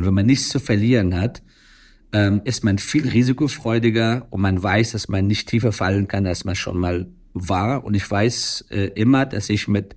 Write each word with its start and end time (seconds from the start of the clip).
Und 0.00 0.06
wenn 0.06 0.14
man 0.14 0.24
nichts 0.24 0.48
zu 0.48 0.60
verlieren 0.60 1.20
hat, 1.20 1.42
ähm, 2.14 2.40
ist 2.44 2.64
man 2.64 2.78
viel 2.78 3.06
risikofreudiger 3.06 4.26
und 4.30 4.40
man 4.40 4.62
weiß, 4.62 4.92
dass 4.92 5.08
man 5.08 5.26
nicht 5.26 5.46
tiefer 5.46 5.72
fallen 5.72 6.08
kann, 6.08 6.26
als 6.26 6.46
man 6.46 6.54
schon 6.54 6.78
mal 6.78 7.06
war. 7.34 7.84
Und 7.84 7.92
ich 7.92 8.10
weiß 8.10 8.64
äh, 8.70 8.86
immer, 8.94 9.26
dass 9.26 9.50
ich 9.50 9.68
mit 9.68 9.94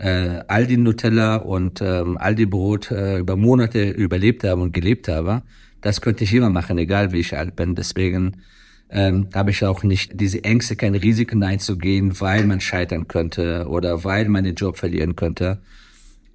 äh, 0.00 0.42
Aldi 0.48 0.76
Nutella 0.76 1.36
und 1.36 1.80
ähm, 1.80 2.18
Aldi 2.18 2.44
Brot 2.44 2.90
äh, 2.90 3.16
über 3.20 3.36
Monate 3.36 3.88
überlebt 3.88 4.44
habe 4.44 4.60
und 4.60 4.74
gelebt 4.74 5.08
habe. 5.08 5.42
Das 5.80 6.02
könnte 6.02 6.24
ich 6.24 6.34
immer 6.34 6.50
machen, 6.50 6.76
egal 6.76 7.12
wie 7.12 7.20
ich 7.20 7.34
alt 7.34 7.56
bin. 7.56 7.74
Deswegen 7.74 8.42
ähm, 8.90 9.28
habe 9.34 9.50
ich 9.50 9.64
auch 9.64 9.82
nicht 9.82 10.20
diese 10.20 10.44
Ängste, 10.44 10.76
keine 10.76 11.02
Risiken 11.02 11.42
einzugehen, 11.42 12.20
weil 12.20 12.44
man 12.44 12.60
scheitern 12.60 13.08
könnte 13.08 13.66
oder 13.66 14.04
weil 14.04 14.28
man 14.28 14.44
den 14.44 14.56
Job 14.56 14.76
verlieren 14.76 15.16
könnte, 15.16 15.62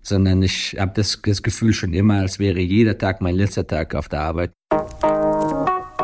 sondern 0.03 0.43
ich 0.43 0.75
habe 0.77 0.91
das, 0.95 1.21
das 1.23 1.41
Gefühl 1.41 1.73
schon 1.73 1.93
immer, 1.93 2.19
als 2.19 2.37
wäre 2.37 2.59
jeder 2.59 2.97
Tag 2.97 3.21
mein 3.21 3.35
letzter 3.35 3.65
Tag 3.65 3.95
auf 3.95 4.09
der 4.09 4.21
Arbeit. 4.21 4.53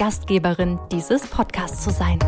Gastgeberin 0.00 0.78
dieses 0.90 1.26
Podcasts 1.26 1.84
zu 1.84 1.90
sein. 1.90 2.18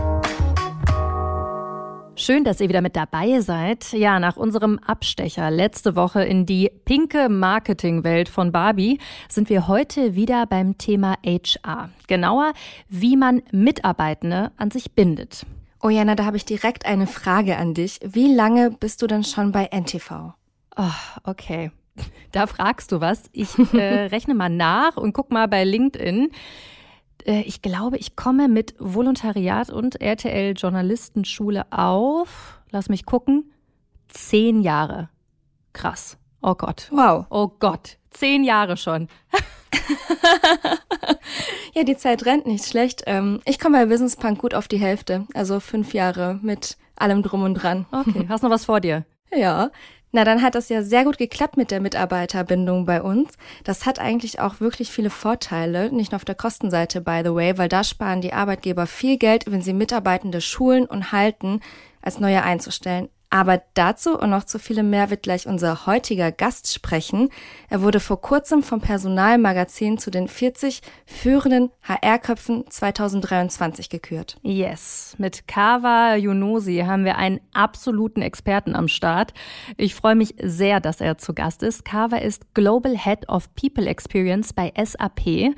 Schön, 2.16 2.44
dass 2.44 2.60
ihr 2.60 2.68
wieder 2.68 2.82
mit 2.82 2.96
dabei 2.96 3.40
seid. 3.40 3.94
Ja, 3.94 4.20
nach 4.20 4.36
unserem 4.36 4.78
Abstecher 4.80 5.50
letzte 5.50 5.96
Woche 5.96 6.22
in 6.22 6.44
die 6.44 6.70
pinke 6.84 7.30
Marketingwelt 7.30 8.28
von 8.28 8.52
Barbie 8.52 8.98
sind 9.30 9.48
wir 9.48 9.68
heute 9.68 10.14
wieder 10.14 10.44
beim 10.44 10.76
Thema 10.76 11.16
HR. 11.24 11.88
Genauer, 12.08 12.52
wie 12.90 13.16
man 13.16 13.40
Mitarbeitende 13.52 14.52
an 14.58 14.70
sich 14.70 14.92
bindet. 14.92 15.46
Oh 15.80 15.88
Jana, 15.88 16.14
da 16.14 16.26
habe 16.26 16.36
ich 16.36 16.44
direkt 16.44 16.84
eine 16.84 17.06
Frage 17.06 17.56
an 17.56 17.72
dich. 17.72 18.00
Wie 18.04 18.34
lange 18.34 18.70
bist 18.70 19.00
du 19.00 19.06
denn 19.06 19.24
schon 19.24 19.50
bei 19.50 19.70
NTV? 19.72 20.34
Oh, 20.76 20.84
okay. 21.24 21.70
Da 22.32 22.46
fragst 22.46 22.92
du 22.92 23.00
was. 23.00 23.24
Ich 23.32 23.58
äh, 23.72 24.06
rechne 24.12 24.34
mal 24.34 24.50
nach 24.50 24.98
und 24.98 25.12
guck 25.14 25.30
mal 25.30 25.48
bei 25.48 25.64
LinkedIn. 25.64 26.30
Äh, 27.26 27.42
ich 27.42 27.62
glaube, 27.62 27.96
ich 27.98 28.16
komme 28.16 28.48
mit 28.48 28.74
Volontariat 28.78 29.70
und 29.70 30.00
RTL 30.00 30.54
Journalistenschule 30.56 31.66
auf. 31.70 32.60
Lass 32.70 32.88
mich 32.88 33.06
gucken. 33.06 33.52
Zehn 34.08 34.62
Jahre. 34.62 35.08
Krass. 35.72 36.18
Oh 36.42 36.54
Gott. 36.54 36.88
Wow. 36.90 37.26
Oh 37.30 37.48
Gott. 37.48 37.98
Zehn 38.10 38.44
Jahre 38.44 38.76
schon. 38.76 39.08
ja, 41.74 41.84
die 41.84 41.96
Zeit 41.96 42.26
rennt 42.26 42.46
nicht 42.46 42.66
schlecht. 42.66 43.02
Ähm, 43.06 43.40
ich 43.44 43.58
komme 43.58 43.78
bei 43.78 43.86
Business 43.86 44.16
Punk 44.16 44.38
gut 44.40 44.54
auf 44.54 44.68
die 44.68 44.78
Hälfte. 44.78 45.26
Also 45.34 45.60
fünf 45.60 45.94
Jahre 45.94 46.38
mit 46.42 46.76
allem 46.96 47.22
drum 47.22 47.42
und 47.42 47.54
dran. 47.54 47.86
Okay, 47.90 48.26
hast 48.28 48.42
noch 48.42 48.50
was 48.50 48.66
vor 48.66 48.80
dir? 48.80 49.04
Ja, 49.34 49.70
na, 50.12 50.24
dann 50.24 50.42
hat 50.42 50.54
das 50.54 50.68
ja 50.68 50.82
sehr 50.82 51.04
gut 51.04 51.16
geklappt 51.16 51.56
mit 51.56 51.70
der 51.70 51.80
Mitarbeiterbindung 51.80 52.84
bei 52.84 53.02
uns. 53.02 53.32
Das 53.64 53.86
hat 53.86 53.98
eigentlich 53.98 54.40
auch 54.40 54.60
wirklich 54.60 54.90
viele 54.90 55.08
Vorteile, 55.08 55.90
nicht 55.90 56.12
nur 56.12 56.16
auf 56.16 56.26
der 56.26 56.34
Kostenseite, 56.34 57.00
by 57.00 57.22
the 57.24 57.34
way, 57.34 57.56
weil 57.56 57.70
da 57.70 57.82
sparen 57.82 58.20
die 58.20 58.34
Arbeitgeber 58.34 58.86
viel 58.86 59.16
Geld, 59.16 59.50
wenn 59.50 59.62
sie 59.62 59.72
Mitarbeitende 59.72 60.42
schulen 60.42 60.84
und 60.84 61.12
halten, 61.12 61.60
als 62.02 62.20
neue 62.20 62.42
einzustellen. 62.42 63.08
Aber 63.32 63.62
dazu 63.72 64.18
und 64.18 64.28
noch 64.28 64.44
zu 64.44 64.58
vielem 64.58 64.90
mehr 64.90 65.08
wird 65.08 65.22
gleich 65.22 65.46
unser 65.46 65.86
heutiger 65.86 66.30
Gast 66.30 66.70
sprechen. 66.70 67.30
Er 67.70 67.80
wurde 67.80 67.98
vor 67.98 68.20
kurzem 68.20 68.62
vom 68.62 68.82
Personalmagazin 68.82 69.96
zu 69.96 70.10
den 70.10 70.28
40 70.28 70.82
führenden 71.06 71.70
HR-Köpfen 71.82 72.64
2023 72.68 73.88
gekürt. 73.88 74.36
Yes, 74.42 75.14
mit 75.16 75.48
Kawa 75.48 76.16
Yunosi 76.16 76.84
haben 76.86 77.06
wir 77.06 77.16
einen 77.16 77.40
absoluten 77.54 78.20
Experten 78.20 78.76
am 78.76 78.86
Start. 78.86 79.32
Ich 79.78 79.94
freue 79.94 80.14
mich 80.14 80.34
sehr, 80.42 80.80
dass 80.80 81.00
er 81.00 81.16
zu 81.16 81.32
Gast 81.32 81.62
ist. 81.62 81.86
Kawa 81.86 82.18
ist 82.18 82.52
Global 82.52 82.98
Head 82.98 83.30
of 83.30 83.48
People 83.54 83.86
Experience 83.86 84.52
bei 84.52 84.74
SAP. 84.76 85.54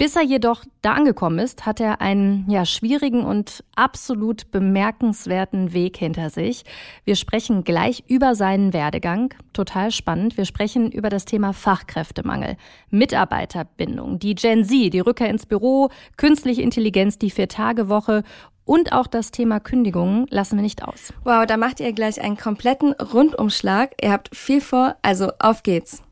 Bis 0.00 0.16
er 0.16 0.22
jedoch 0.22 0.64
da 0.80 0.94
angekommen 0.94 1.38
ist, 1.38 1.66
hat 1.66 1.78
er 1.78 2.00
einen 2.00 2.46
ja, 2.48 2.64
schwierigen 2.64 3.22
und 3.22 3.62
absolut 3.76 4.50
bemerkenswerten 4.50 5.74
Weg 5.74 5.98
hinter 5.98 6.30
sich. 6.30 6.64
Wir 7.04 7.16
sprechen 7.16 7.64
gleich 7.64 8.04
über 8.08 8.34
seinen 8.34 8.72
Werdegang. 8.72 9.34
Total 9.52 9.90
spannend. 9.90 10.38
Wir 10.38 10.46
sprechen 10.46 10.90
über 10.90 11.10
das 11.10 11.26
Thema 11.26 11.52
Fachkräftemangel, 11.52 12.56
Mitarbeiterbindung, 12.88 14.18
die 14.18 14.34
Gen 14.36 14.64
Z, 14.64 14.94
die 14.94 15.00
Rückkehr 15.00 15.28
ins 15.28 15.44
Büro, 15.44 15.90
künstliche 16.16 16.62
Intelligenz, 16.62 17.18
die 17.18 17.28
Vier-Tage-Woche 17.28 18.22
und 18.64 18.94
auch 18.94 19.06
das 19.06 19.32
Thema 19.32 19.60
Kündigungen 19.60 20.26
lassen 20.30 20.56
wir 20.56 20.62
nicht 20.62 20.82
aus. 20.82 21.12
Wow, 21.24 21.44
da 21.44 21.58
macht 21.58 21.78
ihr 21.78 21.92
gleich 21.92 22.22
einen 22.22 22.38
kompletten 22.38 22.94
Rundumschlag. 22.94 23.90
Ihr 24.00 24.12
habt 24.12 24.34
viel 24.34 24.62
vor, 24.62 24.96
also 25.02 25.32
auf 25.38 25.62
geht's. 25.62 26.02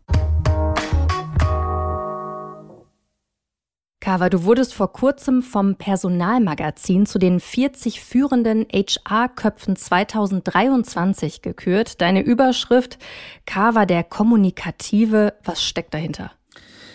Kava, 4.08 4.30
du 4.30 4.44
wurdest 4.44 4.72
vor 4.72 4.90
kurzem 4.90 5.42
vom 5.42 5.76
Personalmagazin 5.76 7.04
zu 7.04 7.18
den 7.18 7.40
40 7.40 8.00
führenden 8.00 8.64
HR-Köpfen 8.72 9.76
2023 9.76 11.42
gekürt. 11.42 12.00
Deine 12.00 12.22
Überschrift 12.22 12.98
Kava 13.44 13.84
der 13.84 14.04
Kommunikative. 14.04 15.34
Was 15.44 15.62
steckt 15.62 15.92
dahinter? 15.92 16.32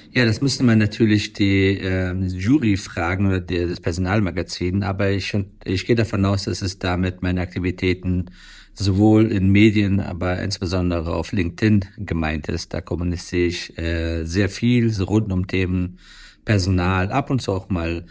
Ja, 0.09 0.25
das 0.25 0.41
müsste 0.41 0.63
man 0.63 0.79
natürlich 0.79 1.33
die 1.33 1.77
äh, 1.77 2.15
Jury 2.15 2.77
fragen 2.77 3.27
oder 3.27 3.41
die, 3.41 3.63
das 3.67 3.79
Personalmagazin, 3.79 4.81
aber 4.81 5.11
ich, 5.11 5.37
ich 5.65 5.85
gehe 5.85 5.95
davon 5.95 6.25
aus, 6.25 6.45
dass 6.45 6.63
es 6.63 6.79
damit 6.79 7.21
meine 7.21 7.41
Aktivitäten 7.41 8.31
sowohl 8.73 9.31
in 9.31 9.51
Medien, 9.51 9.99
aber 9.99 10.41
insbesondere 10.41 11.13
auf 11.13 11.31
LinkedIn 11.31 11.85
gemeint 11.97 12.49
ist. 12.49 12.73
Da 12.73 12.81
kommuniziere 12.81 13.45
ich 13.45 13.77
äh, 13.77 14.23
sehr 14.23 14.49
viel 14.49 14.89
so 14.89 15.03
rund 15.03 15.31
um 15.31 15.45
Themen 15.45 15.99
Personal, 16.45 17.11
ab 17.11 17.29
und 17.29 17.41
zu 17.41 17.51
auch 17.51 17.69
mal 17.69 18.05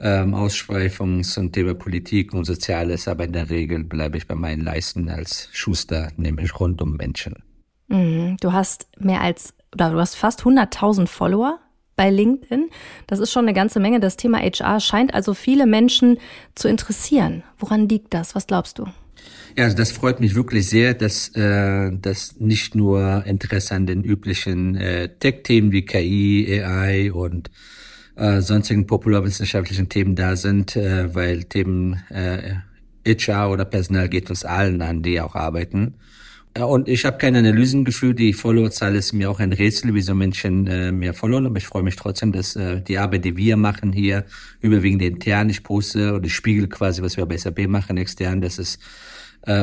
ähm, 0.00 0.34
Ausschweifungen 0.34 1.24
zum 1.24 1.52
Thema 1.52 1.74
Politik 1.74 2.34
und 2.34 2.44
Soziales, 2.44 3.08
aber 3.08 3.24
in 3.24 3.32
der 3.32 3.50
Regel 3.50 3.84
bleibe 3.84 4.16
ich 4.16 4.26
bei 4.26 4.34
meinen 4.34 4.62
Leisten 4.62 5.08
als 5.08 5.48
Schuster, 5.52 6.10
nämlich 6.16 6.58
rund 6.58 6.82
um 6.82 6.96
Menschen. 6.96 7.42
Mhm. 7.88 8.36
Du 8.40 8.52
hast 8.52 8.88
mehr 8.98 9.20
als, 9.20 9.54
oder 9.72 9.90
du 9.90 9.98
hast 9.98 10.16
fast 10.16 10.42
100.000 10.42 11.06
Follower 11.06 11.58
bei 11.96 12.10
LinkedIn. 12.10 12.70
Das 13.06 13.20
ist 13.20 13.32
schon 13.32 13.44
eine 13.44 13.54
ganze 13.54 13.80
Menge. 13.80 14.00
Das 14.00 14.16
Thema 14.16 14.38
HR 14.38 14.80
scheint 14.80 15.14
also 15.14 15.34
viele 15.34 15.66
Menschen 15.66 16.18
zu 16.54 16.68
interessieren. 16.68 17.44
Woran 17.58 17.88
liegt 17.88 18.14
das? 18.14 18.34
Was 18.34 18.46
glaubst 18.46 18.78
du? 18.78 18.86
Ja, 19.56 19.64
also 19.64 19.76
das 19.76 19.92
freut 19.92 20.18
mich 20.18 20.34
wirklich 20.34 20.68
sehr, 20.68 20.94
dass 20.94 21.28
äh, 21.36 21.92
das 21.92 22.40
nicht 22.40 22.74
nur 22.74 23.24
Interesse 23.24 23.74
an 23.74 23.86
den 23.86 24.02
üblichen 24.02 24.74
äh, 24.74 25.08
Tech-Themen 25.20 25.70
wie 25.70 25.84
KI, 25.84 26.60
AI 26.60 27.12
und 27.12 27.50
äh, 28.16 28.40
sonstigen 28.40 28.86
populärwissenschaftlichen 28.86 29.88
Themen 29.88 30.16
da 30.16 30.34
sind, 30.34 30.74
äh, 30.74 31.14
weil 31.14 31.44
Themen 31.44 32.02
äh, 32.10 32.56
HR 33.06 33.50
oder 33.50 33.64
Personal 33.64 34.08
geht 34.08 34.28
uns 34.28 34.44
allen 34.44 34.82
an, 34.82 35.02
die 35.02 35.20
auch 35.20 35.36
arbeiten. 35.36 35.94
Und 36.58 36.88
ich 36.88 37.04
habe 37.04 37.18
keine 37.18 37.38
Analysen 37.38 37.84
gefühlt. 37.84 38.18
Die 38.20 38.32
Followerzahl 38.32 38.94
ist 38.94 39.12
mir 39.12 39.28
auch 39.28 39.40
ein 39.40 39.52
Rätsel, 39.52 39.92
wieso 39.92 40.14
Menschen 40.14 40.68
äh, 40.68 40.92
mehr 40.92 41.12
followen. 41.12 41.46
Aber 41.46 41.58
ich 41.58 41.66
freue 41.66 41.82
mich 41.82 41.96
trotzdem, 41.96 42.30
dass 42.30 42.54
äh, 42.54 42.80
die 42.80 42.98
Arbeit, 42.98 43.24
die 43.24 43.36
wir 43.36 43.56
machen 43.56 43.92
hier, 43.92 44.24
überwiegend 44.60 45.02
intern, 45.02 45.50
ich 45.50 45.64
poste 45.64 46.14
oder 46.14 46.26
ich 46.26 46.34
spiegel 46.34 46.68
quasi, 46.68 47.02
was 47.02 47.16
wir 47.16 47.26
bei 47.26 47.36
SAP 47.36 47.66
machen, 47.66 47.96
extern, 47.96 48.40
dass 48.40 48.58
es 48.58 48.76
äh, 48.76 48.78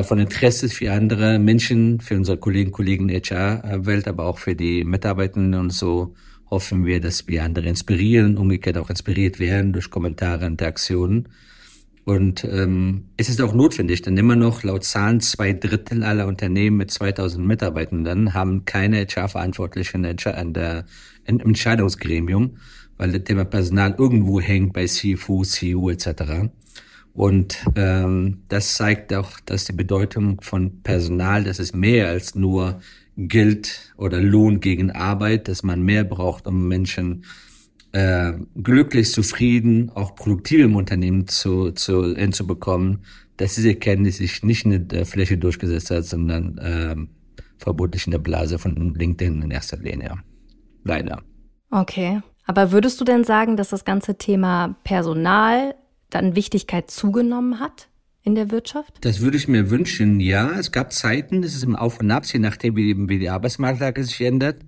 von 0.04 0.18
Interesse 0.18 0.68
für 0.68 0.92
andere 0.92 1.38
Menschen, 1.38 2.00
für 2.00 2.16
unsere 2.16 2.38
Kollegen, 2.38 2.70
Kollegen 2.70 3.10
HR-Welt, 3.10 4.06
aber 4.06 4.26
auch 4.26 4.38
für 4.38 4.54
die 4.54 4.84
Mitarbeitenden 4.84 5.58
und 5.58 5.70
so 5.70 6.14
hoffen 6.52 6.84
wir, 6.84 7.00
dass 7.00 7.26
wir 7.28 7.42
andere 7.42 7.68
inspirieren, 7.68 8.36
umgekehrt 8.36 8.76
auch 8.76 8.90
inspiriert 8.90 9.40
werden 9.40 9.72
durch 9.72 9.90
Kommentare, 9.90 10.44
Interaktionen. 10.44 11.28
Und 12.04 12.44
ähm, 12.44 13.04
es 13.16 13.28
ist 13.28 13.40
auch 13.40 13.54
notwendig, 13.54 14.02
denn 14.02 14.16
immer 14.16 14.36
noch 14.36 14.62
laut 14.62 14.84
Zahlen 14.84 15.20
zwei 15.20 15.52
Drittel 15.52 16.02
aller 16.02 16.26
Unternehmen 16.26 16.76
mit 16.76 16.90
2000 16.90 17.46
Mitarbeitenden 17.46 18.34
haben 18.34 18.64
keine 18.66 19.06
HR-Verantwortlichen 19.06 20.04
in 20.04 20.52
der, 20.52 20.84
im 21.24 21.40
Entscheidungsgremium, 21.40 22.58
weil 22.98 23.12
das 23.12 23.24
Thema 23.24 23.44
Personal 23.44 23.94
irgendwo 23.96 24.40
hängt 24.40 24.72
bei 24.72 24.86
CFO, 24.86 25.44
CEO 25.44 25.90
etc. 25.90 26.50
Und 27.14 27.58
ähm, 27.76 28.42
das 28.48 28.74
zeigt 28.74 29.12
auch, 29.12 29.38
dass 29.40 29.64
die 29.64 29.72
Bedeutung 29.72 30.40
von 30.40 30.82
Personal, 30.82 31.44
das 31.44 31.58
ist 31.58 31.74
mehr 31.76 32.08
als 32.08 32.34
nur 32.34 32.80
Geld 33.16 33.92
oder 33.98 34.20
Lohn 34.20 34.60
gegen 34.60 34.90
Arbeit, 34.90 35.48
dass 35.48 35.62
man 35.62 35.82
mehr 35.82 36.04
braucht, 36.04 36.46
um 36.46 36.68
Menschen 36.68 37.24
äh, 37.92 38.32
glücklich, 38.62 39.12
zufrieden, 39.12 39.90
auch 39.94 40.14
produktiv 40.14 40.64
im 40.64 40.76
Unternehmen 40.76 41.28
zu, 41.28 41.72
zu 41.72 42.16
hinzubekommen, 42.16 43.04
dass 43.36 43.56
diese 43.56 43.74
Kenntnis 43.74 44.16
sich 44.16 44.42
nicht 44.42 44.64
in 44.64 44.88
der 44.88 45.04
Fläche 45.04 45.36
durchgesetzt 45.36 45.90
hat, 45.90 46.04
sondern 46.06 46.56
äh, 46.58 46.96
vermutlich 47.58 48.06
in 48.06 48.12
der 48.12 48.18
Blase 48.18 48.58
von 48.58 48.94
LinkedIn 48.94 49.42
in 49.42 49.50
erster 49.50 49.76
Linie. 49.76 50.14
Leider. 50.84 51.22
Okay. 51.70 52.22
Aber 52.46 52.72
würdest 52.72 53.00
du 53.00 53.04
denn 53.04 53.24
sagen, 53.24 53.56
dass 53.56 53.68
das 53.68 53.84
ganze 53.84 54.16
Thema 54.16 54.76
Personal 54.84 55.74
dann 56.14 56.36
Wichtigkeit 56.36 56.90
zugenommen 56.90 57.60
hat? 57.60 57.88
in 58.24 58.34
der 58.34 58.50
Wirtschaft? 58.50 58.94
Das 59.00 59.20
würde 59.20 59.36
ich 59.36 59.46
mir 59.48 59.68
wünschen, 59.70 60.20
ja. 60.20 60.58
Es 60.58 60.72
gab 60.72 60.92
Zeiten, 60.92 61.42
das 61.42 61.54
ist 61.54 61.64
im 61.64 61.76
Auf 61.76 62.00
und 62.00 62.10
Ab, 62.10 62.24
je 62.26 62.38
nachdem, 62.38 62.76
wie, 62.76 62.96
wie 63.08 63.18
die 63.18 63.28
Arbeitsmarktlage 63.28 64.02
sich 64.04 64.18
ändert, 64.20 64.62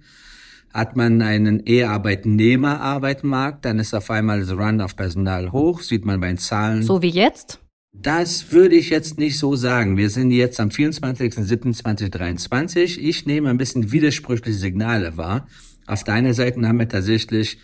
hat 0.73 0.97
man 0.97 1.23
einen 1.23 1.61
eher 1.61 1.91
Arbeitnehmerarbeitmarkt, 1.91 3.65
dann 3.65 3.79
ist 3.79 3.95
auf 3.95 4.11
einmal 4.11 4.41
das 4.41 4.51
Run 4.51 4.81
auf 4.81 4.97
Personal 4.97 5.53
hoch, 5.53 5.83
sieht 5.83 6.05
man 6.05 6.19
bei 6.21 6.27
den 6.27 6.39
Zahlen. 6.39 6.83
So 6.83 7.01
wie 7.01 7.11
jetzt? 7.11 7.61
Das 7.93 8.51
würde 8.51 8.75
ich 8.75 8.91
jetzt 8.91 9.19
nicht 9.19 9.39
so 9.39 9.55
sagen. 9.55 9.97
Wir 9.97 10.11
sind 10.11 10.33
jetzt 10.33 10.59
am 10.59 10.71
24.07.2023. 10.71 12.99
Ich 12.99 13.25
nehme 13.25 13.51
ein 13.51 13.57
bisschen 13.57 13.93
widersprüchliche 13.93 14.59
Signale 14.59 15.17
wahr. 15.17 15.47
Auf 15.87 16.03
deiner 16.03 16.35
Seite 16.35 16.61
haben 16.67 16.81
wir 16.81 16.89
tatsächlich 16.89 17.59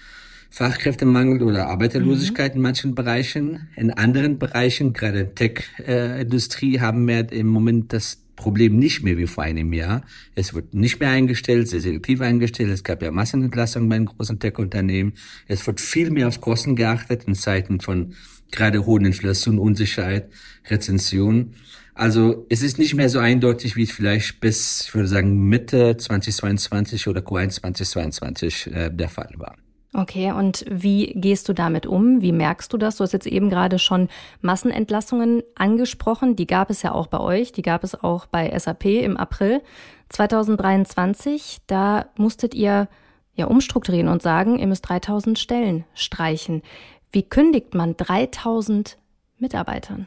Fachkräftemangel 0.51 1.43
oder 1.43 1.69
Arbeiterlosigkeit 1.69 2.55
mhm. 2.55 2.59
in 2.59 2.63
manchen 2.63 2.95
Bereichen. 2.95 3.69
In 3.77 3.93
anderen 3.93 4.39
Bereichen, 4.39 4.93
gerade 4.93 5.35
Tech-Industrie, 5.35 6.81
haben 6.81 7.07
wir 7.07 7.33
im 7.33 7.47
Moment 7.47 7.93
das 7.93 8.19
Problem 8.35 8.79
nicht 8.79 9.03
mehr 9.03 9.17
wie 9.17 9.27
vor 9.27 9.45
einem 9.45 9.73
Jahr. 9.73 10.03
Es 10.35 10.55
wird 10.55 10.75
nicht 10.75 10.99
mehr 10.99 11.11
eingestellt, 11.11 11.69
sehr 11.69 11.81
selektiv 11.81 12.21
eingestellt. 12.21 12.71
Es 12.71 12.83
gab 12.83 13.03
ja 13.03 13.11
Massenentlassungen 13.11 13.89
bei 13.89 13.97
den 13.97 14.07
großen 14.07 14.39
Tech-Unternehmen. 14.39 15.13
Es 15.47 15.67
wird 15.67 15.81
viel 15.81 16.11
mehr 16.11 16.27
auf 16.27 16.41
Kosten 16.41 16.75
geachtet 16.75 17.25
in 17.25 17.35
Zeiten 17.35 17.81
von 17.81 18.15
gerade 18.51 18.87
hohen 18.87 19.05
Inflation, 19.05 19.59
Unsicherheit, 19.59 20.31
Rezension. 20.69 21.55
Also 21.95 22.47
es 22.49 22.63
ist 22.63 22.79
nicht 22.79 22.95
mehr 22.95 23.11
so 23.11 23.19
eindeutig, 23.19 23.77
wie 23.77 23.83
es 23.83 23.93
vielleicht 23.93 24.41
bis, 24.41 24.85
ich 24.87 24.95
würde 24.95 25.09
sagen, 25.09 25.49
Mitte 25.49 25.97
2022 25.97 27.09
oder 27.09 27.21
Q1 27.21 27.61
2022 27.61 28.67
äh, 28.73 28.91
der 28.91 29.09
Fall 29.09 29.35
war. 29.37 29.57
Okay, 29.93 30.31
und 30.31 30.65
wie 30.69 31.13
gehst 31.17 31.49
du 31.49 31.53
damit 31.53 31.85
um? 31.85 32.23
Wie 32.23 32.31
merkst 32.31 32.73
du 32.73 32.79
das? 32.79 32.97
Du 32.97 33.03
hast 33.03 33.13
jetzt 33.13 33.27
eben 33.27 33.51
gerade 33.51 33.81
schon 33.81 34.09
Massenentlassungen 34.41 35.43
angesprochen. 35.57 36.37
Die 36.37 36.47
gab 36.47 36.71
es 36.71 36.83
ja 36.83 36.93
auch 36.93 37.09
bei 37.09 37.19
euch, 37.19 37.51
die 37.51 37.63
gab 37.63 37.83
es 37.83 38.01
auch 38.01 38.27
bei 38.27 38.57
SAP 38.57 38.85
im 38.85 39.17
April 39.17 39.63
2023. 40.11 41.59
Da 41.67 42.07
musstet 42.17 42.55
ihr 42.55 42.89
ja 43.35 43.47
umstrukturieren 43.47 44.09
und 44.09 44.23
sagen, 44.23 44.61
ihr 44.61 44.69
müsst 44.69 44.89
3000 44.89 45.39
Stellen 45.39 45.85
streichen. 45.95 46.63
Wie 47.11 47.25
kündigt 47.25 47.75
man 47.75 47.97
3000 47.97 48.97
Mitarbeitern? 49.39 50.07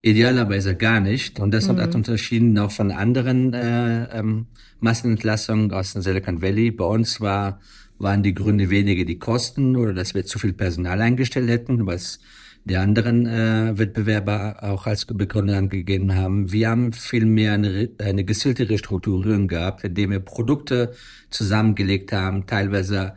Idealerweise 0.00 0.76
gar 0.76 1.00
nicht. 1.00 1.40
Und 1.40 1.52
das 1.52 1.68
mhm. 1.68 1.78
hat 1.78 1.94
unterschieden 1.94 2.58
auch 2.58 2.70
von 2.70 2.90
anderen 2.90 3.52
äh, 3.52 4.18
ähm, 4.18 4.46
Massenentlassungen 4.80 5.72
aus 5.72 5.92
dem 5.92 6.00
Silicon 6.00 6.40
Valley. 6.40 6.70
Bei 6.70 6.84
uns 6.84 7.20
war 7.20 7.60
waren 7.98 8.22
die 8.22 8.34
Gründe 8.34 8.70
weniger 8.70 9.04
die 9.04 9.18
Kosten 9.18 9.76
oder 9.76 9.94
dass 9.94 10.14
wir 10.14 10.24
zu 10.24 10.38
viel 10.38 10.52
Personal 10.52 11.00
eingestellt 11.00 11.48
hätten, 11.48 11.86
was 11.86 12.18
die 12.64 12.76
anderen 12.76 13.26
äh, 13.26 13.78
Wettbewerber 13.78 14.56
auch 14.62 14.86
als 14.86 15.04
Begründung 15.04 15.56
angegeben 15.56 16.14
haben. 16.14 16.50
Wir 16.50 16.70
haben 16.70 16.92
vielmehr 16.92 17.52
eine, 17.52 17.90
eine 17.98 18.24
gezielte 18.24 18.68
Restrukturierung 18.68 19.48
gehabt, 19.48 19.84
indem 19.84 20.10
wir 20.10 20.20
Produkte 20.20 20.94
zusammengelegt 21.30 22.12
haben, 22.12 22.46
teilweise 22.46 23.14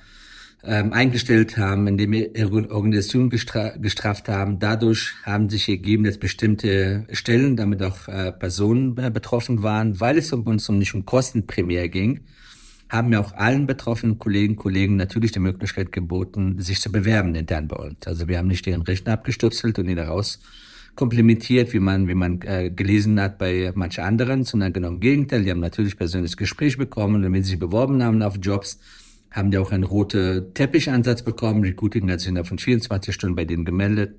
ähm, 0.64 0.92
eingestellt 0.92 1.58
haben, 1.58 1.88
indem 1.88 2.12
wir 2.12 2.52
Organisationen 2.72 3.30
gestra 3.30 3.70
gestraft 3.78 4.28
haben. 4.28 4.60
Dadurch 4.60 5.14
haben 5.24 5.50
sich 5.50 5.70
ergeben, 5.70 6.04
dass 6.04 6.18
bestimmte 6.18 7.06
Stellen, 7.12 7.56
damit 7.56 7.82
auch 7.84 8.08
äh, 8.10 8.34
Personen 8.34 8.98
äh, 8.98 9.10
betroffen 9.10 9.64
waren, 9.64 10.00
weil 10.02 10.18
es 10.18 10.34
um 10.34 10.46
uns 10.46 10.68
um 10.68 10.78
nicht 10.78 10.94
um 10.94 11.06
Kostenprämie 11.06 11.88
ging, 11.88 12.22
haben 12.90 13.12
wir 13.12 13.20
auch 13.20 13.34
allen 13.34 13.68
betroffenen 13.68 14.18
Kollegen 14.18 14.56
Kollegen 14.56 14.96
natürlich 14.96 15.32
die 15.32 15.40
Möglichkeit 15.40 15.92
geboten, 15.92 16.60
sich 16.60 16.80
zu 16.80 16.92
bewerben 16.92 17.36
intern 17.36 17.68
bei 17.68 17.76
uns. 17.76 18.06
Also 18.06 18.28
wir 18.28 18.38
haben 18.38 18.48
nicht 18.48 18.66
ihren 18.68 18.82
Rechner 18.82 19.14
abgestürzelt 19.14 19.78
und 19.80 19.90
ihn 19.90 19.98
daraus 19.98 20.40
komplementiert, 20.96 21.74
wie 21.74 21.80
man, 21.80 22.08
wie 22.08 22.16
man 22.16 22.42
äh, 22.42 22.72
gelesen 22.72 23.20
hat 23.20 23.38
bei 23.38 23.72
manchen 23.76 24.04
anderen, 24.04 24.44
sondern 24.44 24.74
genau 24.74 24.88
im 24.90 25.00
Gegenteil. 25.00 25.44
Die 25.44 25.52
haben 25.52 25.60
natürlich 25.60 25.98
persönliches 25.98 26.38
Gespräch 26.38 26.78
bekommen 26.78 27.24
und 27.24 27.34
wenn 27.34 27.44
sie 27.44 27.52
sich 27.52 27.60
beworben 27.60 28.02
haben 28.02 28.22
auf 28.22 28.38
Jobs, 28.42 28.80
haben 29.32 29.52
die 29.52 29.58
auch 29.58 29.72
einen 29.72 29.84
roten 29.84 30.54
Teppichansatz 30.54 31.22
bekommen. 31.22 31.64
Recruiting 31.64 32.10
hat 32.10 32.22
sich 32.22 32.30
innerhalb 32.30 32.48
von 32.48 32.58
24 32.58 33.14
Stunden 33.14 33.36
bei 33.36 33.46
denen 33.46 33.66
gemeldet 33.66 34.16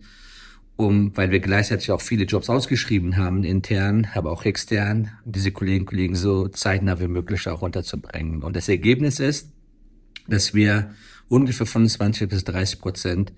um, 0.79 1.11
weil 1.17 1.33
wir 1.33 1.41
gleichzeitig 1.41 1.91
auch 1.91 2.01
viele 2.01 2.25
Jobs 2.25 2.49
ausgeschrieben 2.49 3.17
haben, 3.17 3.43
intern, 3.43 4.07
aber 4.15 4.31
auch 4.31 4.45
extern, 4.45 5.11
diese 5.25 5.51
Kolleginnen 5.51 5.81
und 5.81 5.87
Kollegen 5.87 6.15
so 6.15 6.47
zeitnah 6.47 7.01
wie 7.01 7.09
möglich 7.09 7.49
auch 7.49 7.63
runterzubringen. 7.63 8.45
Und 8.45 8.55
das 8.55 8.69
Ergebnis 8.69 9.19
ist, 9.19 9.51
dass 10.29 10.55
wir 10.55 10.95
ungefähr 11.29 11.67
25 11.67 12.29
bis 12.29 12.45
30 12.45 12.81
Prozent 12.81 13.33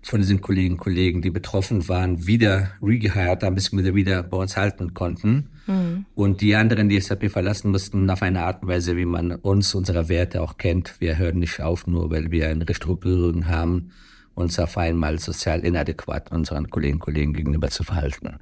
von 0.00 0.20
diesen 0.20 0.40
Kolleginnen 0.40 0.76
und 0.76 0.80
Kollegen, 0.80 1.20
die 1.20 1.28
betroffen 1.28 1.86
waren, 1.86 2.26
wieder 2.26 2.70
regehired 2.82 3.42
haben, 3.42 3.56
bis 3.56 3.72
wir 3.72 3.94
wieder 3.94 4.22
bei 4.22 4.38
uns 4.38 4.56
halten 4.56 4.94
konnten. 4.94 5.50
Mhm. 5.66 6.06
Und 6.14 6.40
die 6.40 6.56
anderen, 6.56 6.88
die 6.88 6.98
SAP 6.98 7.30
verlassen 7.30 7.72
mussten, 7.72 8.08
auf 8.08 8.22
eine 8.22 8.40
Art 8.40 8.62
und 8.62 8.68
Weise, 8.68 8.96
wie 8.96 9.04
man 9.04 9.32
uns, 9.32 9.74
unsere 9.74 10.08
Werte 10.08 10.40
auch 10.40 10.56
kennt. 10.56 10.94
Wir 10.98 11.18
hören 11.18 11.40
nicht 11.40 11.60
auf, 11.60 11.86
nur 11.86 12.10
weil 12.10 12.30
wir 12.30 12.48
eine 12.48 12.66
Restrukturierung 12.66 13.48
haben, 13.48 13.90
uns 14.36 14.60
auf 14.60 14.78
einmal 14.78 15.18
sozial 15.18 15.64
inadäquat 15.64 16.30
unseren 16.30 16.70
Kolleginnen 16.70 17.00
und 17.00 17.04
Kollegen 17.04 17.32
gegenüber 17.32 17.70
zu 17.70 17.82
verhalten. 17.82 18.38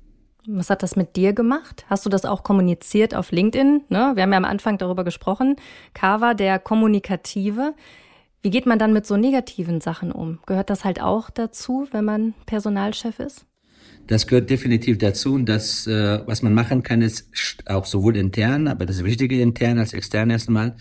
Was 0.46 0.68
hat 0.68 0.82
das 0.82 0.94
mit 0.94 1.16
dir 1.16 1.32
gemacht? 1.32 1.86
Hast 1.88 2.04
du 2.04 2.10
das 2.10 2.26
auch 2.26 2.42
kommuniziert 2.42 3.14
auf 3.14 3.32
LinkedIn? 3.32 3.84
Ne? 3.88 4.12
Wir 4.14 4.24
haben 4.24 4.32
ja 4.32 4.36
am 4.36 4.44
Anfang 4.44 4.76
darüber 4.76 5.02
gesprochen. 5.02 5.56
Kava, 5.94 6.34
der 6.34 6.58
Kommunikative. 6.58 7.74
Wie 8.42 8.50
geht 8.50 8.66
man 8.66 8.78
dann 8.78 8.92
mit 8.92 9.06
so 9.06 9.16
negativen 9.16 9.80
Sachen 9.80 10.12
um? 10.12 10.40
Gehört 10.44 10.68
das 10.68 10.84
halt 10.84 11.00
auch 11.00 11.30
dazu, 11.30 11.88
wenn 11.92 12.04
man 12.04 12.34
Personalchef 12.44 13.18
ist? 13.20 13.46
Das 14.06 14.26
gehört 14.26 14.50
definitiv 14.50 14.98
dazu. 14.98 15.32
Und 15.32 15.46
das, 15.46 15.86
äh, 15.86 16.20
was 16.26 16.42
man 16.42 16.52
machen 16.52 16.82
kann, 16.82 17.00
ist 17.00 17.30
auch 17.64 17.86
sowohl 17.86 18.16
intern, 18.16 18.68
aber 18.68 18.84
das 18.84 19.02
Wichtige 19.02 19.40
intern 19.40 19.78
als 19.78 19.94
extern 19.94 20.28
erstmal, 20.28 20.76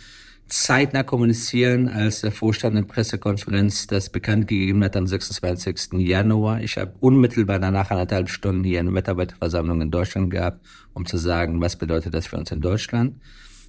zeitnah 0.47 1.03
kommunizieren, 1.03 1.87
als 1.87 2.21
der 2.21 2.31
Vorstand 2.31 2.77
in 2.77 2.87
Pressekonferenz 2.87 3.87
das 3.87 4.09
bekannt 4.09 4.47
gegeben 4.47 4.83
hat 4.83 4.95
am 4.95 5.07
26. 5.07 5.93
Januar. 5.93 6.62
Ich 6.62 6.77
habe 6.77 6.93
unmittelbar 7.00 7.59
danach 7.59 7.89
anderthalb 7.89 8.29
Stunden 8.29 8.63
hier 8.63 8.79
eine 8.79 8.91
Mitarbeiterversammlung 8.91 9.81
in 9.81 9.91
Deutschland 9.91 10.29
gehabt, 10.29 10.65
um 10.93 11.05
zu 11.05 11.17
sagen, 11.17 11.62
was 11.62 11.75
bedeutet 11.75 12.13
das 12.13 12.27
für 12.27 12.38
uns 12.38 12.51
in 12.51 12.62
Deutschland. 12.62 13.15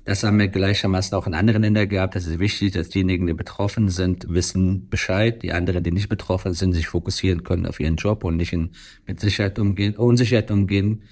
Das 0.04 0.22
haben 0.22 0.38
wir 0.38 0.48
gleichermaßen 0.48 1.16
auch 1.16 1.26
in 1.26 1.34
anderen 1.34 1.62
Ländern 1.62 1.88
gehabt. 1.88 2.14
Das 2.14 2.26
ist 2.26 2.38
wichtig, 2.38 2.72
dass 2.72 2.90
diejenigen, 2.90 3.26
die 3.26 3.32
betroffen 3.32 3.88
sind, 3.88 4.26
wissen 4.28 4.90
Bescheid. 4.90 5.42
Die 5.42 5.52
anderen, 5.52 5.82
die 5.82 5.92
nicht 5.92 6.10
betroffen 6.10 6.52
sind, 6.52 6.74
sich 6.74 6.88
fokussieren 6.88 7.42
können 7.42 7.66
auf 7.66 7.80
ihren 7.80 7.96
Job 7.96 8.22
und 8.24 8.36
nicht 8.36 8.52
in, 8.52 8.72
mit 9.06 9.20
Sicherheit 9.20 9.58
umgehen, 9.58 9.96
Unsicherheit 9.96 10.50
umgehen 10.50 11.04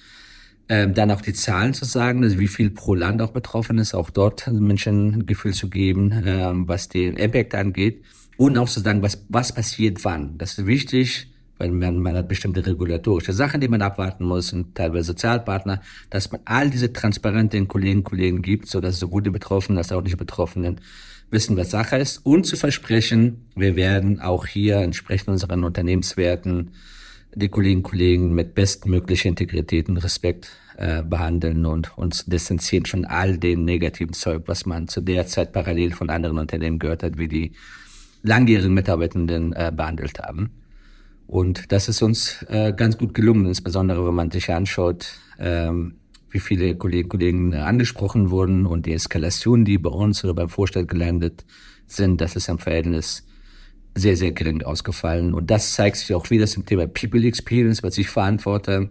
dann 0.68 1.10
auch 1.10 1.20
die 1.20 1.32
Zahlen 1.32 1.74
zu 1.74 1.84
sagen, 1.84 2.22
also 2.22 2.38
wie 2.38 2.48
viel 2.48 2.70
pro 2.70 2.94
Land 2.94 3.20
auch 3.20 3.32
betroffen 3.32 3.78
ist, 3.78 3.94
auch 3.94 4.10
dort 4.10 4.46
Menschen 4.46 5.14
ein 5.14 5.26
Gefühl 5.26 5.52
zu 5.54 5.68
geben, 5.68 6.22
ähm, 6.24 6.68
was 6.68 6.88
den 6.88 7.16
Impact 7.16 7.54
angeht. 7.54 8.02
Und 8.36 8.56
auch 8.56 8.68
zu 8.68 8.80
sagen, 8.80 9.02
was, 9.02 9.24
was 9.28 9.52
passiert 9.52 10.04
wann. 10.04 10.38
Das 10.38 10.58
ist 10.58 10.66
wichtig, 10.66 11.28
weil 11.58 11.70
man, 11.70 11.98
man 11.98 12.16
hat 12.16 12.28
bestimmte 12.28 12.66
regulatorische 12.66 13.32
Sachen, 13.32 13.60
die 13.60 13.68
man 13.68 13.82
abwarten 13.82 14.24
muss 14.24 14.52
und 14.52 14.74
teilweise 14.74 15.08
Sozialpartner, 15.08 15.80
dass 16.10 16.32
man 16.32 16.40
all 16.44 16.70
diese 16.70 16.92
Transparente 16.92 17.56
den 17.56 17.68
Kolleginnen 17.68 17.98
und 17.98 18.04
Kollegen 18.04 18.42
gibt, 18.42 18.68
so 18.68 18.80
dass 18.80 18.98
sowohl 18.98 19.22
die 19.22 19.30
Betroffenen 19.30 19.78
als 19.78 19.92
auch 19.92 20.02
nicht 20.02 20.16
Betroffenen 20.16 20.80
wissen, 21.30 21.56
was 21.56 21.70
Sache 21.70 21.96
ist 21.96 22.18
und 22.24 22.46
zu 22.46 22.56
versprechen, 22.56 23.46
wir 23.54 23.76
werden 23.76 24.20
auch 24.20 24.46
hier 24.46 24.78
entsprechend 24.78 25.28
unseren 25.28 25.64
Unternehmenswerten 25.64 26.72
die 27.34 27.48
Kolleginnen 27.48 27.78
und 27.78 27.90
Kollegen 27.90 28.34
mit 28.34 28.54
bestmöglicher 28.54 29.28
Integrität 29.28 29.88
und 29.88 29.96
Respekt 29.98 30.50
äh, 30.76 31.02
behandeln 31.02 31.66
und 31.66 31.96
uns 31.96 32.24
distanzieren 32.26 32.86
von 32.86 33.04
all 33.04 33.38
dem 33.38 33.64
negativen 33.64 34.12
Zeug, 34.12 34.42
was 34.46 34.66
man 34.66 34.88
zu 34.88 35.00
der 35.00 35.26
Zeit 35.26 35.52
parallel 35.52 35.92
von 35.92 36.10
anderen 36.10 36.38
Unternehmen 36.38 36.78
gehört 36.78 37.02
hat, 37.02 37.18
wie 37.18 37.28
die 37.28 37.52
langjährigen 38.22 38.74
Mitarbeitenden 38.74 39.52
äh, 39.52 39.72
behandelt 39.74 40.18
haben. 40.20 40.50
Und 41.26 41.72
das 41.72 41.88
ist 41.88 42.02
uns 42.02 42.44
äh, 42.48 42.72
ganz 42.76 42.98
gut 42.98 43.14
gelungen, 43.14 43.46
insbesondere 43.46 44.06
wenn 44.06 44.14
man 44.14 44.30
sich 44.30 44.50
anschaut, 44.50 45.12
ähm, 45.38 45.94
wie 46.30 46.40
viele 46.40 46.76
Kolleginnen 46.76 47.04
und 47.04 47.10
Kollegen 47.10 47.52
äh, 47.52 47.56
angesprochen 47.56 48.30
wurden 48.30 48.66
und 48.66 48.86
die 48.86 48.92
Eskalation, 48.92 49.64
die 49.64 49.78
bei 49.78 49.90
uns 49.90 50.24
oder 50.24 50.34
beim 50.34 50.48
Vorstand 50.48 50.88
gelandet 50.88 51.44
sind, 51.86 52.20
das 52.20 52.36
ist 52.36 52.48
im 52.48 52.58
Verhältnis 52.58 53.26
sehr, 53.94 54.16
sehr 54.16 54.32
gering 54.32 54.62
ausgefallen. 54.62 55.34
Und 55.34 55.50
das 55.50 55.72
zeigt 55.72 55.96
sich 55.96 56.14
auch 56.14 56.30
wieder 56.30 56.46
zum 56.46 56.64
Thema 56.64 56.86
People 56.86 57.26
Experience, 57.26 57.82
was 57.82 57.98
ich 57.98 58.08
verantworte. 58.08 58.90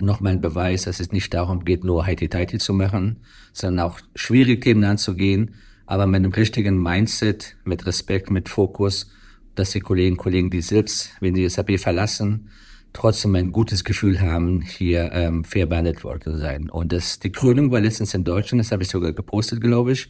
nochmal 0.00 0.32
ein 0.32 0.40
Beweis, 0.40 0.82
dass 0.82 0.98
es 1.00 1.12
nicht 1.12 1.32
darum 1.32 1.64
geht, 1.64 1.84
nur 1.84 2.06
Heiti-Teiti 2.06 2.58
zu 2.58 2.72
machen, 2.72 3.20
sondern 3.52 3.86
auch 3.86 4.00
schwierige 4.16 4.58
Themen 4.58 4.82
anzugehen, 4.82 5.54
aber 5.86 6.06
mit 6.06 6.16
einem 6.16 6.32
richtigen 6.32 6.82
Mindset, 6.82 7.56
mit 7.64 7.86
Respekt, 7.86 8.30
mit 8.30 8.48
Fokus, 8.48 9.12
dass 9.54 9.70
die 9.70 9.80
Kolleginnen 9.80 10.16
und 10.16 10.22
Kollegen, 10.22 10.50
die 10.50 10.62
selbst, 10.62 11.10
wenn 11.20 11.34
sie 11.34 11.48
SAP 11.48 11.78
verlassen, 11.78 12.48
trotzdem 12.92 13.34
ein 13.36 13.52
gutes 13.52 13.84
Gefühl 13.84 14.20
haben, 14.20 14.60
hier 14.62 15.10
ähm, 15.12 15.44
fair 15.44 15.66
behandelt 15.66 16.04
worden 16.04 16.22
zu 16.22 16.38
sein. 16.38 16.70
Und 16.70 16.92
das, 16.92 17.18
die 17.18 17.30
Krönung 17.30 17.70
war 17.70 17.80
letztens 17.80 18.14
in 18.14 18.24
Deutschland, 18.24 18.60
das 18.60 18.72
habe 18.72 18.82
ich 18.82 18.88
sogar 18.88 19.12
gepostet, 19.12 19.60
glaube 19.60 19.92
ich, 19.92 20.08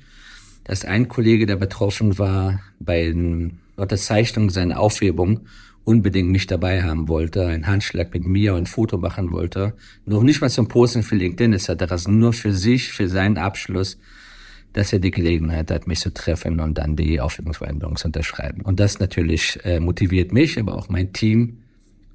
dass 0.65 0.85
ein 0.85 1.09
Kollege, 1.09 1.47
der 1.47 1.57
betroffen 1.57 2.19
war 2.19 2.61
bei 2.79 3.13
der 3.13 3.51
Unterzeichnung 3.83 4.51
seiner 4.51 4.81
Aufhebung, 4.81 5.41
unbedingt 5.85 6.31
mich 6.31 6.47
dabei 6.47 6.83
haben 6.83 7.09
wollte, 7.09 7.47
einen 7.47 7.67
Handschlag 7.67 8.15
mit 8.15 8.25
mir 8.25 8.55
und 8.55 8.61
ein 8.61 8.67
Foto 8.67 8.99
machen 8.99 9.33
wollte. 9.33 9.75
Noch 10.07 10.23
nicht 10.23 10.41
mal 10.41 10.51
zum 10.51 10.69
Posten 10.69 11.03
für 11.03 11.17
LinkedIn 11.17 11.53
etc., 11.53 11.67
sondern 11.97 12.19
nur 12.19 12.33
für 12.33 12.53
sich, 12.53 12.93
für 12.93 13.09
seinen 13.09 13.37
Abschluss, 13.37 13.99
dass 14.73 14.93
er 14.93 15.01
die 15.01 15.11
Gelegenheit 15.11 15.71
hat, 15.71 15.87
mich 15.87 16.01
zu 16.01 16.15
treffen 16.15 16.61
und 16.61 16.79
dann 16.79 16.97
die 16.97 17.21
Aufhebungsvereinbarung 17.21 17.97
zu 17.97 18.07
unterschreiben. 18.09 18.63
Und 18.63 18.81
das 18.81 19.01
natürlich 19.01 19.59
äh, 19.65 19.81
motiviert 19.81 20.33
mich, 20.33 20.59
aber 20.59 20.77
auch 20.77 20.89
mein 20.89 21.13
Team, 21.13 21.59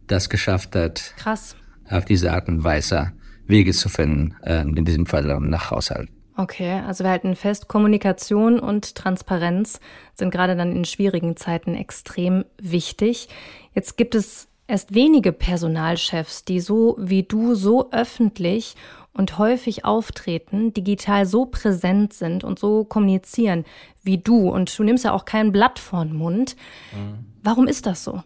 das 0.07 0.29
geschafft 0.29 0.75
hat, 0.75 1.13
Krass. 1.17 1.55
auf 1.89 2.05
diese 2.05 2.31
Art 2.31 2.47
und 2.47 2.63
Weise 2.63 3.11
Wege 3.45 3.71
zu 3.73 3.89
finden, 3.89 4.35
äh, 4.43 4.61
in 4.61 4.85
diesem 4.85 5.05
Fall 5.05 5.39
nach 5.41 5.71
Haushalt. 5.71 6.09
Okay, 6.37 6.81
also 6.85 7.03
wir 7.03 7.09
halten 7.09 7.35
fest, 7.35 7.67
Kommunikation 7.67 8.59
und 8.59 8.93
Transparenz 8.93 9.79
sind 10.13 10.29
gerade 10.29 10.55
dann 10.55 10.71
in 10.71 10.85
schwierigen 10.85 11.35
Zeiten 11.35 11.73
extrem 11.73 12.45
wichtig. 12.61 13.27
Jetzt 13.73 13.97
gibt 13.97 14.13
es 14.13 14.47
erst 14.67 14.93
wenige 14.93 15.31
Personalchefs, 15.31 16.45
die 16.45 16.59
so 16.59 16.95
wie 16.99 17.23
du 17.23 17.55
so 17.55 17.91
öffentlich 17.91 18.75
und 19.13 19.39
häufig 19.39 19.83
auftreten, 19.83 20.75
digital 20.75 21.25
so 21.25 21.47
präsent 21.47 22.13
sind 22.13 22.43
und 22.43 22.59
so 22.59 22.83
kommunizieren 22.83 23.65
wie 24.03 24.19
du. 24.19 24.49
Und 24.49 24.77
du 24.77 24.83
nimmst 24.83 25.05
ja 25.05 25.13
auch 25.13 25.25
kein 25.25 25.51
Blatt 25.51 25.79
vor 25.79 26.05
den 26.05 26.15
Mund. 26.15 26.55
Mhm. 26.93 27.25
Warum 27.41 27.67
ist 27.67 27.87
das 27.87 28.03
so? 28.03 28.21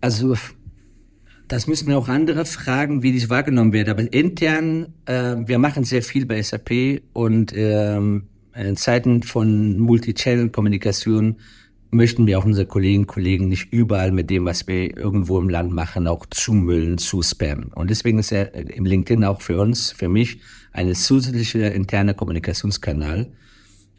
Also 0.00 0.36
das 1.48 1.66
müssen 1.66 1.88
wir 1.88 1.98
auch 1.98 2.08
andere 2.08 2.44
fragen, 2.44 3.02
wie 3.02 3.12
dies 3.12 3.30
wahrgenommen 3.30 3.72
wird. 3.72 3.88
Aber 3.88 4.12
intern, 4.12 4.94
äh, 5.06 5.36
wir 5.46 5.58
machen 5.58 5.84
sehr 5.84 6.02
viel 6.02 6.26
bei 6.26 6.42
SAP 6.42 7.02
und 7.12 7.52
ähm, 7.54 8.24
in 8.54 8.76
Zeiten 8.76 9.22
von 9.22 9.78
Multi-Channel-Kommunikation 9.78 11.36
möchten 11.90 12.26
wir 12.26 12.38
auch 12.38 12.44
unsere 12.44 12.66
Kolleginnen 12.66 13.04
und 13.04 13.06
Kollegen 13.06 13.48
nicht 13.48 13.72
überall 13.72 14.12
mit 14.12 14.28
dem, 14.30 14.44
was 14.44 14.66
wir 14.66 14.96
irgendwo 14.96 15.38
im 15.38 15.48
Land 15.48 15.72
machen, 15.72 16.06
auch 16.06 16.26
zumüllen, 16.30 16.98
zu 16.98 17.22
spammen. 17.22 17.72
Und 17.74 17.90
deswegen 17.90 18.18
ist 18.18 18.32
er 18.32 18.54
im 18.54 18.84
LinkedIn 18.84 19.24
auch 19.24 19.40
für 19.40 19.60
uns, 19.60 19.92
für 19.92 20.08
mich, 20.08 20.40
eine 20.72 20.94
zusätzliche 20.94 21.60
interne 21.60 22.14
Kommunikationskanal. 22.14 23.30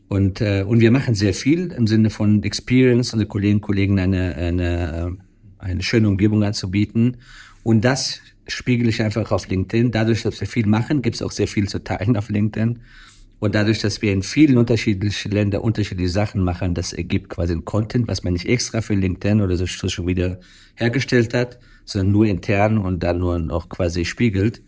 Und, 0.10 0.42
äh, 0.42 0.64
und 0.64 0.80
wir 0.80 0.92
machen 0.92 1.16
sehr 1.16 1.34
viel 1.34 1.72
im 1.72 1.88
Sinne 1.88 2.10
von 2.10 2.44
Experience, 2.44 3.14
unsere 3.14 3.28
Kolleginnen 3.28 3.58
und 3.58 3.62
Kollegen 3.62 4.00
eine, 4.00 4.36
eine 4.36 5.18
eine 5.60 5.84
schöne 5.84 6.08
Umgebung 6.08 6.44
anzubieten. 6.44 7.18
Und 7.64 7.82
das 7.82 8.22
spiegel 8.48 8.88
ich 8.88 9.02
einfach 9.02 9.32
auf 9.32 9.48
LinkedIn. 9.48 9.92
Dadurch, 9.92 10.24
dass 10.24 10.40
wir 10.40 10.48
viel 10.48 10.66
machen, 10.66 11.02
gibt 11.02 11.16
es 11.16 11.22
auch 11.22 11.32
sehr 11.32 11.48
viel 11.48 11.68
zu 11.68 11.84
teilen 11.84 12.18
auf 12.18 12.30
LinkedIn. 12.30 12.80
Und 13.40 13.54
dadurch, 13.54 13.80
dass 13.80 14.02
wir 14.02 14.14
in 14.14 14.24
vielen 14.24 14.58
unterschiedlichen 14.58 15.32
Ländern 15.32 15.62
unterschiedliche 15.62 16.10
Sachen 16.10 16.44
machen, 16.44 16.74
das 16.74 16.94
ergibt 16.94 17.30
quasi 17.30 17.54
ein 17.54 17.66
Content, 17.66 18.08
was 18.08 18.24
man 18.24 18.34
nicht 18.34 18.48
extra 18.48 18.82
für 18.82 18.96
LinkedIn 18.96 19.42
oder 19.42 19.56
so 19.56 19.66
Social 19.68 20.06
Media 20.06 20.38
hergestellt 20.76 21.34
hat, 21.34 21.60
sondern 21.86 22.12
nur 22.12 22.26
intern 22.26 22.80
und 22.80 23.04
dann 23.04 23.20
nur 23.20 23.38
noch 23.38 23.70
quasi 23.70 24.06
spiegelt. 24.06 24.64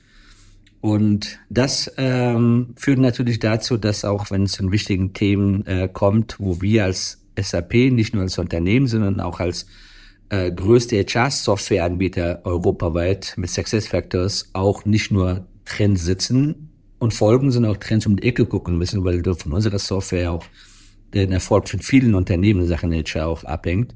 Und 0.82 1.40
das 1.50 1.92
ähm, 1.98 2.74
führt 2.78 3.00
natürlich 3.00 3.40
dazu, 3.40 3.78
dass 3.78 4.06
auch 4.06 4.30
wenn 4.32 4.44
es 4.44 4.54
zu 4.54 4.72
wichtigen 4.72 5.14
Themen 5.14 5.66
äh, 5.66 5.90
kommt, 5.92 6.36
wo 6.40 6.62
wir 6.62 6.86
als 6.86 7.22
SAP, 7.38 7.74
nicht 7.74 8.14
nur 8.14 8.24
als 8.24 8.38
Unternehmen, 8.38 8.88
sondern 8.88 9.20
auch 9.20 9.40
als 9.40 9.66
äh, 10.30 10.52
größte 10.52 10.98
HR-Software-Anbieter 10.98 12.42
europaweit 12.44 13.34
mit 13.38 13.50
SuccessFactors 13.50 14.50
auch 14.54 14.86
nicht 14.86 15.12
nur 15.12 15.48
Trends 15.66 16.04
sitzen 16.04 16.70
und 17.00 17.14
folgen, 17.14 17.52
sondern 17.52 17.72
auch 17.72 17.78
Trends 17.78 18.06
um 18.06 18.16
die 18.16 18.28
Ecke 18.28 18.46
gucken 18.46 18.78
müssen, 18.78 19.04
weil 19.04 19.24
von 19.24 19.54
unserer 19.54 19.80
Software 19.80 20.32
auch 20.32 20.46
den 21.14 21.32
Erfolg 21.32 21.68
von 21.68 21.80
vielen 21.80 22.14
Unternehmen 22.14 22.62
in 22.62 22.68
Sachen 22.68 22.94
HR 22.94 23.28
auch 23.28 23.44
abhängt, 23.44 23.96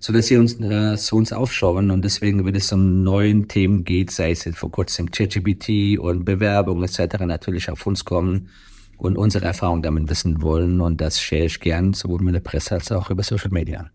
so 0.00 0.12
dass 0.12 0.26
sie 0.26 0.36
uns 0.36 0.60
äh, 0.60 0.96
zu 0.96 1.16
uns 1.16 1.32
aufschauen 1.32 1.90
und 1.90 2.04
deswegen, 2.04 2.44
wenn 2.44 2.54
es 2.54 2.72
um 2.72 3.02
neuen 3.04 3.48
Themen 3.48 3.84
geht, 3.84 4.10
sei 4.10 4.32
es 4.32 4.44
jetzt 4.44 4.58
vor 4.58 4.70
kurzem 4.70 5.10
ChatGPT 5.10 5.98
und 5.98 6.24
Bewerbung 6.24 6.82
etc., 6.82 7.20
natürlich 7.20 7.70
auf 7.70 7.86
uns 7.86 8.04
kommen 8.04 8.48
und 8.96 9.16
unsere 9.16 9.44
Erfahrung 9.44 9.82
damit 9.82 10.10
wissen 10.10 10.42
wollen 10.42 10.80
und 10.80 11.00
das 11.00 11.20
share 11.20 11.44
ich 11.44 11.60
gern 11.60 11.92
sowohl 11.92 12.22
mit 12.22 12.34
der 12.34 12.40
Presse 12.40 12.74
als 12.74 12.90
auch 12.90 13.10
über 13.10 13.22
Social 13.22 13.50
Media. 13.50 13.90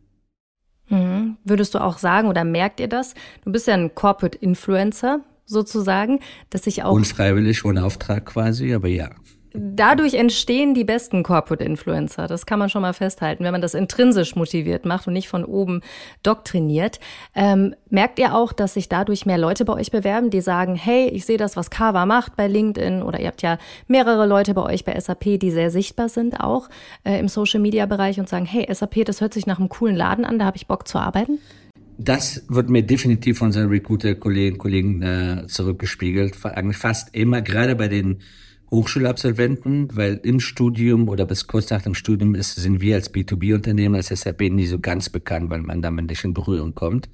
Würdest 1.44 1.74
du 1.74 1.80
auch 1.80 1.98
sagen 1.98 2.28
oder 2.28 2.44
merkt 2.44 2.80
ihr 2.80 2.88
das? 2.88 3.14
Du 3.44 3.52
bist 3.52 3.68
ja 3.68 3.74
ein 3.74 3.94
Corporate 3.96 4.38
Influencer 4.38 5.22
sozusagen, 5.46 6.20
dass 6.50 6.64
sich 6.64 6.84
auch. 6.84 6.94
Unfreiwillig, 6.94 7.66
ohne 7.66 7.84
Auftrag 7.84 8.26
quasi, 8.26 8.74
aber 8.74 8.88
ja. 8.88 9.10
Dadurch 9.56 10.16
entstehen 10.16 10.74
die 10.74 10.84
besten 10.84 11.22
Corporate 11.22 11.64
Influencer. 11.64 12.28
Das 12.28 12.46
kann 12.46 12.58
man 12.58 12.70
schon 12.70 12.82
mal 12.82 12.94
festhalten, 12.94 13.44
wenn 13.44 13.52
man 13.52 13.62
das 13.62 13.76
intrinsisch 13.76 14.36
motiviert 14.36 14.86
macht 14.86 15.08
und 15.08 15.14
nicht 15.14 15.28
von 15.28 15.46
oben 15.46 15.82
doktriniert. 16.24 17.00
Ähm, 17.36 17.76
merkt 17.90 18.18
ihr 18.18 18.36
auch, 18.36 18.52
dass 18.52 18.74
sich 18.74 18.90
dadurch 18.90 19.28
mehr 19.28 19.38
Leute 19.38 19.64
bei 19.64 19.74
euch 19.74 19.92
bewerben, 19.92 20.32
die 20.32 20.42
sagen, 20.42 20.76
hey, 20.76 21.08
ich 21.10 21.26
sehe 21.26 21.38
das, 21.38 21.56
was 21.56 21.70
Kava 21.70 22.06
macht 22.08 22.36
bei 22.36 22.48
LinkedIn 22.48 23.04
oder 23.04 23.20
ihr 23.20 23.28
habt 23.28 23.44
ja 23.44 23.60
mehrere 23.88 24.26
Leute 24.26 24.56
bei 24.56 24.64
euch 24.64 24.86
bei 24.86 25.00
SAP, 25.00 25.40
die 25.40 25.52
sehr 25.52 25.70
sichtbar 25.70 26.10
sind 26.10 26.40
auch 26.40 26.70
äh, 27.04 27.20
im 27.20 27.28
Social 27.28 27.60
Media 27.60 27.86
Bereich 27.86 28.20
und 28.20 28.28
sagen, 28.28 28.46
hey, 28.46 28.68
SAP, 28.74 29.06
das 29.06 29.22
hört 29.22 29.34
sich 29.36 29.46
nach 29.46 29.60
einem 29.60 29.70
coolen 29.70 29.96
Laden 29.96 30.26
an, 30.26 30.40
da 30.40 30.46
habe 30.46 30.58
ich 30.58 30.66
Bock 30.66 30.88
zu 30.88 30.98
arbeiten? 30.98 31.38
Das 32.00 32.44
wird 32.50 32.70
mir 32.70 32.82
definitiv 32.82 33.38
von 33.38 33.48
unseren 33.48 33.70
Recruiter-Kollegen 33.70 34.58
Kollegen, 34.58 35.02
äh, 35.04 35.48
zurückgespiegelt. 35.48 36.44
Eigentlich 36.44 36.78
fast 36.78 37.16
immer, 37.16 37.44
gerade 37.44 37.76
bei 37.76 37.88
den 37.88 38.22
Hochschulabsolventen, 38.74 39.96
weil 39.96 40.20
im 40.24 40.40
Studium 40.40 41.08
oder 41.08 41.26
bis 41.26 41.46
kurz 41.46 41.70
nach 41.70 41.84
dem 41.84 41.94
Studium 41.94 42.34
ist, 42.34 42.56
sind 42.56 42.82
wir 42.82 42.96
als 42.96 43.14
B2B-Unternehmen, 43.14 43.94
als 43.94 44.08
SAP 44.08 44.42
nie 44.42 44.66
so 44.66 44.80
ganz 44.80 45.10
bekannt, 45.10 45.52
weil 45.52 45.62
man 45.62 45.84
damit 45.84 46.08
nicht 46.08 46.24
in 46.24 46.34
Berührung 46.34 46.74
kommt. 46.74 47.08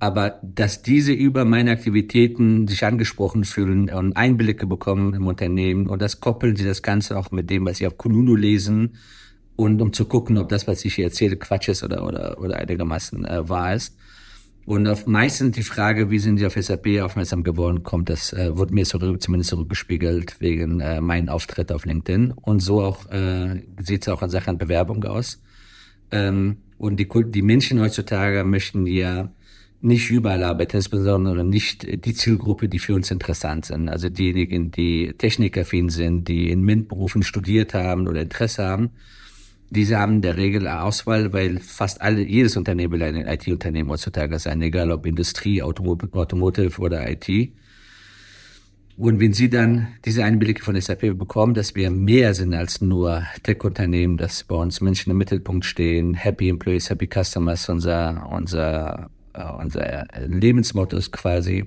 Aber 0.00 0.40
dass 0.42 0.82
diese 0.82 1.12
über 1.12 1.44
meine 1.44 1.70
Aktivitäten 1.70 2.66
sich 2.66 2.84
angesprochen 2.84 3.44
fühlen 3.44 3.88
und 3.88 4.16
Einblicke 4.16 4.66
bekommen 4.66 5.14
im 5.14 5.28
Unternehmen 5.28 5.86
und 5.86 6.02
das 6.02 6.20
koppeln 6.20 6.56
sie 6.56 6.64
das 6.64 6.82
Ganze 6.82 7.16
auch 7.16 7.30
mit 7.30 7.48
dem, 7.50 7.64
was 7.64 7.78
sie 7.78 7.86
auf 7.86 7.96
Kununu 7.96 8.34
lesen 8.34 8.96
und 9.54 9.80
um 9.80 9.92
zu 9.92 10.06
gucken, 10.06 10.36
ob 10.38 10.48
das, 10.48 10.66
was 10.66 10.84
ich 10.84 10.96
hier 10.96 11.04
erzähle, 11.04 11.36
Quatsch 11.36 11.68
ist 11.68 11.84
oder, 11.84 12.04
oder, 12.04 12.40
oder 12.40 12.56
einigermaßen 12.56 13.24
äh, 13.24 13.48
wahr 13.48 13.76
ist. 13.76 13.96
Und 14.66 14.88
auf 14.88 15.06
meistens 15.06 15.56
die 15.56 15.62
Frage, 15.62 16.10
wie 16.10 16.18
sind 16.18 16.38
Sie 16.38 16.46
auf 16.46 16.54
SAP 16.54 17.00
aufmerksam 17.02 17.44
geworden, 17.44 17.82
kommt, 17.82 18.08
das 18.08 18.32
äh, 18.32 18.56
wurde 18.56 18.72
mir 18.72 18.84
zurück, 18.84 19.20
zumindest 19.20 19.50
zurückgespiegelt 19.50 20.40
wegen 20.40 20.80
äh, 20.80 21.00
meinen 21.00 21.28
Auftritt 21.28 21.70
auf 21.70 21.84
LinkedIn. 21.84 22.32
Und 22.32 22.60
so 22.60 22.80
auch 22.80 23.10
äh, 23.10 23.62
sieht 23.80 24.02
es 24.02 24.08
auch 24.08 24.22
in 24.22 24.30
Sachen 24.30 24.56
Bewerbung 24.56 25.04
aus. 25.04 25.42
Ähm, 26.10 26.56
und 26.78 26.98
die, 26.98 27.08
die 27.26 27.42
Menschen 27.42 27.80
heutzutage 27.80 28.44
möchten 28.44 28.86
ja 28.86 29.30
nicht 29.82 30.10
überall 30.10 30.42
arbeiten, 30.42 30.78
insbesondere 30.78 31.44
nicht 31.44 31.86
die 32.06 32.14
Zielgruppe, 32.14 32.70
die 32.70 32.78
für 32.78 32.94
uns 32.94 33.10
interessant 33.10 33.66
sind. 33.66 33.90
Also 33.90 34.08
diejenigen, 34.08 34.70
die 34.70 35.12
technikaffin 35.18 35.90
sind, 35.90 36.26
die 36.26 36.50
in 36.50 36.62
MINT-Berufen 36.62 37.22
studiert 37.22 37.74
haben 37.74 38.08
oder 38.08 38.22
Interesse 38.22 38.64
haben 38.64 38.92
diese 39.70 39.98
haben 39.98 40.16
in 40.16 40.22
der 40.22 40.36
Regel 40.36 40.66
eine 40.66 40.82
Auswahl, 40.82 41.32
weil 41.32 41.58
fast 41.58 42.00
alle, 42.00 42.22
jedes 42.22 42.56
Unternehmen 42.56 42.92
will 42.92 43.02
ein 43.02 43.26
IT-Unternehmen 43.26 43.90
heutzutage 43.90 44.38
sein, 44.38 44.62
egal 44.62 44.90
ob 44.92 45.06
Industrie, 45.06 45.62
Automotive 45.62 46.80
oder 46.80 47.10
IT. 47.10 47.52
Und 48.96 49.18
wenn 49.18 49.32
Sie 49.32 49.50
dann 49.50 49.88
diese 50.04 50.22
Einblicke 50.22 50.62
von 50.62 50.80
SAP 50.80 51.18
bekommen, 51.18 51.54
dass 51.54 51.74
wir 51.74 51.90
mehr 51.90 52.32
sind 52.34 52.54
als 52.54 52.80
nur 52.80 53.24
Tech-Unternehmen, 53.42 54.16
dass 54.16 54.44
bei 54.44 54.54
uns 54.54 54.80
Menschen 54.80 55.10
im 55.10 55.18
Mittelpunkt 55.18 55.64
stehen, 55.64 56.14
Happy 56.14 56.48
Employees, 56.48 56.90
Happy 56.90 57.08
Customers, 57.12 57.68
unser, 57.68 58.28
unser, 58.30 59.10
uh, 59.36 59.60
unser 59.60 60.06
Lebensmotto 60.26 60.96
ist 60.96 61.10
quasi, 61.10 61.64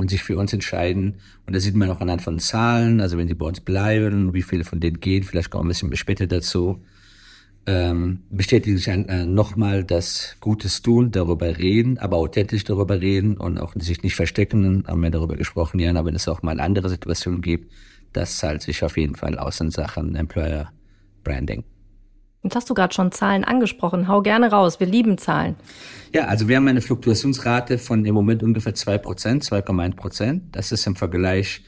und 0.00 0.10
sich 0.10 0.22
für 0.22 0.36
uns 0.36 0.52
entscheiden. 0.52 1.16
Und 1.46 1.54
das 1.54 1.62
sieht 1.62 1.76
man 1.76 1.90
auch 1.90 2.00
anhand 2.00 2.22
von 2.22 2.38
Zahlen, 2.38 3.00
also 3.00 3.18
wenn 3.18 3.28
sie 3.28 3.34
bei 3.34 3.46
uns 3.46 3.60
bleiben, 3.60 4.34
wie 4.34 4.42
viele 4.42 4.64
von 4.64 4.80
denen 4.80 5.00
gehen, 5.00 5.22
vielleicht 5.22 5.50
kommen 5.50 5.64
wir 5.64 5.74
ein 5.74 5.90
bisschen 5.90 5.96
später 5.96 6.26
dazu 6.26 6.82
ähm, 7.66 8.20
bestätigt 8.30 8.78
sich 8.78 8.88
äh, 8.88 9.26
nochmal 9.26 9.84
das 9.84 10.36
Gutes 10.40 10.82
tun, 10.82 11.10
darüber 11.10 11.58
reden, 11.58 11.98
aber 11.98 12.16
authentisch 12.16 12.64
darüber 12.64 13.00
reden 13.00 13.36
und 13.36 13.58
auch 13.58 13.74
sich 13.76 14.02
nicht 14.02 14.16
verstecken. 14.16 14.84
Haben 14.86 15.02
wir 15.02 15.10
darüber 15.10 15.36
gesprochen, 15.36 15.78
ja, 15.78 15.90
aber 15.90 16.06
wenn 16.06 16.14
es 16.14 16.28
auch 16.28 16.42
mal 16.42 16.60
andere 16.60 16.88
Situationen 16.88 17.42
gibt, 17.42 17.72
das 18.12 18.38
zahlt 18.38 18.62
sich 18.62 18.82
auf 18.82 18.96
jeden 18.96 19.14
Fall 19.14 19.38
aus 19.38 19.60
in 19.60 19.70
Sachen 19.70 20.14
Employer 20.14 20.72
Branding. 21.22 21.64
Jetzt 22.42 22.56
hast 22.56 22.70
du 22.70 22.74
gerade 22.74 22.94
schon 22.94 23.12
Zahlen 23.12 23.44
angesprochen. 23.44 24.08
Hau 24.08 24.22
gerne 24.22 24.50
raus. 24.50 24.80
Wir 24.80 24.86
lieben 24.86 25.18
Zahlen. 25.18 25.56
Ja, 26.14 26.24
also 26.24 26.48
wir 26.48 26.56
haben 26.56 26.68
eine 26.68 26.80
Fluktuationsrate 26.80 27.78
von 27.78 28.04
im 28.04 28.14
Moment 28.14 28.42
ungefähr 28.42 28.74
zwei 28.74 28.98
Prozent, 28.98 29.44
2,1 29.44 29.94
Prozent. 29.94 30.42
Das 30.52 30.72
ist 30.72 30.86
im 30.86 30.96
Vergleich 30.96 31.62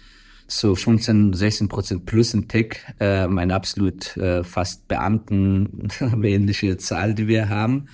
zu 0.48 0.74
15, 0.74 1.34
16 1.34 1.68
Prozent 1.68 2.06
plus 2.06 2.34
im 2.34 2.48
Tech 2.48 2.76
äh, 2.98 3.04
eine 3.04 3.54
absolut 3.54 4.16
äh, 4.16 4.42
fast 4.44 4.88
Beamten-ähnliche 4.88 6.76
Zahl, 6.78 7.14
die 7.14 7.28
wir 7.28 7.48
haben. 7.48 7.88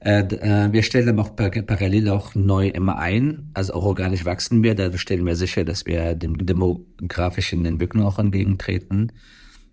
Äh, 0.00 0.22
äh, 0.22 0.72
wir 0.72 0.82
stellen 0.82 1.08
aber 1.08 1.22
auch 1.22 1.36
parallel 1.36 2.08
auch 2.08 2.34
neu 2.34 2.68
immer 2.68 2.98
ein, 2.98 3.50
also 3.54 3.74
auch 3.74 3.84
organisch 3.84 4.24
wachsen 4.24 4.62
wir. 4.62 4.74
Dadurch 4.74 5.00
stellen 5.02 5.26
wir 5.26 5.36
sicher, 5.36 5.64
dass 5.64 5.86
wir 5.86 6.14
dem 6.14 6.44
demografischen 6.44 7.64
Entwicklung 7.66 8.04
auch 8.04 8.18
entgegentreten. 8.18 9.12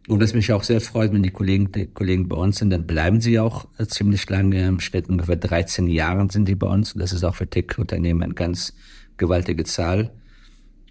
Und 0.10 0.22
was 0.22 0.34
mich 0.34 0.51
auch 0.51 0.63
sehr 0.63 0.82
freut, 0.82 1.13
wenn 1.13 1.22
die 1.22 1.30
Kollegen, 1.30 1.72
die 1.72 1.86
Kollegen 1.86 2.28
bei 2.28 2.36
uns 2.36 2.58
sind, 2.58 2.72
dann 2.72 2.88
bleiben 2.88 3.22
sie 3.22 3.38
auch 3.38 3.68
äh, 3.78 3.86
ziemlich 3.86 4.28
lange. 4.28 4.68
Im 4.68 4.80
Schnitt 4.80 5.08
ungefähr 5.08 5.36
13 5.36 5.86
Jahren 5.86 6.32
sind 6.32 6.48
die 6.48 6.56
bei 6.56 6.66
uns. 6.66 6.94
Und 6.94 7.01
das 7.01 7.13
ist 7.13 7.24
auch 7.24 7.36
für 7.36 7.48
Tech-Unternehmen 7.48 8.24
eine 8.24 8.34
ganz 8.34 8.74
gewaltige 9.18 9.66
Zahl. 9.66 10.10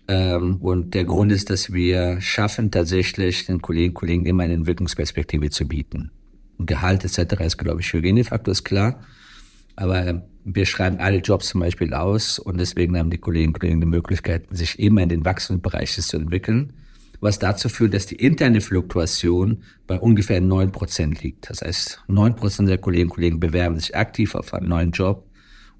Ähm, 0.06 0.58
und 0.58 0.94
der 0.94 1.04
Grund 1.04 1.32
ist, 1.32 1.50
dass 1.50 1.72
wir 1.72 2.20
schaffen, 2.20 2.70
tatsächlich 2.70 3.46
den 3.46 3.60
Kollegen 3.60 3.92
Kollegen 3.92 4.24
immer 4.24 4.44
eine 4.44 4.54
Entwicklungsperspektive 4.54 5.50
zu 5.50 5.66
bieten. 5.66 6.12
Und 6.56 6.66
Gehalt 6.66 7.04
etc. 7.04 7.40
ist, 7.40 7.58
glaube 7.58 7.80
ich, 7.80 7.92
Hygienefaktor, 7.92 8.52
ist 8.52 8.62
klar. 8.62 9.00
Aber 9.74 10.22
wir 10.44 10.64
schreiben 10.64 10.98
alle 10.98 11.18
Jobs 11.18 11.48
zum 11.48 11.60
Beispiel 11.60 11.92
aus 11.92 12.38
und 12.38 12.58
deswegen 12.58 12.96
haben 12.96 13.10
die 13.10 13.18
Kolleginnen 13.18 13.52
und 13.52 13.58
Kollegen 13.58 13.80
die 13.80 13.86
Möglichkeit, 13.88 14.44
sich 14.52 14.78
immer 14.78 15.02
in 15.02 15.08
den 15.08 15.24
Wachstumsbereichen 15.24 16.04
zu 16.04 16.18
entwickeln 16.18 16.72
was 17.20 17.38
dazu 17.38 17.68
führt, 17.68 17.94
dass 17.94 18.06
die 18.06 18.16
interne 18.16 18.60
Fluktuation 18.60 19.62
bei 19.86 19.98
ungefähr 19.98 20.40
neun 20.40 20.72
Prozent 20.72 21.22
liegt. 21.22 21.50
Das 21.50 21.62
heißt, 21.62 22.04
neun 22.06 22.36
Prozent 22.36 22.68
der 22.68 22.78
Kolleginnen 22.78 23.10
und 23.10 23.14
Kollegen 23.14 23.40
bewerben 23.40 23.78
sich 23.78 23.96
aktiv 23.96 24.34
auf 24.34 24.54
einen 24.54 24.68
neuen 24.68 24.92
Job 24.92 25.28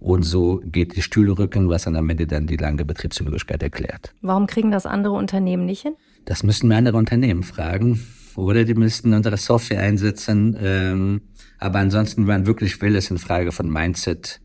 und 0.01 0.23
so 0.23 0.63
geht 0.65 0.97
die 0.97 1.03
Stühlerücken, 1.03 1.69
was 1.69 1.85
dann 1.85 1.97
am 1.97 2.09
Ende 2.09 2.27
dann 2.27 2.47
die 2.47 2.57
lange 2.57 2.85
Betriebszugehörigkeit 2.85 3.63
erklärt. 3.63 4.15
Warum 4.21 4.47
kriegen 4.47 4.71
das 4.71 4.87
andere 4.87 5.15
Unternehmen 5.15 5.65
nicht 5.67 5.83
hin? 5.83 5.95
Das 6.25 6.43
müssten 6.43 6.69
wir 6.69 6.77
andere 6.77 6.97
Unternehmen 6.97 7.43
fragen. 7.43 8.01
Oder 8.37 8.65
die 8.65 8.75
müssten 8.75 9.13
unsere 9.15 9.37
Software 9.37 9.81
einsetzen. 9.81 10.57
Ähm, 10.61 11.23
aber 11.59 11.81
ansonsten, 11.81 12.23
wenn 12.23 12.43
man 12.43 12.47
wirklich 12.47 12.81
will, 12.81 12.95
ist 12.95 13.11
eine 13.11 13.19
Frage 13.19 13.51
von 13.51 13.69
Mindset. 13.69 14.41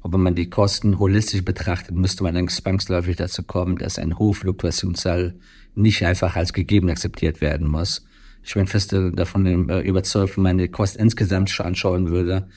Und 0.00 0.12
wenn 0.12 0.22
man 0.22 0.34
die 0.34 0.50
Kosten 0.50 0.98
holistisch 0.98 1.44
betrachtet, 1.44 1.94
müsste 1.94 2.24
man 2.24 2.34
dann 2.34 2.48
zwangsläufig 2.48 3.16
dazu 3.16 3.44
kommen, 3.44 3.76
dass 3.76 3.98
ein 3.98 4.18
hohe 4.18 4.34
Fluktuationszahl 4.34 5.34
nicht 5.78 6.04
einfach 6.04 6.36
als 6.36 6.52
gegeben 6.52 6.90
akzeptiert 6.90 7.40
werden 7.40 7.68
muss. 7.68 8.04
Ich 8.42 8.54
bin 8.54 8.66
fest 8.66 8.92
davon 8.92 9.68
äh, 9.68 9.80
überzeugt, 9.80 10.36
wenn 10.36 10.44
man 10.44 10.58
die 10.58 10.68
Kosten 10.68 11.00
insgesamt 11.00 11.60
anschauen 11.60 12.08
würde, 12.08 12.48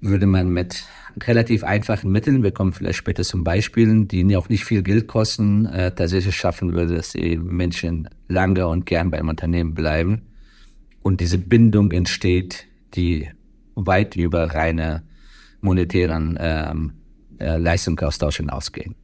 würde 0.00 0.26
man 0.26 0.50
mit 0.50 0.84
relativ 1.22 1.64
einfachen 1.64 2.10
Mitteln, 2.10 2.42
wir 2.42 2.52
kommen 2.52 2.72
vielleicht 2.72 2.98
später 2.98 3.22
zum 3.22 3.44
Beispielen, 3.44 4.08
die 4.08 4.36
auch 4.36 4.48
nicht 4.48 4.64
viel 4.64 4.82
Geld 4.82 5.08
kosten, 5.08 5.66
äh, 5.66 5.94
tatsächlich 5.94 6.36
schaffen 6.36 6.72
würde, 6.72 6.96
dass 6.96 7.12
die 7.12 7.36
Menschen 7.36 8.08
lange 8.28 8.66
und 8.66 8.86
gern 8.86 9.10
beim 9.10 9.28
Unternehmen 9.28 9.74
bleiben 9.74 10.22
und 11.02 11.20
diese 11.20 11.38
Bindung 11.38 11.90
entsteht, 11.92 12.66
die 12.94 13.28
weit 13.74 14.16
über 14.16 14.54
reine 14.54 15.02
monetären 15.60 16.38
ähm, 16.40 16.92
äh, 17.38 17.56
Leistungsaustausch 17.56 18.38
hinausgehen. 18.38 18.94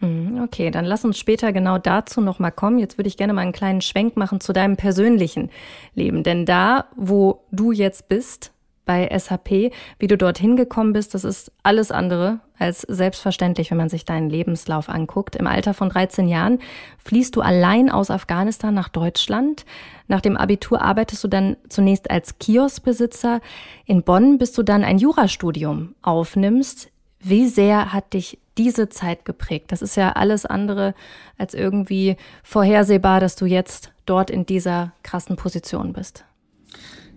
Mhm, 0.00 0.40
okay, 0.42 0.70
dann 0.70 0.84
lass 0.84 1.04
uns 1.04 1.18
später 1.18 1.52
genau 1.52 1.78
dazu 1.78 2.20
nochmal 2.20 2.52
kommen. 2.52 2.78
Jetzt 2.78 2.98
würde 2.98 3.08
ich 3.08 3.16
gerne 3.16 3.32
mal 3.32 3.42
einen 3.42 3.52
kleinen 3.52 3.80
Schwenk 3.80 4.16
machen 4.16 4.40
zu 4.40 4.52
deinem 4.52 4.76
persönlichen 4.76 5.50
Leben. 5.94 6.22
Denn 6.22 6.46
da, 6.46 6.86
wo 6.96 7.44
du 7.50 7.72
jetzt 7.72 8.08
bist, 8.08 8.52
bei 8.88 9.06
SAP, 9.16 9.70
wie 9.98 10.06
du 10.06 10.16
dorthin 10.16 10.56
gekommen 10.56 10.94
bist, 10.94 11.12
das 11.12 11.22
ist 11.22 11.52
alles 11.62 11.92
andere 11.92 12.40
als 12.58 12.80
selbstverständlich, 12.80 13.70
wenn 13.70 13.76
man 13.76 13.90
sich 13.90 14.06
deinen 14.06 14.30
Lebenslauf 14.30 14.88
anguckt. 14.88 15.36
Im 15.36 15.46
Alter 15.46 15.74
von 15.74 15.90
13 15.90 16.26
Jahren 16.26 16.58
fließt 17.04 17.36
du 17.36 17.42
allein 17.42 17.90
aus 17.90 18.10
Afghanistan 18.10 18.72
nach 18.72 18.88
Deutschland. 18.88 19.66
Nach 20.08 20.22
dem 20.22 20.38
Abitur 20.38 20.80
arbeitest 20.80 21.22
du 21.22 21.28
dann 21.28 21.58
zunächst 21.68 22.10
als 22.10 22.38
Kioskbesitzer 22.38 23.40
in 23.84 24.02
Bonn, 24.02 24.38
bis 24.38 24.52
du 24.52 24.62
dann 24.62 24.84
ein 24.84 24.98
Jurastudium 24.98 25.94
aufnimmst. 26.00 26.90
Wie 27.20 27.48
sehr 27.48 27.92
hat 27.92 28.12
dich 28.12 28.38
diese 28.56 28.88
Zeit 28.88 29.24
geprägt? 29.24 29.72
Das 29.72 29.82
ist 29.82 29.96
ja 29.96 30.12
alles 30.12 30.46
andere 30.46 30.94
als 31.36 31.54
irgendwie 31.54 32.16
vorhersehbar, 32.42 33.20
dass 33.20 33.36
du 33.36 33.46
jetzt 33.46 33.92
dort 34.06 34.30
in 34.30 34.46
dieser 34.46 34.92
krassen 35.02 35.36
Position 35.36 35.92
bist. 35.92 36.24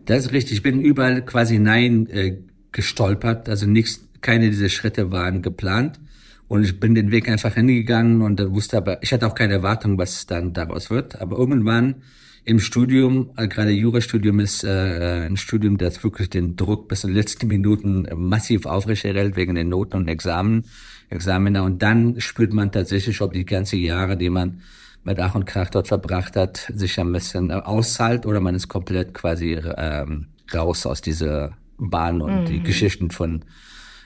Das 0.06 0.26
ist 0.26 0.32
richtig. 0.32 0.54
Ich 0.54 0.64
bin 0.64 0.82
überall 0.82 1.24
quasi 1.24 1.60
nein 1.60 2.08
äh, 2.08 2.38
gestolpert. 2.72 3.50
Also 3.50 3.66
nichts, 3.68 4.02
keine 4.22 4.50
dieser 4.50 4.70
Schritte 4.70 5.12
waren 5.12 5.42
geplant. 5.42 6.00
Und 6.48 6.64
ich 6.64 6.80
bin 6.80 6.96
den 6.96 7.12
Weg 7.12 7.30
einfach 7.30 7.54
hingegangen 7.54 8.22
und 8.22 8.40
wusste 8.52 8.78
aber, 8.78 9.02
ich 9.02 9.14
hatte 9.14 9.26
auch 9.26 9.36
keine 9.36 9.54
Erwartung, 9.54 9.98
was 9.98 10.26
dann 10.26 10.52
daraus 10.54 10.90
wird. 10.90 11.22
Aber 11.22 11.38
irgendwann 11.38 12.04
im 12.44 12.60
Studium, 12.60 13.32
äh, 13.38 13.48
gerade 13.48 13.72
Jurastudium 13.72 14.40
ist 14.40 14.64
äh, 14.64 15.26
ein 15.28 15.38
Studium, 15.38 15.78
das 15.78 16.04
wirklich 16.04 16.30
den 16.30 16.56
Druck 16.56 16.88
bis 16.88 17.04
in 17.04 17.12
den 17.12 17.18
letzten 17.18 17.48
Minuten 17.48 18.08
massiv 18.16 18.66
aufrechterhält 18.66 19.36
wegen 19.36 19.56
den 19.56 19.70
Noten 19.70 19.98
und 19.98 20.08
Examen, 20.08 20.66
Examiner. 21.10 21.64
Und 21.64 21.82
dann 21.82 22.20
spürt 22.20 22.54
man 22.54 22.72
tatsächlich, 22.72 23.22
ob 23.22 23.34
die 23.34 23.46
ganze 23.46 23.78
Jahre, 23.78 24.18
die 24.18 24.30
man 24.30 24.62
mit 25.04 25.20
Ach 25.20 25.36
und 25.36 25.46
Krach 25.46 25.70
dort 25.70 25.88
verbracht 25.88 26.36
hat, 26.36 26.72
sich 26.74 27.00
ein 27.00 27.12
bisschen 27.12 27.50
äh, 27.50 27.54
auszahlt 27.54 28.26
oder 28.26 28.40
man 28.40 28.56
ist 28.56 28.68
komplett 28.68 29.14
quasi 29.14 29.60
ähm, 29.78 30.28
raus 30.54 30.86
aus 30.86 31.02
dieser 31.02 31.58
Bahn 31.78 32.22
und 32.22 32.42
mhm. 32.42 32.46
die 32.46 32.64
Geschichten 32.64 33.12
von 33.12 33.44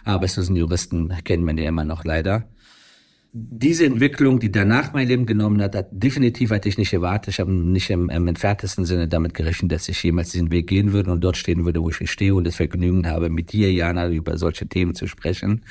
arbeitslosen 0.04 0.56
Juristen 0.56 1.14
kennen 1.24 1.44
man 1.44 1.58
ja 1.58 1.68
immer 1.68 1.84
noch 1.84 2.06
leider 2.06 2.48
diese 3.38 3.86
Entwicklung, 3.86 4.40
die 4.40 4.50
danach 4.50 4.94
mein 4.94 5.10
Leben 5.10 5.26
genommen 5.26 5.62
hat, 5.62 5.76
hat 5.76 5.88
definitiv 5.92 6.52
hatte 6.52 6.70
ich 6.70 6.78
nicht 6.78 6.94
erwartet. 6.94 7.34
Ich 7.34 7.40
habe 7.42 7.52
nicht 7.52 7.90
im, 7.90 8.10
im 8.10 8.28
entferntesten 8.30 8.86
Sinne 8.86 9.10
damit 9.10 9.34
gerechnet, 9.34 9.74
dass 9.74 9.90
ich 9.90 10.02
jemals 10.02 10.32
diesen 10.32 10.52
Weg 10.52 10.68
gehen 10.68 10.94
würde 10.94 11.12
und 11.12 11.22
dort 11.22 11.36
stehen 11.36 11.66
würde, 11.66 11.82
wo 11.82 11.90
ich 11.90 12.10
stehe 12.10 12.34
und 12.34 12.48
das 12.48 12.56
Vergnügen 12.56 13.06
habe, 13.06 13.30
mit 13.30 13.52
dir, 13.52 13.74
Jana, 13.74 14.08
über 14.08 14.38
solche 14.38 14.68
Themen 14.68 14.96
zu 14.96 15.08
sprechen. 15.08 15.64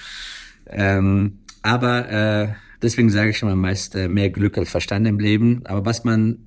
Ähm, 0.67 1.39
aber 1.63 2.11
äh, 2.11 2.49
deswegen 2.83 3.09
sage 3.09 3.31
ich 3.31 3.41
immer 3.41 3.57
meist 3.57 3.95
äh, 3.95 4.09
mehr 4.09 4.29
Glück 4.29 4.59
als 4.59 4.69
Verstand 4.69 5.07
im 5.07 5.19
Leben. 5.19 5.63
Aber 5.65 5.87
was 5.87 6.05
man 6.05 6.41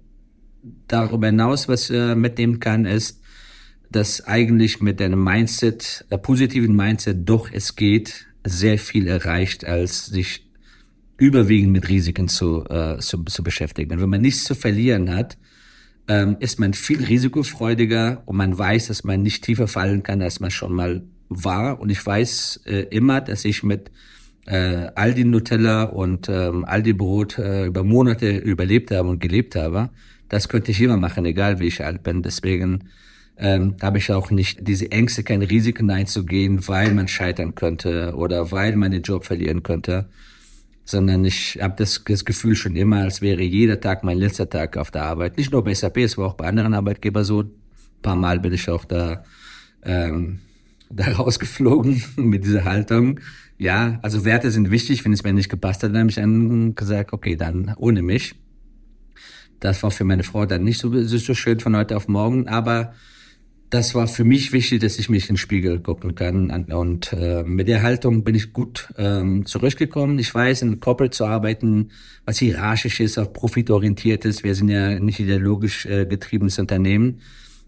darüber 0.87 1.25
hinaus 1.25 1.67
was 1.67 1.89
äh, 1.89 2.13
mitnehmen 2.13 2.59
kann, 2.59 2.85
ist, 2.85 3.23
dass 3.89 4.27
eigentlich 4.27 4.81
mit 4.81 5.01
einem 5.01 5.23
Mindset, 5.23 6.05
der 6.11 6.17
positiven 6.17 6.75
Mindset, 6.75 7.27
doch 7.27 7.49
es 7.51 7.75
geht, 7.75 8.27
sehr 8.43 8.77
viel 8.77 9.07
erreicht, 9.07 9.65
als 9.65 10.05
sich 10.05 10.46
überwiegend 11.17 11.71
mit 11.71 11.89
Risiken 11.89 12.27
zu, 12.27 12.63
äh, 12.69 12.99
zu, 12.99 13.23
zu 13.23 13.43
beschäftigen. 13.43 13.99
Wenn 13.99 14.09
man 14.09 14.21
nichts 14.21 14.43
zu 14.43 14.55
verlieren 14.55 15.13
hat, 15.13 15.37
ähm, 16.07 16.37
ist 16.39 16.59
man 16.59 16.73
viel 16.73 17.03
risikofreudiger 17.03 18.21
und 18.25 18.37
man 18.37 18.57
weiß, 18.57 18.87
dass 18.87 19.03
man 19.03 19.23
nicht 19.23 19.43
tiefer 19.43 19.67
fallen 19.67 20.03
kann, 20.03 20.21
als 20.21 20.39
man 20.39 20.51
schon 20.51 20.73
mal 20.73 21.03
war. 21.27 21.79
Und 21.79 21.89
ich 21.89 22.05
weiß 22.05 22.61
äh, 22.65 22.81
immer, 22.91 23.19
dass 23.19 23.43
ich 23.45 23.63
mit 23.63 23.91
äh, 24.45 24.87
Aldi 24.95 25.25
Nutella 25.25 25.83
und 25.83 26.29
ähm, 26.29 26.63
Aldi 26.63 26.93
Brot 26.93 27.37
äh, 27.37 27.65
über 27.65 27.83
Monate 27.83 28.37
überlebt 28.37 28.91
habe 28.91 29.09
und 29.09 29.19
gelebt 29.19 29.55
habe. 29.55 29.89
Das 30.29 30.47
könnte 30.47 30.71
ich 30.71 30.81
immer 30.81 30.97
machen, 30.97 31.25
egal 31.25 31.59
wie 31.59 31.67
ich 31.67 31.83
alt 31.83 32.03
bin. 32.03 32.21
Deswegen 32.21 32.89
ähm, 33.37 33.75
habe 33.81 33.97
ich 33.97 34.11
auch 34.11 34.31
nicht 34.31 34.65
diese 34.67 34.91
Ängste, 34.91 35.23
keine 35.23 35.49
Risiken 35.49 35.89
einzugehen, 35.89 36.65
weil 36.67 36.93
man 36.93 37.07
scheitern 37.07 37.55
könnte 37.55 38.13
oder 38.15 38.51
weil 38.51 38.75
man 38.75 38.91
den 38.91 39.01
Job 39.01 39.25
verlieren 39.25 39.63
könnte 39.63 40.07
sondern 40.87 41.25
ich 41.25 41.59
habe 41.61 41.75
das, 41.77 42.01
das 42.05 42.23
Gefühl 42.23 42.55
schon 42.55 42.77
immer, 42.77 43.01
als 43.01 43.21
wäre 43.21 43.43
jeder 43.43 43.79
Tag 43.81 44.05
mein 44.05 44.17
letzter 44.17 44.49
Tag 44.49 44.77
auf 44.77 44.89
der 44.89 45.03
Arbeit. 45.03 45.37
Nicht 45.37 45.51
nur 45.51 45.61
bei 45.61 45.73
SAP, 45.73 45.97
es 45.97 46.17
war 46.17 46.27
auch 46.27 46.35
bei 46.35 46.47
anderen 46.47 46.73
Arbeitgebern 46.73 47.25
so. 47.25 47.41
Ein 47.41 47.51
paar 48.01 48.15
Mal 48.15 48.39
bin 48.39 48.53
ich 48.53 48.69
auch 48.69 48.85
da, 48.85 49.25
ähm, 49.83 50.39
da 50.89 51.11
rausgeflogen 51.11 52.01
mit 52.15 52.45
dieser 52.45 52.63
Haltung. 52.63 53.19
Ja, 53.57 53.99
also 54.01 54.23
Werte 54.23 54.49
sind 54.49 54.71
wichtig. 54.71 55.03
Wenn 55.03 55.11
es 55.11 55.23
mir 55.23 55.33
nicht 55.33 55.49
gepasst 55.49 55.83
hat, 55.83 55.91
dann 55.91 55.99
habe 55.99 56.09
ich 56.09 56.15
dann 56.15 56.73
gesagt, 56.73 57.11
okay, 57.11 57.35
dann 57.35 57.73
ohne 57.75 58.01
mich. 58.01 58.35
Das 59.59 59.83
war 59.83 59.91
für 59.91 60.05
meine 60.05 60.23
Frau 60.23 60.45
dann 60.45 60.63
nicht 60.63 60.79
so, 60.79 61.03
so 61.03 61.33
schön 61.33 61.59
von 61.59 61.75
heute 61.75 61.97
auf 61.97 62.07
morgen, 62.07 62.47
aber 62.47 62.93
das 63.69 63.95
war 63.95 64.07
für 64.07 64.23
mich 64.23 64.53
wichtig, 64.53 64.79
dass 64.79 64.97
ich 64.97 65.09
mich 65.09 65.23
in 65.23 65.33
den 65.33 65.37
Spiegel 65.37 65.79
gucken 65.79 66.15
kann. 66.15 66.49
Und 66.71 67.11
äh, 67.11 67.43
mit 67.43 67.67
der 67.67 67.83
Haltung 67.83 68.23
bin 68.23 68.33
ich 68.33 68.53
gut 68.53 68.93
ähm, 68.97 69.45
zurückgekommen. 69.45 70.19
Ich 70.19 70.33
weiß, 70.33 70.61
in 70.61 70.79
Corporate 70.79 71.15
zu 71.15 71.25
arbeiten, 71.25 71.89
was 72.25 72.37
hierarchisch 72.37 73.01
ist, 73.01 73.17
auch 73.17 73.31
profitorientiert 73.33 74.23
ist. 74.23 74.43
Wir 74.43 74.55
sind 74.55 74.69
ja 74.69 74.99
nicht 74.99 75.19
ideologisch 75.19 75.85
äh, 75.85 76.05
getriebenes 76.05 76.59
Unternehmen. 76.59 77.19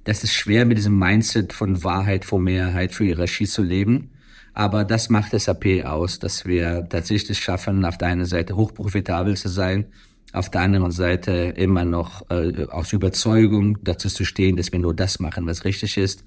Das 0.06 0.24
ist 0.24 0.34
schwer, 0.34 0.66
mit 0.66 0.78
diesem 0.78 0.98
Mindset 0.98 1.52
von 1.52 1.84
Wahrheit, 1.84 2.24
von 2.24 2.44
Mehrheit, 2.44 2.94
für 2.94 3.04
Hierarchie 3.04 3.46
zu 3.46 3.62
leben. 3.62 4.12
Aber 4.54 4.86
das 4.86 5.10
macht 5.10 5.38
SAP 5.38 5.84
aus, 5.86 6.20
dass 6.20 6.46
wir 6.46 6.88
tatsächlich 6.90 7.40
schaffen, 7.40 7.84
auf 7.84 7.98
der 7.98 8.08
einen 8.08 8.26
Seite 8.26 8.56
hochprofitabel 8.56 9.36
zu 9.36 9.50
sein 9.50 9.86
auf 10.34 10.50
der 10.50 10.62
anderen 10.62 10.92
Seite 10.92 11.32
immer 11.32 11.86
noch 11.86 12.30
äh, 12.30 12.66
aus 12.70 12.94
Überzeugung 12.94 13.78
dazu 13.84 14.10
zu 14.10 14.26
stehen, 14.26 14.58
dass 14.58 14.72
wir 14.72 14.80
nur 14.80 14.94
das 14.94 15.20
machen, 15.20 15.48
was 15.48 15.66
richtig 15.66 15.98
ist, 15.98 16.24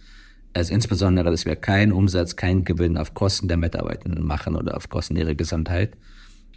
Also 0.54 0.74
insbesondere, 0.74 1.30
dass 1.30 1.46
wir 1.46 1.56
keinen 1.56 1.92
Umsatz, 1.92 2.36
keinen 2.36 2.64
Gewinn 2.64 2.96
auf 2.98 3.14
Kosten 3.14 3.48
der 3.48 3.56
Mitarbeitenden 3.56 4.26
machen 4.26 4.56
oder 4.56 4.76
auf 4.76 4.88
Kosten 4.88 5.16
ihrer 5.16 5.34
Gesundheit. 5.34 5.96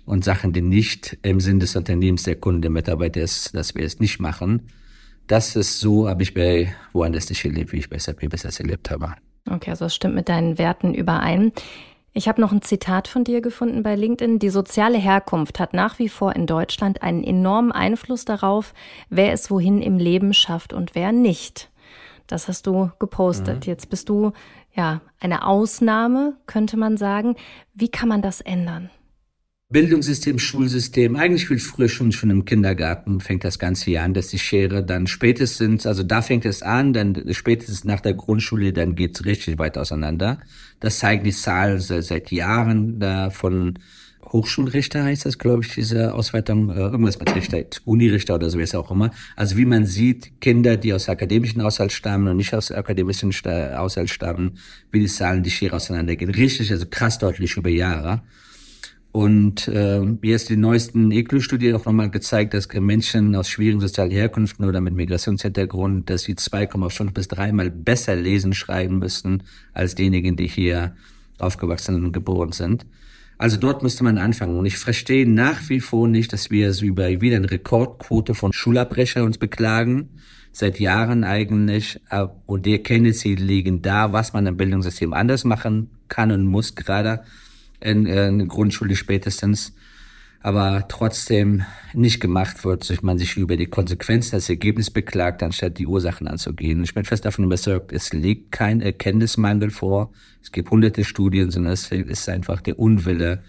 Und 0.05 0.23
Sachen, 0.23 0.53
die 0.53 0.61
nicht 0.61 1.17
im 1.23 1.39
Sinn 1.39 1.59
des 1.59 1.75
Unternehmens, 1.75 2.23
der 2.23 2.35
Kunden, 2.35 2.61
der 2.61 2.71
Mitarbeiter 2.71 3.21
ist, 3.21 3.55
dass 3.55 3.73
wir 3.73 3.85
es 3.85 3.99
nicht 3.99 4.19
machen. 4.19 4.63
Das 5.27 5.55
ist 5.55 5.79
so, 5.79 6.07
habe 6.07 6.23
ich 6.23 6.33
bei 6.33 6.75
woanders 6.93 7.29
nicht 7.29 7.43
erlebt, 7.45 7.71
wie 7.71 7.77
ich 7.77 7.89
bei 7.89 7.97
SAP 7.97 8.29
bis 8.29 8.43
jetzt 8.43 8.59
erlebt 8.59 8.91
habe. 8.91 9.15
Okay, 9.49 9.71
also 9.71 9.85
das 9.85 9.95
stimmt 9.95 10.15
mit 10.15 10.29
deinen 10.29 10.57
Werten 10.57 10.93
überein. 10.93 11.51
Ich 12.17 12.29
habe 12.29 12.39
noch 12.39 12.53
ein 12.53 12.61
Zitat 12.61 13.09
von 13.09 13.25
dir 13.25 13.41
gefunden 13.41 13.83
bei 13.83 13.93
LinkedIn. 13.93 14.39
Die 14.39 14.49
soziale 14.49 14.97
Herkunft 14.97 15.59
hat 15.59 15.73
nach 15.73 15.99
wie 15.99 16.07
vor 16.07 16.33
in 16.33 16.47
Deutschland 16.47 17.01
einen 17.01 17.25
enormen 17.25 17.73
Einfluss 17.73 18.23
darauf, 18.23 18.73
wer 19.09 19.33
es 19.33 19.51
wohin 19.51 19.81
im 19.81 19.97
Leben 19.97 20.33
schafft 20.33 20.71
und 20.71 20.95
wer 20.95 21.11
nicht. 21.11 21.69
Das 22.27 22.47
hast 22.47 22.67
du 22.67 22.89
gepostet. 22.99 23.65
Mhm. 23.65 23.69
Jetzt 23.69 23.89
bist 23.89 24.07
du 24.07 24.31
ja 24.73 25.01
eine 25.19 25.45
Ausnahme, 25.45 26.37
könnte 26.45 26.77
man 26.77 26.95
sagen. 26.95 27.35
Wie 27.73 27.89
kann 27.89 28.07
man 28.07 28.21
das 28.21 28.39
ändern? 28.39 28.89
Bildungssystem, 29.69 30.37
Schulsystem, 30.37 31.15
eigentlich 31.15 31.47
viel 31.47 31.57
früher 31.57 31.89
schon, 31.89 32.11
schon 32.11 32.29
im 32.29 32.45
Kindergarten 32.45 33.19
fängt 33.19 33.43
das 33.43 33.57
Ganze 33.57 33.85
hier 33.85 34.03
an, 34.03 34.13
dass 34.13 34.27
die 34.27 34.37
Schere 34.37 34.85
dann 34.85 35.07
spätestens, 35.07 35.87
also 35.87 36.03
da 36.03 36.21
fängt 36.21 36.45
es 36.45 36.61
an, 36.61 36.93
dann 36.93 37.33
spätestens 37.33 37.83
nach 37.83 37.99
der 37.99 38.13
Grundschule, 38.13 38.73
dann 38.73 38.93
geht's 38.93 39.25
richtig 39.25 39.57
weit 39.57 39.79
auseinander. 39.79 40.39
Das 40.79 40.99
zeigen 40.99 41.23
die 41.23 41.31
Zahlen 41.31 41.79
seit 41.79 42.31
Jahren 42.31 42.99
da 42.99 43.31
von 43.31 43.79
Hochschulrichter 44.31 45.03
heißt 45.03 45.25
das, 45.25 45.37
glaube 45.37 45.63
ich, 45.63 45.73
diese 45.73 46.13
Ausweitung, 46.13 46.69
äh, 46.69 46.79
irgendwas 46.79 47.19
mit 47.19 47.33
Richter, 47.35 47.63
Unirichter 47.85 48.35
oder 48.35 48.49
so, 48.49 48.57
wie 48.57 48.63
es 48.63 48.75
auch 48.75 48.91
immer. 48.91 49.11
Also 49.35 49.57
wie 49.57 49.65
man 49.65 49.85
sieht, 49.85 50.41
Kinder, 50.41 50.77
die 50.77 50.93
aus 50.93 51.09
akademischen 51.09 51.63
Haushalt 51.63 51.91
stammen 51.91 52.27
und 52.27 52.37
nicht 52.37 52.53
aus 52.53 52.71
akademischen 52.71 53.31
Haushalt 53.31 54.09
stammen, 54.09 54.57
wie 54.91 54.99
die 54.99 55.07
Zahlen, 55.07 55.43
die 55.43 55.51
Schere 55.51 55.75
auseinandergehen. 55.75 56.31
Richtig, 56.31 56.71
also 56.71 56.85
krass 56.89 57.17
deutlich 57.19 57.55
über 57.55 57.69
Jahre. 57.69 58.23
Und 59.15 59.69
äh, 59.69 60.01
jetzt 60.23 60.49
die 60.49 60.57
neuesten 60.57 61.09
ECLU-Studie 61.09 61.73
auch 61.73 61.85
nochmal 61.85 62.09
gezeigt, 62.09 62.53
dass 62.53 62.67
Menschen 62.73 63.33
aus 63.37 63.47
schwierigen 63.47 63.79
sozialen 63.79 64.11
Herkünften 64.11 64.65
oder 64.65 64.81
mit 64.81 64.93
Migrationshintergrund, 64.93 66.09
dass 66.09 66.23
sie 66.23 66.33
2,5 66.33 67.13
bis 67.13 67.29
dreimal 67.29 67.71
besser 67.71 68.17
lesen, 68.17 68.53
schreiben 68.53 68.99
müssen 68.99 69.43
als 69.73 69.95
diejenigen, 69.95 70.35
die 70.35 70.47
hier 70.47 70.97
aufgewachsen 71.39 72.03
und 72.03 72.11
geboren 72.11 72.51
sind. 72.51 72.85
Also 73.37 73.55
dort 73.55 73.83
müsste 73.83 74.03
man 74.03 74.17
anfangen. 74.17 74.57
Und 74.57 74.65
ich 74.65 74.77
verstehe 74.77 75.25
nach 75.25 75.69
wie 75.69 75.79
vor 75.79 76.09
nicht, 76.09 76.33
dass 76.33 76.51
wir 76.51 76.73
so 76.73 76.83
über 76.83 77.07
wieder 77.21 77.37
eine 77.37 77.49
Rekordquote 77.49 78.35
von 78.35 78.51
Schulabbrecher 78.51 79.23
uns 79.23 79.37
beklagen. 79.37 80.09
Seit 80.51 80.77
Jahren 80.81 81.23
eigentlich. 81.23 82.01
Und 82.47 82.65
die 82.65 82.73
Erkenntnisse 82.73 83.29
liegen 83.29 83.81
da, 83.81 84.11
was 84.11 84.33
man 84.33 84.45
im 84.45 84.57
Bildungssystem 84.57 85.13
anders 85.13 85.45
machen 85.45 85.89
kann 86.09 86.33
und 86.33 86.45
muss 86.45 86.75
gerade 86.75 87.21
in, 87.79 88.05
äh, 88.05 88.27
in 88.27 88.39
der 88.39 88.47
Grundschule 88.47 88.95
spätestens, 88.95 89.73
aber 90.41 90.87
trotzdem 90.87 91.63
nicht 91.93 92.19
gemacht 92.19 92.63
wird, 92.65 92.83
sich 92.83 93.01
man 93.01 93.17
sich 93.17 93.35
über 93.35 93.57
die 93.57 93.65
Konsequenzen 93.65 94.31
das 94.33 94.49
Ergebnis 94.49 94.91
beklagt, 94.91 95.41
anstatt 95.41 95.79
die 95.79 95.87
Ursachen 95.87 96.27
anzugehen. 96.27 96.83
Ich 96.83 96.93
bin 96.93 97.03
fest 97.03 97.25
davon 97.25 97.45
überzeugt, 97.45 97.91
es 97.91 98.13
liegt 98.13 98.51
kein 98.51 98.81
Erkenntnismangel 98.81 99.71
vor. 99.71 100.11
Es 100.43 100.51
gibt 100.51 100.69
hunderte 100.69 101.03
Studien, 101.03 101.49
sondern 101.49 101.73
es 101.73 101.91
ist 101.91 102.29
einfach 102.29 102.61
der 102.61 102.77
Unwille, 102.77 103.41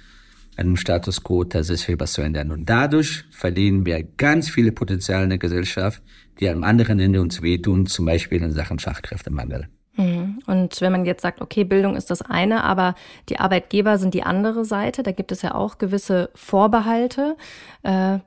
einem 0.56 0.76
Status 0.76 1.22
quo 1.22 1.44
tatsächlich 1.44 2.00
was 2.00 2.14
zu 2.14 2.22
ändern. 2.22 2.50
Und 2.50 2.68
dadurch 2.68 3.24
verlieren 3.30 3.84
wir 3.84 4.02
ganz 4.02 4.48
viele 4.48 4.72
Potenziale 4.72 5.24
in 5.24 5.30
der 5.30 5.38
Gesellschaft, 5.38 6.02
die 6.40 6.48
am 6.48 6.64
anderen 6.64 6.98
Ende 6.98 7.20
uns 7.20 7.42
wehtun, 7.42 7.86
zum 7.86 8.06
Beispiel 8.06 8.42
in 8.42 8.52
Sachen 8.52 8.78
Fachkräftemangel. 8.78 9.68
Mhm. 9.96 10.40
Und 10.46 10.80
wenn 10.80 10.92
man 10.92 11.04
jetzt 11.04 11.22
sagt, 11.22 11.40
okay, 11.40 11.64
Bildung 11.64 11.96
ist 11.96 12.10
das 12.10 12.22
eine, 12.22 12.64
aber 12.64 12.94
die 13.28 13.38
Arbeitgeber 13.38 13.98
sind 13.98 14.14
die 14.14 14.22
andere 14.22 14.64
Seite, 14.64 15.02
da 15.02 15.12
gibt 15.12 15.32
es 15.32 15.42
ja 15.42 15.54
auch 15.54 15.78
gewisse 15.78 16.30
Vorbehalte. 16.34 17.36
Äh, 17.82 18.18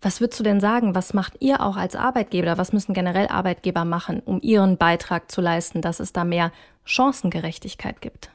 was 0.00 0.20
würdest 0.20 0.38
du 0.38 0.44
denn 0.44 0.60
sagen? 0.60 0.94
Was 0.94 1.12
macht 1.12 1.34
ihr 1.40 1.60
auch 1.60 1.76
als 1.76 1.96
Arbeitgeber? 1.96 2.56
Was 2.56 2.72
müssen 2.72 2.94
generell 2.94 3.26
Arbeitgeber 3.28 3.84
machen, 3.84 4.20
um 4.24 4.40
ihren 4.40 4.76
Beitrag 4.76 5.30
zu 5.30 5.40
leisten, 5.40 5.82
dass 5.82 5.98
es 5.98 6.12
da 6.12 6.24
mehr 6.24 6.52
Chancengerechtigkeit 6.84 8.00
gibt? 8.00 8.30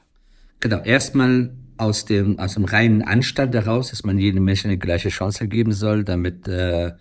Genau. 0.60 0.80
Erstmal 0.80 1.52
aus 1.78 2.06
dem, 2.06 2.38
aus 2.38 2.56
dem 2.56 2.66
reinen 2.66 3.02
Anstand 3.02 3.56
heraus, 3.56 3.90
dass 3.90 4.04
man 4.04 4.20
jedem 4.20 4.44
Menschen 4.44 4.70
eine 4.70 4.78
gleiche 4.78 5.10
Chance 5.10 5.48
geben 5.48 5.72
soll, 5.72 6.04
damit 6.04 6.48
äh, 6.48 6.92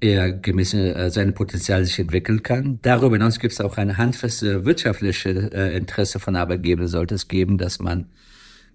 er 0.00 0.32
gemäß 0.32 0.74
äh, 0.74 1.10
seinem 1.10 1.34
Potenzial 1.34 1.84
sich 1.84 1.98
entwickeln 1.98 2.42
kann. 2.42 2.78
Darüber 2.82 3.16
hinaus 3.16 3.38
gibt 3.38 3.52
es 3.52 3.60
auch 3.60 3.76
eine 3.76 3.96
handfeste 3.96 4.64
wirtschaftliche 4.64 5.50
äh, 5.52 5.76
Interesse 5.76 6.20
von 6.20 6.36
Arbeitgebern, 6.36 6.86
sollte 6.86 7.14
es 7.14 7.28
geben, 7.28 7.58
dass 7.58 7.78
man 7.78 8.06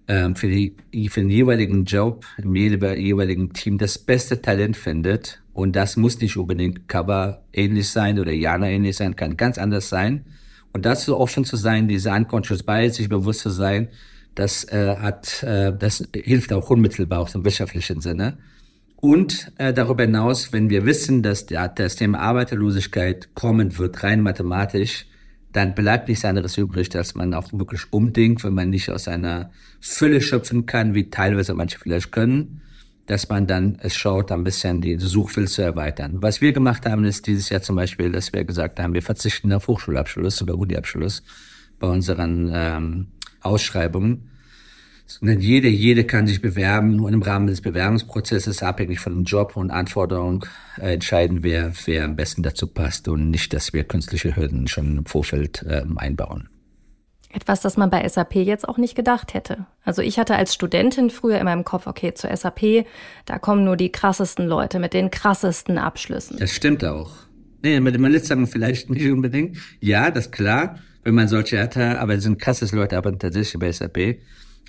ähm, 0.08 0.36
für, 0.36 0.48
die, 0.48 0.76
für 1.10 1.22
den 1.22 1.30
jeweiligen 1.30 1.86
Job 1.86 2.26
im 2.38 2.56
jeweiligen 2.56 3.54
Team 3.54 3.78
das 3.78 3.98
beste 3.98 4.42
Talent 4.42 4.76
findet. 4.76 5.42
Und 5.54 5.76
das 5.76 5.96
muss 5.98 6.20
nicht 6.20 6.36
unbedingt 6.36 6.90
Cover 6.90 7.44
ähnlich 7.54 7.90
sein 7.90 8.20
oder 8.20 8.32
Jana 8.32 8.70
ähnlich 8.70 8.98
sein, 8.98 9.16
kann 9.16 9.38
ganz 9.38 9.58
anders 9.58 9.90
sein. 9.90 10.26
Und 10.74 10.86
dazu 10.86 11.18
offen 11.18 11.46
zu 11.46 11.56
sein, 11.56 11.88
diese 11.88 12.12
unconscious 12.12 12.64
bias, 12.64 12.96
sich 12.96 13.08
bewusst 13.08 13.42
zu 13.42 13.50
sein, 13.50 13.90
das 14.36 14.64
äh, 14.66 14.96
hat, 14.98 15.44
äh, 15.44 15.72
das 15.78 16.04
hilft 16.14 16.52
auch 16.52 16.70
unmittelbar 16.70 17.20
auch 17.20 17.34
im 17.36 17.46
wirtschaftlichen 17.46 18.02
Sinne. 18.02 18.38
Und 19.04 19.52
äh, 19.58 19.74
darüber 19.74 20.04
hinaus, 20.04 20.54
wenn 20.54 20.70
wir 20.70 20.86
wissen, 20.86 21.24
dass 21.24 21.46
der, 21.46 21.68
das 21.68 21.98
Thema 21.98 22.20
Arbeiterlosigkeit 22.20 23.36
kommen 23.36 23.78
wird, 23.78 24.02
rein 24.02 24.22
mathematisch, 24.22 25.08
dann 25.52 25.76
bleibt 25.76 26.08
nichts 26.08 26.24
anderes 26.24 26.58
übrig, 26.58 26.88
dass 26.88 27.14
man 27.14 27.34
auch 27.34 27.52
wirklich 27.52 27.82
umdenkt, 27.92 28.46
wenn 28.46 28.54
man 28.54 28.70
nicht 28.70 28.90
aus 28.90 29.10
einer 29.10 29.52
Fülle 29.82 30.22
schöpfen 30.22 30.68
kann, 30.68 30.94
wie 30.94 31.10
teilweise 31.10 31.54
manche 31.54 31.80
vielleicht 31.80 32.14
können, 32.14 32.62
dass 33.06 33.28
man 33.28 33.46
dann 33.46 33.78
es 33.82 33.94
schaut, 33.94 34.32
ein 34.32 34.46
bisschen 34.46 34.80
die 34.80 34.98
Suchfeld 34.98 35.50
zu 35.50 35.64
erweitern. 35.64 36.22
Was 36.22 36.40
wir 36.40 36.54
gemacht 36.54 36.86
haben, 36.86 37.04
ist 37.04 37.28
dieses 37.28 37.50
Jahr 37.50 37.62
zum 37.62 37.76
Beispiel, 37.76 38.10
dass 38.10 38.32
wir 38.32 38.46
gesagt 38.46 38.80
haben, 38.80 38.94
wir 38.94 39.04
verzichten 39.04 39.52
auf 39.52 39.68
Hochschulabschluss 39.68 40.42
oder 40.42 40.58
Uni-Abschluss 40.58 41.24
bei 41.78 41.88
unseren 41.88 42.50
ähm, 42.54 43.08
Ausschreibungen 43.42 44.30
sondern 45.06 45.40
jede, 45.40 45.68
jede 45.68 46.06
kann 46.06 46.28
sich 46.28 46.42
bewerben 46.42 47.00
und 47.00 47.14
im 47.14 47.22
Rahmen 47.22 47.48
des 47.48 47.62
Bewerbungsprozesses 47.62 48.64
abhängig 48.64 49.00
von 49.00 49.14
dem 49.14 49.24
Job 49.24 49.56
und 49.56 49.72
Anforderungen 49.72 50.42
äh, 50.78 50.94
entscheiden, 50.94 51.44
wer, 51.44 51.74
wer 51.86 52.06
am 52.06 52.16
besten 52.16 52.44
dazu 52.44 52.68
passt 52.68 53.08
und 53.08 53.30
nicht, 53.30 53.54
dass 53.54 53.74
wir 53.74 53.84
künstliche 53.84 54.36
Hürden 54.36 54.68
schon 54.68 54.98
im 54.98 55.06
Vorfeld 55.06 55.64
äh, 55.64 55.84
einbauen. 55.96 56.50
Etwas, 57.34 57.62
das 57.62 57.78
man 57.78 57.90
bei 57.90 58.08
SAP 58.08 58.36
jetzt 58.36 58.70
auch 58.70 58.78
nicht 58.78 58.96
gedacht 58.96 59.34
hätte. 59.34 59.66
Also 59.84 60.04
ich 60.04 60.20
hatte 60.20 60.36
als 60.36 60.54
Studentin 60.54 61.10
früher 61.10 61.40
in 61.40 61.46
meinem 61.46 61.64
Kopf, 61.64 61.88
okay, 61.88 62.14
zur 62.14 62.36
SAP, 62.36 62.86
da 63.26 63.40
kommen 63.40 63.64
nur 63.64 63.76
die 63.76 63.92
krassesten 63.92 64.46
Leute 64.46 64.78
mit 64.78 64.94
den 64.94 65.10
krassesten 65.10 65.80
Abschlüssen. 65.80 66.38
Das 66.38 66.52
stimmt 66.52 66.86
auch. 66.86 67.12
Nee, 67.64 67.80
mit 67.80 67.96
dem 67.96 68.20
sagen 68.20 68.46
vielleicht 68.46 68.90
nicht 68.92 69.10
unbedingt. 69.10 69.58
Ja, 69.80 70.12
das 70.12 70.26
ist 70.26 70.32
klar, 70.32 70.78
wenn 71.04 71.16
man 71.16 71.28
solche 71.28 71.60
hat, 71.60 71.76
aber 71.76 72.14
es 72.14 72.24
sind 72.24 72.40
krasses 72.40 72.72
Leute, 72.72 72.98
aber 72.98 73.18
tatsächlich 73.18 73.60
bei 73.60 73.72
SAP. 73.72 74.20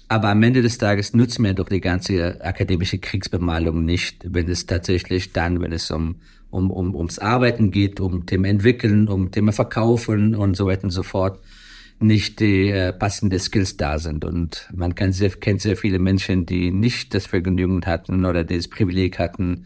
Aber 0.09 0.29
am 0.29 0.43
Ende 0.43 0.63
des 0.63 0.79
Tages 0.79 1.15
nutzt 1.15 1.39
mir 1.39 1.55
doch 1.55 1.69
die 1.69 1.81
ganze 1.81 2.41
akademische 2.45 2.99
Kriegsbemalung 2.99 3.85
nicht, 3.85 4.25
wenn 4.29 4.49
es 4.49 4.67
tatsächlich 4.67 5.33
dann, 5.33 5.61
wenn 5.61 5.73
es 5.73 5.91
um, 5.91 6.17
um, 6.51 6.71
um 6.71 6.95
ums 6.95 7.19
Arbeiten 7.19 7.71
geht, 7.71 8.01
um 8.01 8.27
Thema 8.27 8.49
Entwickeln, 8.49 9.09
um 9.09 9.31
Thema 9.31 9.53
Verkaufen 9.53 10.35
und 10.35 10.57
so 10.57 10.67
weiter 10.67 10.85
und 10.85 10.91
so 10.91 11.03
fort, 11.03 11.41
nicht 12.01 12.41
die 12.41 12.69
äh, 12.69 12.93
passende 12.93 13.39
Skills 13.39 13.77
da 13.77 13.99
sind. 13.99 14.25
Und 14.25 14.69
man 14.75 14.95
kann 14.95 15.13
sehr, 15.13 15.31
kennt 15.31 15.63
sehr 15.63 15.77
viele 15.77 15.99
Menschen, 15.99 16.45
die 16.45 16.71
nicht 16.71 17.15
das 17.15 17.27
Vergnügen 17.27 17.85
hatten 17.87 18.25
oder 18.25 18.45
das 18.45 18.69
Privileg 18.69 19.19
hatten, 19.19 19.65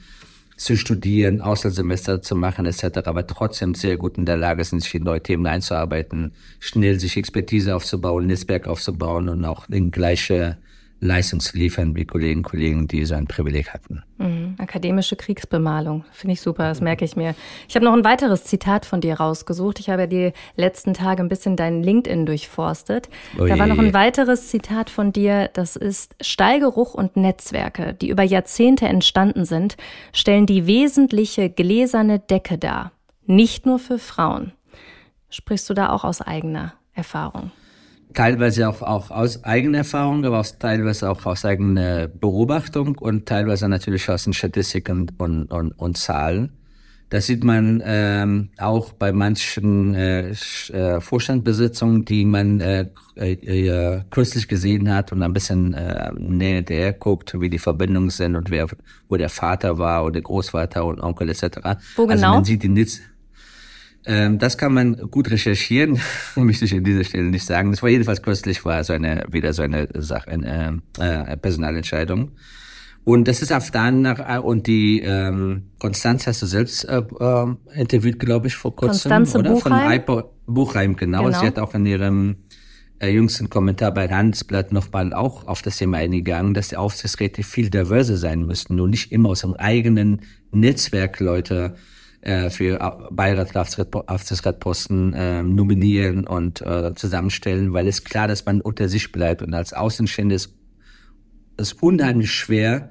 zu 0.58 0.76
studieren, 0.76 1.40
Auslandssemester 1.40 2.20
zu 2.20 2.34
machen 2.34 2.66
etc., 2.66 2.98
aber 3.04 3.26
trotzdem 3.26 3.74
sehr 3.74 3.96
gut 3.96 4.18
in 4.18 4.26
der 4.26 4.36
Lage 4.36 4.64
sind, 4.64 4.82
sich 4.82 4.94
in 4.94 5.04
neue 5.04 5.22
Themen 5.22 5.46
einzuarbeiten, 5.46 6.32
schnell 6.58 6.98
sich 6.98 7.16
Expertise 7.16 7.74
aufzubauen, 7.74 8.26
Netzwerk 8.26 8.66
aufzubauen 8.66 9.28
und 9.28 9.44
auch 9.44 9.68
in 9.70 9.90
gleiche 9.92 10.58
Leistung 11.00 11.38
zu 11.38 11.56
liefern 11.56 11.94
wie 11.94 12.04
Kollegen 12.04 12.40
und 12.40 12.44
Kollegen, 12.44 12.88
die 12.88 13.04
so 13.04 13.14
ein 13.14 13.26
Privileg 13.26 13.72
hatten. 13.72 14.02
Mhm. 14.18 14.56
Akademische 14.58 15.14
Kriegsbemalung, 15.14 16.04
finde 16.12 16.32
ich 16.32 16.40
super, 16.40 16.64
das 16.68 16.80
merke 16.80 17.04
ich 17.04 17.14
mir. 17.14 17.34
Ich 17.68 17.76
habe 17.76 17.84
noch 17.84 17.92
ein 17.92 18.04
weiteres 18.04 18.44
Zitat 18.44 18.84
von 18.84 19.00
dir 19.00 19.14
rausgesucht. 19.14 19.78
Ich 19.78 19.90
habe 19.90 20.02
ja 20.02 20.06
die 20.06 20.32
letzten 20.56 20.94
Tage 20.94 21.22
ein 21.22 21.28
bisschen 21.28 21.56
dein 21.56 21.82
LinkedIn 21.82 22.26
durchforstet. 22.26 23.08
Oh 23.38 23.46
da 23.46 23.58
war 23.58 23.68
noch 23.68 23.78
ein 23.78 23.94
weiteres 23.94 24.48
Zitat 24.48 24.90
von 24.90 25.12
dir, 25.12 25.48
das 25.52 25.76
ist 25.76 26.16
Stallgeruch 26.20 26.94
und 26.94 27.16
Netzwerke, 27.16 27.94
die 27.94 28.08
über 28.08 28.24
Jahrzehnte 28.24 28.86
entstanden 28.86 29.44
sind, 29.44 29.76
stellen 30.12 30.46
die 30.46 30.66
wesentliche 30.66 31.48
gläserne 31.48 32.18
Decke 32.18 32.58
dar. 32.58 32.92
Nicht 33.26 33.66
nur 33.66 33.78
für 33.78 33.98
Frauen. 33.98 34.52
Sprichst 35.30 35.68
du 35.70 35.74
da 35.74 35.90
auch 35.90 36.04
aus 36.04 36.22
eigener 36.22 36.72
Erfahrung? 36.94 37.52
Teilweise 38.14 38.68
auch, 38.68 38.82
auch 38.82 39.10
aus 39.10 39.44
eigener 39.44 39.78
Erfahrung, 39.78 40.24
aber 40.24 40.40
auch 40.40 40.46
teilweise 40.58 41.10
auch 41.10 41.24
aus 41.26 41.44
eigener 41.44 42.08
Beobachtung 42.08 42.96
und 42.98 43.26
teilweise 43.26 43.68
natürlich 43.68 44.08
aus 44.08 44.24
den 44.24 44.32
Statistiken 44.32 45.10
und, 45.18 45.50
und, 45.50 45.72
und 45.72 45.96
Zahlen. 45.96 46.50
Das 47.10 47.24
sieht 47.26 47.42
man 47.42 47.82
ähm, 47.86 48.50
auch 48.58 48.92
bei 48.92 49.12
manchen 49.12 49.94
äh, 49.94 50.28
äh, 50.28 51.00
Vorstandbesitzungen, 51.00 52.04
die 52.04 52.26
man 52.26 52.60
äh, 52.60 52.88
äh, 53.16 54.02
kürzlich 54.10 54.46
gesehen 54.46 54.92
hat 54.92 55.10
und 55.12 55.22
ein 55.22 55.32
bisschen 55.32 55.72
äh, 55.72 56.12
näher 56.12 56.92
guckt, 56.92 57.40
wie 57.40 57.48
die 57.48 57.58
Verbindungen 57.58 58.10
sind 58.10 58.36
und 58.36 58.50
wer, 58.50 58.66
wo 59.08 59.16
der 59.16 59.30
Vater 59.30 59.78
war 59.78 60.04
oder 60.04 60.20
Großvater 60.20 60.84
und 60.84 61.00
Onkel 61.00 61.30
etc. 61.30 61.44
Wo 61.96 62.06
genau? 62.06 62.12
Also 62.12 62.26
man 62.26 62.44
sieht 62.44 62.62
die 62.62 62.68
Nitz 62.68 63.00
das 64.04 64.56
kann 64.56 64.72
man 64.72 64.96
gut 65.10 65.30
recherchieren, 65.30 66.00
möchte 66.36 66.64
ich 66.64 66.72
an 66.72 66.84
dieser 66.84 67.04
Stelle 67.04 67.24
nicht 67.24 67.44
sagen. 67.44 67.72
Das 67.72 67.82
war 67.82 67.90
jedenfalls 67.90 68.22
kürzlich 68.22 68.64
war 68.64 68.82
so 68.82 68.94
eine 68.94 69.24
wieder 69.30 69.52
so 69.52 69.62
eine 69.62 69.88
Sache, 69.94 70.30
eine 70.30 70.80
äh, 70.98 71.36
Personalentscheidung. 71.36 72.30
Und 73.08 73.26
das 73.26 73.40
ist 73.40 73.52
auf 73.52 73.70
danach 73.70 74.42
und 74.42 74.66
die 74.66 75.00
ähm, 75.00 75.70
Konstanz 75.78 76.26
hast 76.26 76.42
du 76.42 76.46
selbst 76.46 76.84
äh, 76.84 76.98
äh, 76.98 77.46
interviewt, 77.74 78.18
glaube 78.18 78.48
ich, 78.48 78.54
vor 78.54 78.76
kurzem. 78.76 79.10
Konstanze 79.10 79.38
oder? 79.38 79.52
Buchheim? 79.52 79.82
Von 79.82 79.92
Ipo, 79.92 80.30
Buchheim, 80.46 80.96
genau. 80.96 81.24
genau. 81.24 81.40
Sie 81.40 81.46
hat 81.46 81.58
auch 81.58 81.72
in 81.72 81.86
ihrem 81.86 82.36
äh, 82.98 83.08
jüngsten 83.08 83.48
Kommentar 83.48 83.94
bei 83.94 84.08
Handelsblatt 84.08 84.72
nochmal 84.72 85.14
auch 85.14 85.46
auf 85.46 85.62
das 85.62 85.78
Thema 85.78 85.96
eingegangen, 85.96 86.52
dass 86.52 86.68
die 86.68 86.76
Aufsichtsräte 86.76 87.42
viel 87.42 87.70
diverser 87.70 88.18
sein 88.18 88.44
müssten, 88.44 88.76
nur 88.76 88.88
nicht 88.88 89.10
immer 89.10 89.30
aus 89.30 89.42
ihrem 89.42 89.54
eigenen 89.54 90.20
Netzwerk 90.52 91.18
Leute 91.20 91.76
äh, 92.20 92.50
für 92.50 93.08
Beiratsratsposten 93.10 95.14
äh, 95.14 95.42
nominieren 95.42 96.26
und 96.26 96.60
äh, 96.62 96.94
zusammenstellen, 96.94 97.72
weil 97.72 97.88
es 97.88 98.04
klar, 98.04 98.28
dass 98.28 98.44
man 98.44 98.60
unter 98.60 98.88
sich 98.88 99.12
bleibt 99.12 99.42
und 99.42 99.54
als 99.54 99.72
Außenstehende 99.72 100.34
ist 100.34 100.54
es 101.56 101.72
unheimlich 101.74 102.32
schwer, 102.32 102.90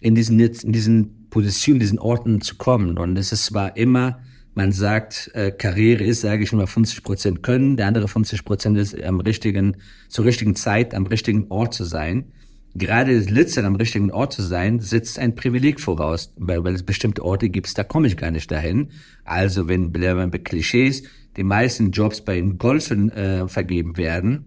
in 0.00 0.14
diesen, 0.14 0.38
in 0.38 0.72
diesen 0.72 1.28
Positionen, 1.30 1.80
diesen 1.80 1.98
Orten 1.98 2.40
zu 2.40 2.56
kommen. 2.56 2.98
Und 2.98 3.18
es 3.18 3.32
ist 3.32 3.46
zwar 3.46 3.76
immer, 3.76 4.20
man 4.54 4.70
sagt, 4.70 5.30
äh, 5.34 5.50
Karriere 5.50 6.04
ist, 6.04 6.20
sage 6.20 6.44
ich 6.44 6.52
immer, 6.52 6.66
50 6.66 7.02
Prozent 7.02 7.42
können, 7.42 7.76
der 7.76 7.88
andere 7.88 8.06
50 8.06 8.44
Prozent 8.44 8.78
ist 8.78 9.00
am 9.02 9.20
richtigen, 9.20 9.78
zur 10.08 10.26
richtigen 10.26 10.54
Zeit 10.54 10.94
am 10.94 11.06
richtigen 11.06 11.46
Ort 11.48 11.74
zu 11.74 11.84
sein. 11.84 12.32
Gerade 12.76 13.16
das 13.16 13.30
Letzte 13.30 13.64
am 13.64 13.76
richtigen 13.76 14.10
Ort 14.10 14.32
zu 14.32 14.42
sein, 14.42 14.80
setzt 14.80 15.20
ein 15.20 15.36
Privileg 15.36 15.80
voraus, 15.80 16.32
weil, 16.36 16.64
weil 16.64 16.74
es 16.74 16.82
bestimmte 16.82 17.24
Orte 17.24 17.48
gibt, 17.48 17.78
da 17.78 17.84
komme 17.84 18.08
ich 18.08 18.16
gar 18.16 18.32
nicht 18.32 18.50
dahin. 18.50 18.88
Also 19.24 19.68
wenn, 19.68 19.94
wir 19.94 20.14
bei 20.26 20.38
Klischees, 20.38 21.04
die 21.36 21.44
meisten 21.44 21.92
Jobs 21.92 22.22
bei 22.22 22.34
den 22.34 22.58
Golfen 22.58 23.10
äh, 23.12 23.46
vergeben 23.46 23.96
werden, 23.96 24.46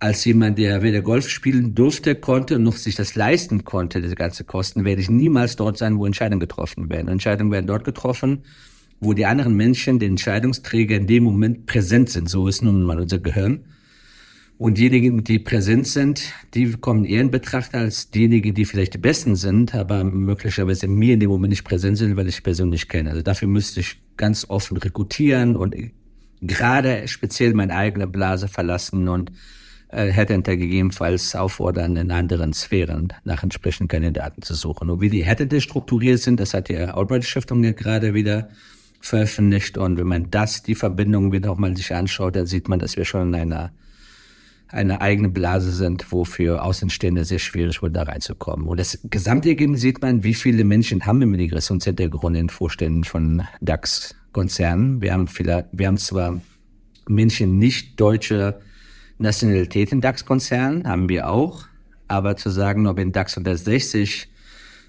als 0.00 0.24
jemand, 0.24 0.58
der 0.58 0.82
weder 0.82 1.00
Golf 1.00 1.28
spielen 1.28 1.76
durfte, 1.76 2.16
konnte 2.16 2.58
noch 2.58 2.76
sich 2.76 2.96
das 2.96 3.14
leisten 3.14 3.64
konnte, 3.64 4.02
diese 4.02 4.16
ganze 4.16 4.42
Kosten, 4.42 4.84
werde 4.84 5.00
ich 5.00 5.08
niemals 5.08 5.54
dort 5.54 5.78
sein, 5.78 5.96
wo 5.98 6.06
Entscheidungen 6.06 6.40
getroffen 6.40 6.90
werden. 6.90 7.06
Entscheidungen 7.06 7.52
werden 7.52 7.68
dort 7.68 7.84
getroffen, 7.84 8.42
wo 8.98 9.12
die 9.12 9.26
anderen 9.26 9.54
Menschen, 9.54 10.00
die 10.00 10.06
Entscheidungsträger 10.06 10.96
in 10.96 11.06
dem 11.06 11.22
Moment 11.22 11.66
präsent 11.66 12.10
sind. 12.10 12.28
So 12.28 12.48
ist 12.48 12.62
nun 12.62 12.82
mal 12.82 12.98
unser 12.98 13.20
Gehirn. 13.20 13.60
Und 14.62 14.78
diejenigen, 14.78 15.24
die 15.24 15.40
präsent 15.40 15.88
sind, 15.88 16.34
die 16.54 16.70
kommen 16.70 17.04
eher 17.04 17.20
in 17.20 17.32
Betracht 17.32 17.74
als 17.74 18.12
diejenigen, 18.12 18.54
die 18.54 18.64
vielleicht 18.64 18.94
die 18.94 18.98
Besten 18.98 19.34
sind, 19.34 19.74
aber 19.74 20.04
möglicherweise 20.04 20.86
mir 20.86 21.14
in 21.14 21.18
dem 21.18 21.30
Moment 21.30 21.50
nicht 21.50 21.64
präsent 21.64 21.98
sind, 21.98 22.16
weil 22.16 22.28
ich 22.28 22.44
persönlich 22.44 22.88
kenne. 22.88 23.10
Also 23.10 23.22
dafür 23.22 23.48
müsste 23.48 23.80
ich 23.80 24.00
ganz 24.16 24.48
offen 24.48 24.76
rekrutieren 24.76 25.56
und 25.56 25.74
gerade 26.42 27.08
speziell 27.08 27.54
meine 27.54 27.74
eigene 27.74 28.06
Blase 28.06 28.46
verlassen 28.46 29.08
und 29.08 29.32
äh, 29.88 30.12
Headhunter 30.12 30.56
gegebenenfalls 30.56 31.34
auffordern, 31.34 31.96
in 31.96 32.12
anderen 32.12 32.52
Sphären 32.52 33.12
nach 33.24 33.42
entsprechenden 33.42 33.88
Kandidaten 33.88 34.42
zu 34.42 34.54
suchen. 34.54 34.90
Und 34.90 35.00
wie 35.00 35.10
die 35.10 35.24
Headhunter 35.24 35.60
strukturiert 35.60 36.20
sind, 36.20 36.38
das 36.38 36.54
hat 36.54 36.68
die 36.68 36.76
Albright-Stiftung 36.76 37.64
ja 37.64 37.72
gerade 37.72 38.14
wieder 38.14 38.48
veröffentlicht. 39.00 39.76
Und 39.76 39.98
wenn 39.98 40.06
man 40.06 40.30
das, 40.30 40.62
die 40.62 40.76
Verbindung 40.76 41.32
wieder 41.32 41.50
auch 41.50 41.58
mal 41.58 41.76
sich 41.76 41.92
anschaut, 41.92 42.36
dann 42.36 42.46
sieht 42.46 42.68
man, 42.68 42.78
dass 42.78 42.96
wir 42.96 43.04
schon 43.04 43.34
in 43.34 43.34
einer 43.34 43.72
eine 44.72 45.00
eigene 45.02 45.28
Blase 45.28 45.70
sind, 45.70 46.10
wo 46.10 46.24
für 46.24 46.62
Außenstehende 46.62 47.24
sehr 47.24 47.38
schwierig 47.38 47.82
wird, 47.82 47.94
da 47.94 48.04
reinzukommen. 48.04 48.66
Und 48.66 48.80
das 48.80 48.98
Gesamtergebnis 49.04 49.82
sieht 49.82 50.00
man, 50.00 50.24
wie 50.24 50.34
viele 50.34 50.64
Menschen 50.64 51.04
haben 51.04 51.20
im 51.20 51.30
Migrationshintergrund 51.32 52.36
in 52.36 52.48
Vorständen 52.48 53.04
von 53.04 53.42
DAX-Konzernen. 53.60 55.02
Wir 55.02 55.12
haben 55.12 55.28
vielleicht, 55.28 55.66
wir 55.72 55.86
haben 55.86 55.98
zwar 55.98 56.40
Menschen 57.06 57.58
nicht 57.58 58.00
deutsche 58.00 58.60
Nationalität 59.18 59.92
in 59.92 60.00
DAX-Konzernen, 60.00 60.88
haben 60.88 61.08
wir 61.08 61.28
auch. 61.28 61.64
Aber 62.08 62.36
zu 62.36 62.50
sagen, 62.50 62.86
ob 62.86 62.98
in 62.98 63.12
DAX 63.12 63.36
160 63.36 64.28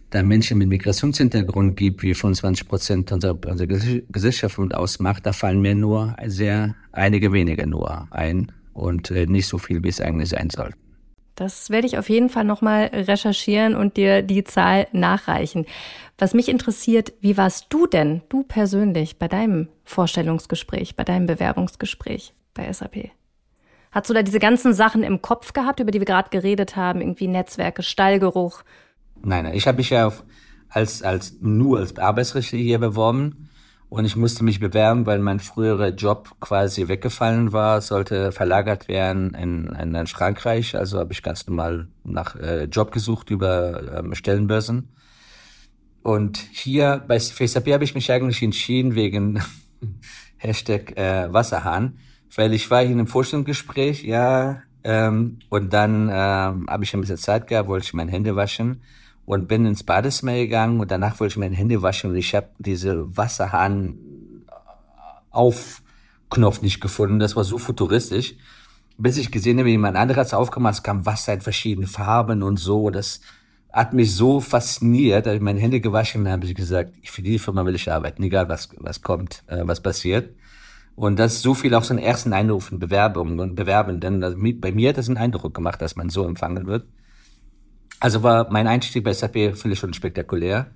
da 0.10 0.24
Menschen 0.24 0.60
mit 0.60 0.70
Migrationshintergrund 0.70 1.76
gibt, 1.76 2.04
wie 2.04 2.14
25 2.14 2.68
Prozent 2.68 3.12
unserer, 3.12 3.38
unserer 3.48 3.68
Gesellschaft 3.68 4.60
ausmacht, 4.74 5.26
da 5.26 5.34
fallen 5.34 5.62
mir 5.62 5.76
nur 5.76 6.16
sehr, 6.28 6.76
einige 6.92 7.34
wenige 7.34 7.66
nur 7.68 8.08
ein 8.12 8.52
und 8.74 9.12
äh, 9.12 9.26
nicht 9.26 9.48
so 9.48 9.58
viel, 9.58 9.84
wie 9.84 9.90
es 9.90 10.02
eigentlich 10.02 10.30
sein 10.30 10.50
soll. 10.50 10.72
Das 11.36 11.72
werde 11.72 11.88
ich 11.88 11.98
auf 11.98 12.10
jeden 12.10 12.30
Fall 12.30 12.44
nochmal 12.44 12.92
recherchieren 12.94 13.76
und 13.76 13.98
dir 13.98 14.22
die 14.22 14.44
Zahl 14.44 14.88
nachreichen. 14.92 15.66
Was 16.20 16.36
mich 16.36 16.48
interessiert, 16.48 17.14
wie 17.22 17.38
warst 17.38 17.68
du 17.70 17.88
denn, 17.88 18.22
du 18.30 18.44
persönlich, 18.44 19.18
bei 19.18 19.28
deinem 19.28 19.68
Vorstellungsgespräch, 19.84 20.96
bei 20.96 21.04
deinem 21.04 21.26
Bewerbungsgespräch 21.26 22.34
bei 22.54 22.72
SAP? 22.72 23.10
Hast 23.92 24.10
du 24.10 24.14
da 24.14 24.22
diese 24.22 24.40
ganzen 24.40 24.74
Sachen 24.74 25.04
im 25.04 25.22
Kopf 25.22 25.54
gehabt, 25.54 25.80
über 25.80 25.92
die 25.92 26.00
wir 26.00 26.06
gerade 26.06 26.30
geredet 26.30 26.76
haben, 26.76 27.02
irgendwie 27.02 27.28
Netzwerke, 27.28 27.82
Stallgeruch? 27.82 28.64
Nein, 29.24 29.52
ich 29.54 29.68
habe 29.68 29.78
mich 29.78 29.90
ja 29.90 30.12
als, 30.70 31.02
als, 31.02 31.38
nur 31.42 31.80
als 31.80 31.98
Arbeitsrechtler 31.98 32.60
hier 32.60 32.80
beworben 32.80 33.50
und 33.94 34.06
ich 34.06 34.16
musste 34.16 34.44
mich 34.44 34.60
bewerben, 34.60 35.06
weil 35.06 35.20
mein 35.20 35.40
früherer 35.40 35.90
Job 35.90 36.36
quasi 36.40 36.88
weggefallen 36.88 37.54
war, 37.54 37.80
sollte 37.82 38.32
verlagert 38.32 38.88
werden 38.88 39.34
in, 39.36 39.68
in, 39.68 39.94
in 39.94 40.08
Frankreich. 40.08 40.76
Also 40.76 41.00
habe 41.00 41.14
ich 41.14 41.22
ganz 41.22 41.46
normal 41.46 41.88
nach 42.04 42.36
äh, 42.36 42.64
Job 42.64 42.92
gesucht 42.92 43.30
über 43.30 44.00
ähm, 44.00 44.16
Stellenbörsen. 44.16 44.90
Und 46.02 46.38
hier 46.38 47.04
bei 47.08 47.20
FaceApp 47.20 47.72
habe 47.72 47.84
ich 47.84 47.94
mich 47.94 48.12
eigentlich 48.12 48.42
entschieden 48.42 48.96
wegen 48.96 49.42
Hashtag 50.38 50.98
äh, 50.98 51.32
Wasserhahn 51.32 51.98
weil 52.36 52.54
ich 52.54 52.70
war 52.72 52.82
hier 52.82 52.92
in 52.92 53.00
einem 53.00 53.08
Vorstellungsgespräch, 53.08 54.04
ja, 54.04 54.64
ähm, 54.84 55.40
und 55.50 55.72
dann 55.72 56.10
ähm, 56.12 56.68
habe 56.68 56.84
ich 56.84 56.94
ein 56.94 57.02
bisschen 57.02 57.18
Zeit 57.18 57.48
gehabt, 57.48 57.70
wollte 57.70 57.86
ich 57.86 57.94
meine 57.94 58.12
Hände 58.12 58.36
waschen 58.36 58.82
und 59.26 59.48
bin 59.48 59.66
ins 59.66 59.84
Badezimmer 59.84 60.34
gegangen 60.34 60.80
und 60.80 60.92
danach 60.92 61.20
wollte 61.20 61.34
ich 61.34 61.38
meine 61.38 61.56
Hände 61.56 61.82
waschen 61.82 62.12
und 62.12 62.18
ich 62.18 62.36
habe 62.36 62.50
diese 62.60 63.16
Wasserhahn 63.16 63.98
Aufknopf 65.34 66.62
nicht 66.62 66.80
gefunden. 66.80 67.20
Das 67.20 67.36
war 67.36 67.44
so 67.44 67.58
futuristisch. 67.58 68.36
Bis 68.98 69.18
ich 69.18 69.32
gesehen 69.32 69.58
habe, 69.58 69.68
wie 69.68 69.72
jemand 69.72 69.98
anderes 69.98 70.28
es 70.28 70.34
aufgemacht 70.34 70.76
es 70.76 70.84
kam 70.84 71.06
Wasser 71.06 71.34
in 71.34 71.42
verschiedenen 71.42 71.88
Farben 71.88 72.44
und 72.44 72.58
so. 72.58 72.92
Das 72.92 73.22
hat 73.72 73.94
mich 73.94 74.16
so 74.16 74.40
fasziniert, 74.40 75.26
da 75.26 75.34
ich 75.34 75.42
meine 75.42 75.60
Hände 75.60 75.82
gewaschen 75.82 76.22
und 76.22 76.30
habe 76.30 76.46
ich 76.46 76.54
gesagt, 76.54 76.94
für 77.04 77.24
die 77.24 77.40
Firma 77.40 77.66
will 77.66 77.74
ich 77.74 77.92
arbeiten, 77.92 78.22
egal 78.22 78.48
was, 78.50 78.70
was 78.78 79.02
kommt, 79.02 79.44
äh, 79.48 79.62
was 79.64 79.82
passiert. 79.82 80.36
Und 80.96 81.18
das 81.18 81.42
so 81.42 81.56
viel 81.56 81.74
auch 81.74 81.84
so 81.84 81.96
einen 81.96 82.04
ersten 82.04 82.34
Eindruck 82.34 82.62
von 82.62 82.78
Bewerbungen 82.78 83.40
und 83.40 83.56
Bewerbenden. 83.56 84.24
Also 84.24 84.38
bei 84.38 84.72
mir 84.72 84.90
hat 84.90 84.98
das 84.98 85.10
einen 85.10 85.18
Eindruck 85.18 85.56
gemacht, 85.56 85.82
dass 85.82 85.96
man 85.96 86.10
so 86.10 86.24
empfangen 86.24 86.68
wird. 86.68 86.86
Also 88.04 88.22
war 88.22 88.52
mein 88.52 88.68
Einstieg 88.68 89.06
bei 89.06 89.14
SAP 89.14 89.56
völlig 89.56 89.80
schon 89.80 89.94
spektakulär. 89.94 90.68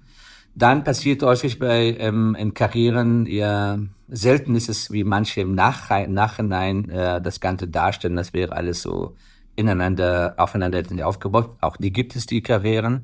Dann 0.56 0.86
passiert 0.86 1.24
häufig 1.24 1.60
bei 1.60 1.98
ähm, 2.00 2.38
in 2.40 2.54
Karrieren 2.54 3.26
eher 3.26 3.80
selten 4.08 4.56
ist 4.56 4.70
es, 4.70 4.92
wie 4.92 5.04
manche 5.04 5.42
im 5.42 5.54
Nach 5.54 5.90
Nachhinein 6.08 6.90
äh, 6.90 7.22
das 7.22 7.42
Ganze 7.42 7.68
darstellen. 7.68 8.16
Das 8.16 8.32
wäre 8.32 8.54
alles 8.54 8.82
so 8.82 9.18
ineinander, 9.58 10.36
aufeinander 10.38 10.82
aufgebaut. 11.06 11.58
Auch 11.60 11.76
die 11.76 11.92
gibt 11.92 12.16
es, 12.16 12.28
die 12.28 12.42
Karrieren. 12.42 13.04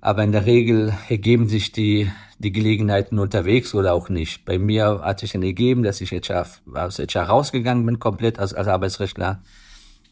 Aber 0.00 0.24
in 0.24 0.32
der 0.32 0.46
Regel 0.46 0.94
ergeben 1.10 1.46
sich 1.46 1.70
die, 1.70 2.10
die 2.38 2.50
Gelegenheiten 2.50 3.18
unterwegs 3.18 3.74
oder 3.74 3.92
auch 3.92 4.08
nicht. 4.08 4.46
Bei 4.46 4.58
mir 4.58 5.02
hat 5.02 5.20
sich 5.20 5.32
dann 5.32 5.42
ergeben, 5.42 5.82
dass 5.82 6.00
ich 6.00 6.12
HR, 6.12 6.46
aus 6.72 6.98
HR 6.98 7.24
rausgegangen 7.24 7.84
bin, 7.84 7.98
komplett 7.98 8.38
als, 8.38 8.54
als 8.54 8.68
Arbeitsrechtler, 8.68 9.42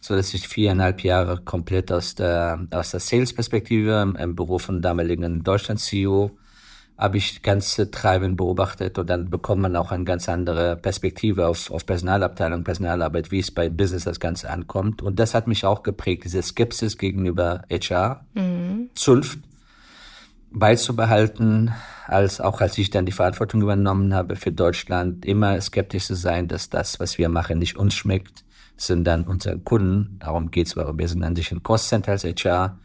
so 0.03 0.17
dass 0.17 0.35
ich 0.35 0.49
viereinhalb 0.49 1.03
Jahre 1.05 1.39
komplett 1.39 1.93
aus 1.93 2.17
der, 2.17 2.67
aus 2.73 2.91
der 2.91 3.01
Sales-Perspektive 3.01 4.15
im, 4.19 4.35
Büro 4.35 4.59
von 4.59 4.83
damaligen 4.83 5.45
Deutschland-CEO 5.45 6.37
habe 6.99 7.19
ich 7.19 7.43
ganze 7.43 7.91
Treiben 7.91 8.37
beobachtet 8.37 8.99
und 8.99 9.09
dann 9.09 9.31
bekommt 9.31 9.63
man 9.63 9.77
auch 9.77 9.93
eine 9.93 10.05
ganz 10.05 10.29
andere 10.29 10.77
Perspektive 10.77 11.47
auf, 11.47 11.71
auf 11.71 11.87
Personalabteilung, 11.87 12.65
Personalarbeit, 12.65 13.31
wie 13.31 13.39
es 13.39 13.51
bei 13.51 13.69
Business 13.69 14.05
das 14.05 14.21
Ganze 14.21 14.51
ankommt. 14.51 15.03
Und 15.03 15.19
das 15.19 15.35
hat 15.35 15.47
mich 15.47 15.65
auch 15.65 15.85
geprägt, 15.85 16.25
diese 16.25 16.43
Skepsis 16.43 16.99
gegenüber 16.99 17.63
HR, 17.71 18.27
mhm. 18.35 18.91
Zunft 18.95 19.39
beizubehalten, 20.51 21.73
als 22.07 22.41
auch 22.41 22.61
als 22.61 22.77
ich 22.77 22.91
dann 22.91 23.07
die 23.07 23.13
Verantwortung 23.13 23.63
übernommen 23.63 24.15
habe 24.15 24.37
für 24.37 24.53
Deutschland, 24.53 25.25
immer 25.25 25.61
skeptisch 25.61 26.07
zu 26.07 26.15
sein, 26.15 26.49
dass 26.49 26.71
das, 26.71 27.01
was 27.01 27.19
wir 27.19 27.29
machen, 27.29 27.59
nicht 27.59 27.77
uns 27.77 27.95
schmeckt, 27.95 28.45
sind 28.77 29.05
dann 29.05 29.25
unsere 29.25 29.59
Kunden. 29.59 30.17
Darum 30.19 30.51
geht's, 30.51 30.77
weil 30.77 30.97
wir 30.99 31.09
sind 31.09 31.23
an 31.23 31.37
sich 31.37 31.53
ein 31.53 31.63
Cost 31.63 31.89
Center 31.89 32.13
als 32.13 32.25
HR. 32.25 32.79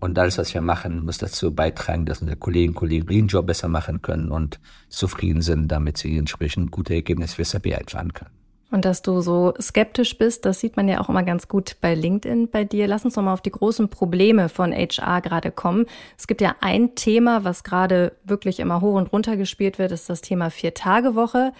Und 0.00 0.18
alles, 0.18 0.36
was 0.36 0.52
wir 0.52 0.60
machen, 0.60 1.04
muss 1.04 1.18
dazu 1.18 1.54
beitragen, 1.54 2.04
dass 2.04 2.20
unsere 2.20 2.38
Kollegen 2.38 2.70
und 2.70 2.74
Kollegen 2.74 3.10
ihren 3.10 3.26
Job 3.26 3.46
besser 3.46 3.68
machen 3.68 4.02
können 4.02 4.30
und 4.30 4.60
zufrieden 4.88 5.40
sind, 5.40 5.68
damit 5.68 5.96
sie 5.96 6.18
entsprechend 6.18 6.70
gute 6.70 6.94
Ergebnisse 6.94 7.36
für 7.36 7.44
SAP 7.44 7.66
einfahren 7.66 8.12
können. 8.12 8.30
Und 8.70 8.84
dass 8.84 9.02
du 9.02 9.20
so 9.20 9.54
skeptisch 9.60 10.18
bist, 10.18 10.44
das 10.44 10.58
sieht 10.58 10.76
man 10.76 10.88
ja 10.88 11.00
auch 11.00 11.08
immer 11.08 11.22
ganz 11.22 11.46
gut 11.46 11.76
bei 11.80 11.94
LinkedIn 11.94 12.50
bei 12.50 12.64
dir. 12.64 12.88
Lass 12.88 13.04
uns 13.04 13.14
noch 13.14 13.22
mal 13.22 13.32
auf 13.32 13.40
die 13.40 13.52
großen 13.52 13.88
Probleme 13.88 14.48
von 14.48 14.72
HR 14.72 15.20
gerade 15.20 15.52
kommen. 15.52 15.86
Es 16.18 16.26
gibt 16.26 16.40
ja 16.40 16.56
ein 16.60 16.96
Thema, 16.96 17.44
was 17.44 17.62
gerade 17.62 18.16
wirklich 18.24 18.58
immer 18.58 18.80
hoch 18.80 18.96
und 18.96 19.12
runter 19.12 19.36
gespielt 19.36 19.78
wird, 19.78 19.92
ist 19.92 20.10
das 20.10 20.22
Thema 20.22 20.50
Vier-Tage-Woche. 20.50 21.52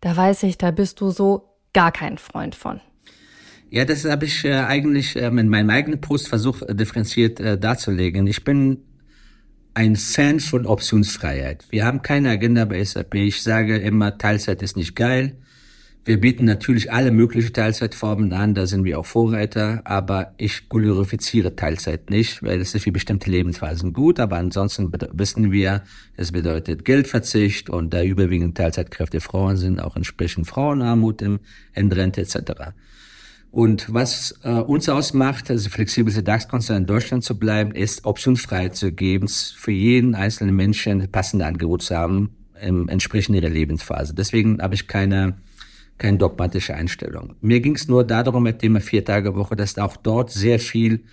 Da 0.00 0.16
weiß 0.16 0.42
ich, 0.42 0.58
da 0.58 0.72
bist 0.72 1.00
du 1.00 1.12
so 1.12 1.50
gar 1.72 1.92
kein 1.92 2.18
Freund 2.18 2.56
von. 2.56 2.80
Ja, 3.72 3.84
das 3.84 4.04
habe 4.04 4.24
ich 4.24 4.44
äh, 4.44 4.54
eigentlich 4.54 5.14
äh, 5.14 5.28
in 5.28 5.48
meinem 5.48 5.70
eigenen 5.70 6.00
Post 6.00 6.28
versucht, 6.28 6.62
äh, 6.62 6.74
differenziert 6.74 7.38
äh, 7.38 7.56
darzulegen. 7.56 8.26
Ich 8.26 8.42
bin 8.42 8.78
ein 9.74 9.94
Fan 9.94 10.40
von 10.40 10.66
Optionsfreiheit. 10.66 11.64
Wir 11.70 11.84
haben 11.84 12.02
keine 12.02 12.30
Agenda 12.30 12.64
bei 12.64 12.82
SAP. 12.82 13.14
Ich 13.14 13.44
sage 13.44 13.78
immer, 13.78 14.18
Teilzeit 14.18 14.60
ist 14.62 14.76
nicht 14.76 14.96
geil. 14.96 15.36
Wir 16.04 16.18
bieten 16.18 16.46
natürlich 16.46 16.90
alle 16.90 17.12
möglichen 17.12 17.52
Teilzeitformen 17.52 18.32
an, 18.32 18.54
da 18.54 18.66
sind 18.66 18.84
wir 18.84 18.98
auch 18.98 19.06
Vorreiter, 19.06 19.82
aber 19.84 20.34
ich 20.38 20.68
glorifiziere 20.70 21.54
Teilzeit 21.54 22.08
nicht, 22.08 22.42
weil 22.42 22.58
es 22.60 22.74
ist 22.74 22.84
für 22.84 22.90
bestimmte 22.90 23.30
Lebensphasen 23.30 23.92
gut, 23.92 24.18
aber 24.18 24.36
ansonsten 24.36 24.90
wissen 25.12 25.52
wir, 25.52 25.82
es 26.16 26.32
bedeutet 26.32 26.86
Geldverzicht 26.86 27.68
und 27.68 27.92
da 27.92 28.02
überwiegend 28.02 28.56
Teilzeitkräfte 28.56 29.20
Frauen 29.20 29.58
sind, 29.58 29.78
auch 29.78 29.94
entsprechend 29.94 30.48
Frauenarmut 30.48 31.20
im 31.20 31.38
Endrente 31.74 32.22
etc. 32.22 32.72
Und 33.50 33.92
was 33.92 34.38
äh, 34.44 34.50
uns 34.50 34.88
ausmacht, 34.88 35.50
also 35.50 35.70
flexibelste 35.70 36.22
DAX-Konzern 36.22 36.78
in 36.78 36.86
Deutschland 36.86 37.24
zu 37.24 37.38
bleiben, 37.38 37.72
ist 37.72 38.04
Optionsfreiheit 38.04 38.76
zu 38.76 38.92
geben, 38.92 39.26
für 39.28 39.72
jeden 39.72 40.14
einzelnen 40.14 40.54
Menschen 40.54 41.10
passende 41.10 41.46
Angebot 41.46 41.82
zu 41.82 41.96
haben, 41.96 42.30
im, 42.60 42.88
entsprechend 42.88 43.34
ihrer 43.34 43.48
Lebensphase. 43.48 44.14
Deswegen 44.14 44.62
habe 44.62 44.74
ich 44.74 44.86
keine 44.86 45.36
keine 46.00 46.16
dogmatische 46.16 46.74
Einstellung. 46.74 47.36
Mir 47.42 47.60
ging 47.60 47.76
es 47.76 47.86
nur 47.86 48.04
darum, 48.04 48.42
mit 48.42 48.62
dem 48.62 48.80
vier 48.80 49.04
Tage 49.04 49.36
Woche, 49.36 49.54
dass 49.54 49.78
auch 49.78 49.96
dort 49.96 50.30
sehr 50.30 50.58
viel 50.58 51.04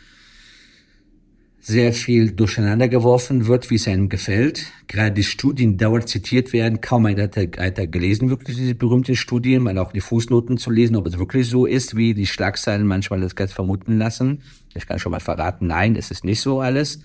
sehr 1.68 1.92
viel 1.92 2.32
durcheinander 2.32 2.88
geworfen 2.88 3.48
wird, 3.48 3.70
wie 3.70 3.76
es 3.76 3.90
einem 3.90 4.08
gefällt. 4.08 4.68
Gerade 4.88 5.12
die 5.12 5.24
Studien 5.26 5.78
dauernd 5.78 6.08
zitiert 6.08 6.54
werden. 6.54 6.80
Kaum 6.80 7.06
einer 7.06 7.24
hat, 7.24 7.92
gelesen, 7.92 8.30
wirklich 8.30 8.56
diese 8.56 8.74
berühmten 8.74 9.18
Studien, 9.18 9.64
mal 9.64 9.78
auch 9.78 9.92
die 9.92 10.00
Fußnoten 10.00 10.58
zu 10.58 10.72
lesen, 10.72 10.96
ob 10.96 11.08
es 11.08 11.20
wirklich 11.20 11.50
so 11.50 11.66
ist, 11.66 11.98
wie 11.98 12.14
die 12.14 12.26
Schlagzeilen 12.26 12.88
manchmal 12.88 13.20
das 13.20 13.36
Ganze 13.36 13.54
vermuten 13.54 13.98
lassen. 13.98 14.44
Ich 14.76 14.88
kann 14.88 14.98
schon 14.98 15.12
mal 15.12 15.20
verraten, 15.20 15.68
nein, 15.68 15.98
es 15.98 16.10
ist 16.10 16.24
nicht 16.24 16.40
so 16.40 16.62
alles. 16.62 17.02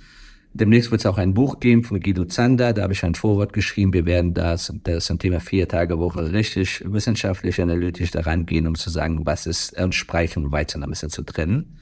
Demnächst 0.54 0.92
wird 0.92 1.00
es 1.00 1.06
auch 1.06 1.18
ein 1.18 1.34
Buch 1.34 1.58
geben 1.58 1.82
von 1.82 1.98
Guido 1.98 2.24
Zander, 2.26 2.72
da 2.72 2.82
habe 2.82 2.92
ich 2.92 3.02
ein 3.02 3.16
Vorwort 3.16 3.52
geschrieben. 3.52 3.92
Wir 3.92 4.06
werden 4.06 4.32
das, 4.32 4.72
das 4.84 5.06
zum 5.06 5.18
Thema 5.18 5.40
vier 5.40 5.66
Tage 5.66 5.98
Woche 5.98 6.32
richtig 6.32 6.84
wissenschaftlich, 6.86 7.60
analytisch 7.60 8.12
daran 8.12 8.46
gehen, 8.46 8.68
um 8.68 8.76
zu 8.76 8.90
sagen, 8.90 9.22
was 9.26 9.46
ist 9.46 9.76
und 9.76 9.92
Spreichen 9.92 10.44
und 10.44 10.52
Weizen 10.52 10.84
ein 10.84 10.90
bisschen 10.90 11.10
zu 11.10 11.22
trennen. 11.22 11.78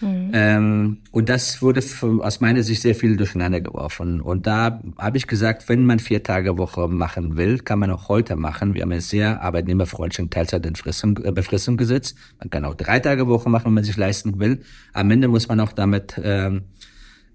Mhm. 0.00 0.30
Ähm, 0.32 0.98
und 1.10 1.28
das 1.28 1.62
wurde 1.62 1.82
für, 1.82 2.24
aus 2.24 2.40
meiner 2.40 2.62
Sicht 2.62 2.82
sehr 2.82 2.94
viel 2.94 3.16
durcheinander 3.16 3.60
geworfen. 3.60 4.20
Und 4.20 4.46
da 4.46 4.80
habe 4.98 5.16
ich 5.16 5.26
gesagt, 5.26 5.68
wenn 5.68 5.86
man 5.86 5.98
vier 5.98 6.22
Tage 6.22 6.58
Woche 6.58 6.88
machen 6.88 7.36
will, 7.36 7.58
kann 7.58 7.78
man 7.78 7.90
auch 7.90 8.08
heute 8.08 8.36
machen. 8.36 8.74
Wir 8.74 8.82
haben 8.82 8.92
ein 8.92 9.00
sehr 9.00 9.42
arbeitnehmerfreundlichen 9.42 10.30
Teilzeitbefristung 10.30 11.76
gesetzt. 11.76 12.16
Man 12.38 12.50
kann 12.50 12.64
auch 12.64 12.74
drei 12.74 13.00
Tage 13.00 13.26
Woche 13.26 13.48
machen, 13.48 13.66
wenn 13.66 13.74
man 13.74 13.84
sich 13.84 13.96
leisten 13.96 14.38
will. 14.38 14.60
Am 14.92 15.10
Ende 15.10 15.28
muss 15.28 15.48
man 15.48 15.60
auch 15.60 15.72
damit 15.72 16.20
ähm, 16.22 16.62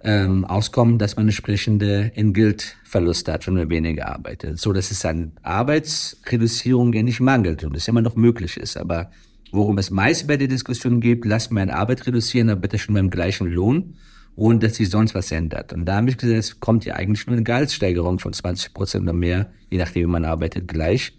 ähm, 0.04 0.46
auskommen, 0.46 0.98
dass 0.98 1.16
man 1.16 1.28
entsprechende 1.28 2.12
Entgeltverluste 2.16 3.34
hat, 3.34 3.48
wenn 3.48 3.56
man 3.56 3.70
weniger 3.70 4.08
arbeitet. 4.08 4.60
So 4.60 4.74
dass 4.74 4.92
es 4.92 5.06
an 5.06 5.34
Arbeitsreduzierung 5.44 6.94
ja 6.94 7.04
nicht 7.04 7.20
mangelt 7.20 7.64
und 7.64 7.76
es 7.76 7.88
immer 7.88 8.02
noch 8.02 8.16
möglich 8.16 8.58
ist. 8.58 8.78
Aber 8.78 9.12
worum 9.52 9.78
es 9.78 9.92
meist 9.92 10.28
bei 10.28 10.38
der 10.38 10.48
Diskussion 10.48 11.02
geht, 11.02 11.26
lasst 11.26 11.52
meine 11.52 11.76
Arbeit 11.76 12.08
reduzieren, 12.08 12.50
aber 12.50 12.62
bitte 12.62 12.80
schon 12.80 12.96
beim 12.96 13.10
gleichen 13.10 13.48
Lohn, 13.48 13.96
ohne 14.36 14.60
dass 14.60 14.76
sich 14.76 14.90
sonst 14.90 15.14
was 15.14 15.32
ändert. 15.32 15.74
Und 15.74 15.86
da 15.86 15.98
habe 15.98 16.10
ich 16.10 16.18
gesagt, 16.18 16.40
es 16.40 16.60
kommt 16.60 16.86
ja 16.86 16.96
eigentlich 16.96 17.28
nur 17.28 17.36
eine 17.36 17.44
Gehaltssteigerung 17.44 18.20
von 18.20 18.34
20 18.34 18.74
Prozent 18.74 19.04
oder 19.04 19.14
mehr, 19.14 19.52
je 19.70 19.78
nachdem, 19.78 20.04
wie 20.04 20.12
man 20.12 20.26
arbeitet, 20.26 20.68
gleich. 20.68 21.14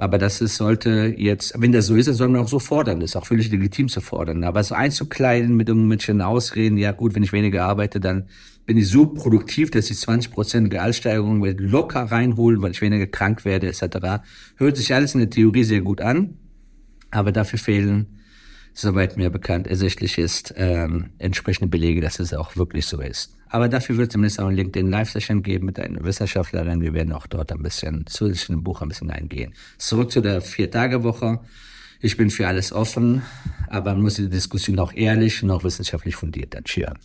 Aber 0.00 0.16
das 0.18 0.40
ist, 0.40 0.56
sollte 0.56 1.12
jetzt, 1.16 1.54
wenn 1.60 1.72
das 1.72 1.86
so 1.86 1.96
ist, 1.96 2.06
dann 2.06 2.14
soll 2.14 2.28
man 2.28 2.42
auch 2.42 2.48
so 2.48 2.60
fordern. 2.60 3.00
Das 3.00 3.10
ist 3.10 3.16
auch 3.16 3.26
völlig 3.26 3.50
legitim 3.50 3.88
zu 3.88 4.00
fordern. 4.00 4.44
Aber 4.44 4.62
so 4.62 4.76
einzukleiden 4.76 5.56
mit 5.56 5.68
irgendwelchen 5.68 6.22
Ausreden, 6.22 6.78
ja 6.78 6.92
gut, 6.92 7.16
wenn 7.16 7.24
ich 7.24 7.32
weniger 7.32 7.64
arbeite, 7.64 7.98
dann 7.98 8.28
bin 8.64 8.76
ich 8.76 8.88
so 8.88 9.06
produktiv, 9.06 9.72
dass 9.72 9.90
ich 9.90 9.98
20 9.98 10.30
Prozent 10.30 10.70
Gehaltssteigerung 10.70 11.44
locker 11.58 12.02
reinholen, 12.02 12.62
weil 12.62 12.70
ich 12.70 12.80
weniger 12.80 13.06
krank 13.06 13.44
werde, 13.44 13.66
etc. 13.66 14.22
Hört 14.56 14.76
sich 14.76 14.94
alles 14.94 15.14
in 15.14 15.20
der 15.20 15.30
Theorie 15.30 15.64
sehr 15.64 15.80
gut 15.80 16.00
an. 16.00 16.34
Aber 17.10 17.32
dafür 17.32 17.58
fehlen, 17.58 18.18
soweit 18.74 19.16
mir 19.16 19.30
bekannt 19.30 19.66
ersichtlich 19.66 20.18
ist, 20.18 20.54
ähm, 20.56 21.10
entsprechende 21.18 21.68
Belege, 21.68 22.00
dass 22.00 22.20
es 22.20 22.34
auch 22.34 22.56
wirklich 22.56 22.86
so 22.86 23.00
ist. 23.00 23.34
Aber 23.48 23.68
dafür 23.68 23.96
wird 23.96 24.08
es 24.08 24.12
zumindest 24.12 24.40
auch 24.40 24.48
ein 24.48 24.54
LinkedIn 24.54 24.90
Live-Session 24.90 25.42
geben 25.42 25.66
mit 25.66 25.80
einer 25.80 26.04
Wissenschaftlerin. 26.04 26.80
Wir 26.80 26.92
werden 26.92 27.12
auch 27.12 27.26
dort 27.26 27.50
ein 27.50 27.62
bisschen 27.62 28.04
zusätzlich 28.06 28.50
in 28.50 28.62
Buch 28.62 28.82
ein 28.82 28.88
bisschen 28.88 29.10
eingehen. 29.10 29.54
Zurück 29.78 30.12
zu 30.12 30.20
der 30.20 30.40
Vier-Tage-Woche. 30.40 31.40
Ich 32.00 32.16
bin 32.16 32.30
für 32.30 32.46
alles 32.46 32.72
offen, 32.72 33.22
aber 33.68 33.92
man 33.92 34.02
muss 34.02 34.14
die 34.14 34.28
Diskussion 34.28 34.78
auch 34.78 34.92
ehrlich 34.92 35.42
und 35.42 35.50
auch 35.50 35.64
wissenschaftlich 35.64 36.14
fundiert 36.14 36.54
dann 36.54 36.66
scheren. 36.66 36.98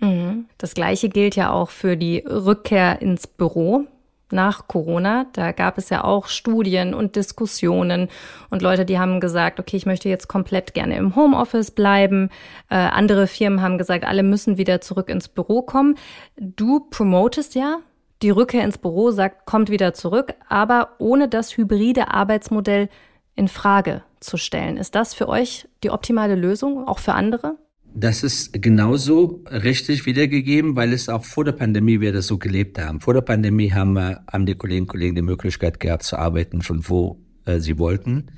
Mhm. 0.00 0.46
Das 0.58 0.74
Gleiche 0.74 1.08
gilt 1.08 1.36
ja 1.36 1.50
auch 1.50 1.70
für 1.70 1.96
die 1.96 2.18
Rückkehr 2.26 3.00
ins 3.00 3.26
Büro 3.26 3.86
nach 4.32 4.66
Corona. 4.68 5.26
Da 5.32 5.52
gab 5.52 5.78
es 5.78 5.90
ja 5.90 6.04
auch 6.04 6.26
Studien 6.26 6.94
und 6.94 7.16
Diskussionen 7.16 8.08
und 8.50 8.62
Leute, 8.62 8.84
die 8.84 8.98
haben 8.98 9.20
gesagt, 9.20 9.60
okay, 9.60 9.76
ich 9.76 9.86
möchte 9.86 10.08
jetzt 10.08 10.28
komplett 10.28 10.74
gerne 10.74 10.96
im 10.96 11.14
Homeoffice 11.16 11.70
bleiben. 11.70 12.30
Äh, 12.70 12.76
andere 12.76 13.26
Firmen 13.26 13.62
haben 13.62 13.78
gesagt, 13.78 14.04
alle 14.04 14.22
müssen 14.22 14.58
wieder 14.58 14.80
zurück 14.80 15.08
ins 15.08 15.28
Büro 15.28 15.62
kommen. 15.62 15.96
Du 16.36 16.80
promotest 16.90 17.54
ja 17.54 17.78
die 18.22 18.30
Rückkehr 18.30 18.64
ins 18.64 18.78
Büro, 18.78 19.10
sagt, 19.10 19.46
kommt 19.46 19.68
wieder 19.68 19.94
zurück, 19.94 20.34
aber 20.48 20.90
ohne 20.98 21.28
das 21.28 21.56
hybride 21.56 22.08
Arbeitsmodell 22.12 22.88
in 23.34 23.48
Frage 23.48 24.02
zu 24.20 24.36
stellen. 24.36 24.76
Ist 24.76 24.94
das 24.94 25.14
für 25.14 25.28
euch 25.28 25.68
die 25.82 25.90
optimale 25.90 26.36
Lösung, 26.36 26.86
auch 26.86 26.98
für 26.98 27.14
andere? 27.14 27.56
Das 27.94 28.22
ist 28.22 28.54
genauso 28.54 29.44
richtig 29.50 30.06
wiedergegeben, 30.06 30.76
weil 30.76 30.94
es 30.94 31.10
auch 31.10 31.24
vor 31.24 31.44
der 31.44 31.52
Pandemie 31.52 32.00
wir 32.00 32.12
das 32.12 32.26
so 32.26 32.38
gelebt 32.38 32.78
haben. 32.78 33.00
Vor 33.00 33.12
der 33.12 33.20
Pandemie 33.20 33.70
haben, 33.70 33.92
wir, 33.92 34.24
haben 34.32 34.46
die 34.46 34.54
Kolleginnen 34.54 34.84
und 34.84 34.88
Kollegen 34.88 35.14
die 35.14 35.22
Möglichkeit 35.22 35.78
gehabt 35.78 36.04
zu 36.04 36.18
arbeiten, 36.18 36.62
von 36.62 36.88
wo 36.88 37.20
äh, 37.44 37.60
sie 37.60 37.78
wollten. 37.78 38.28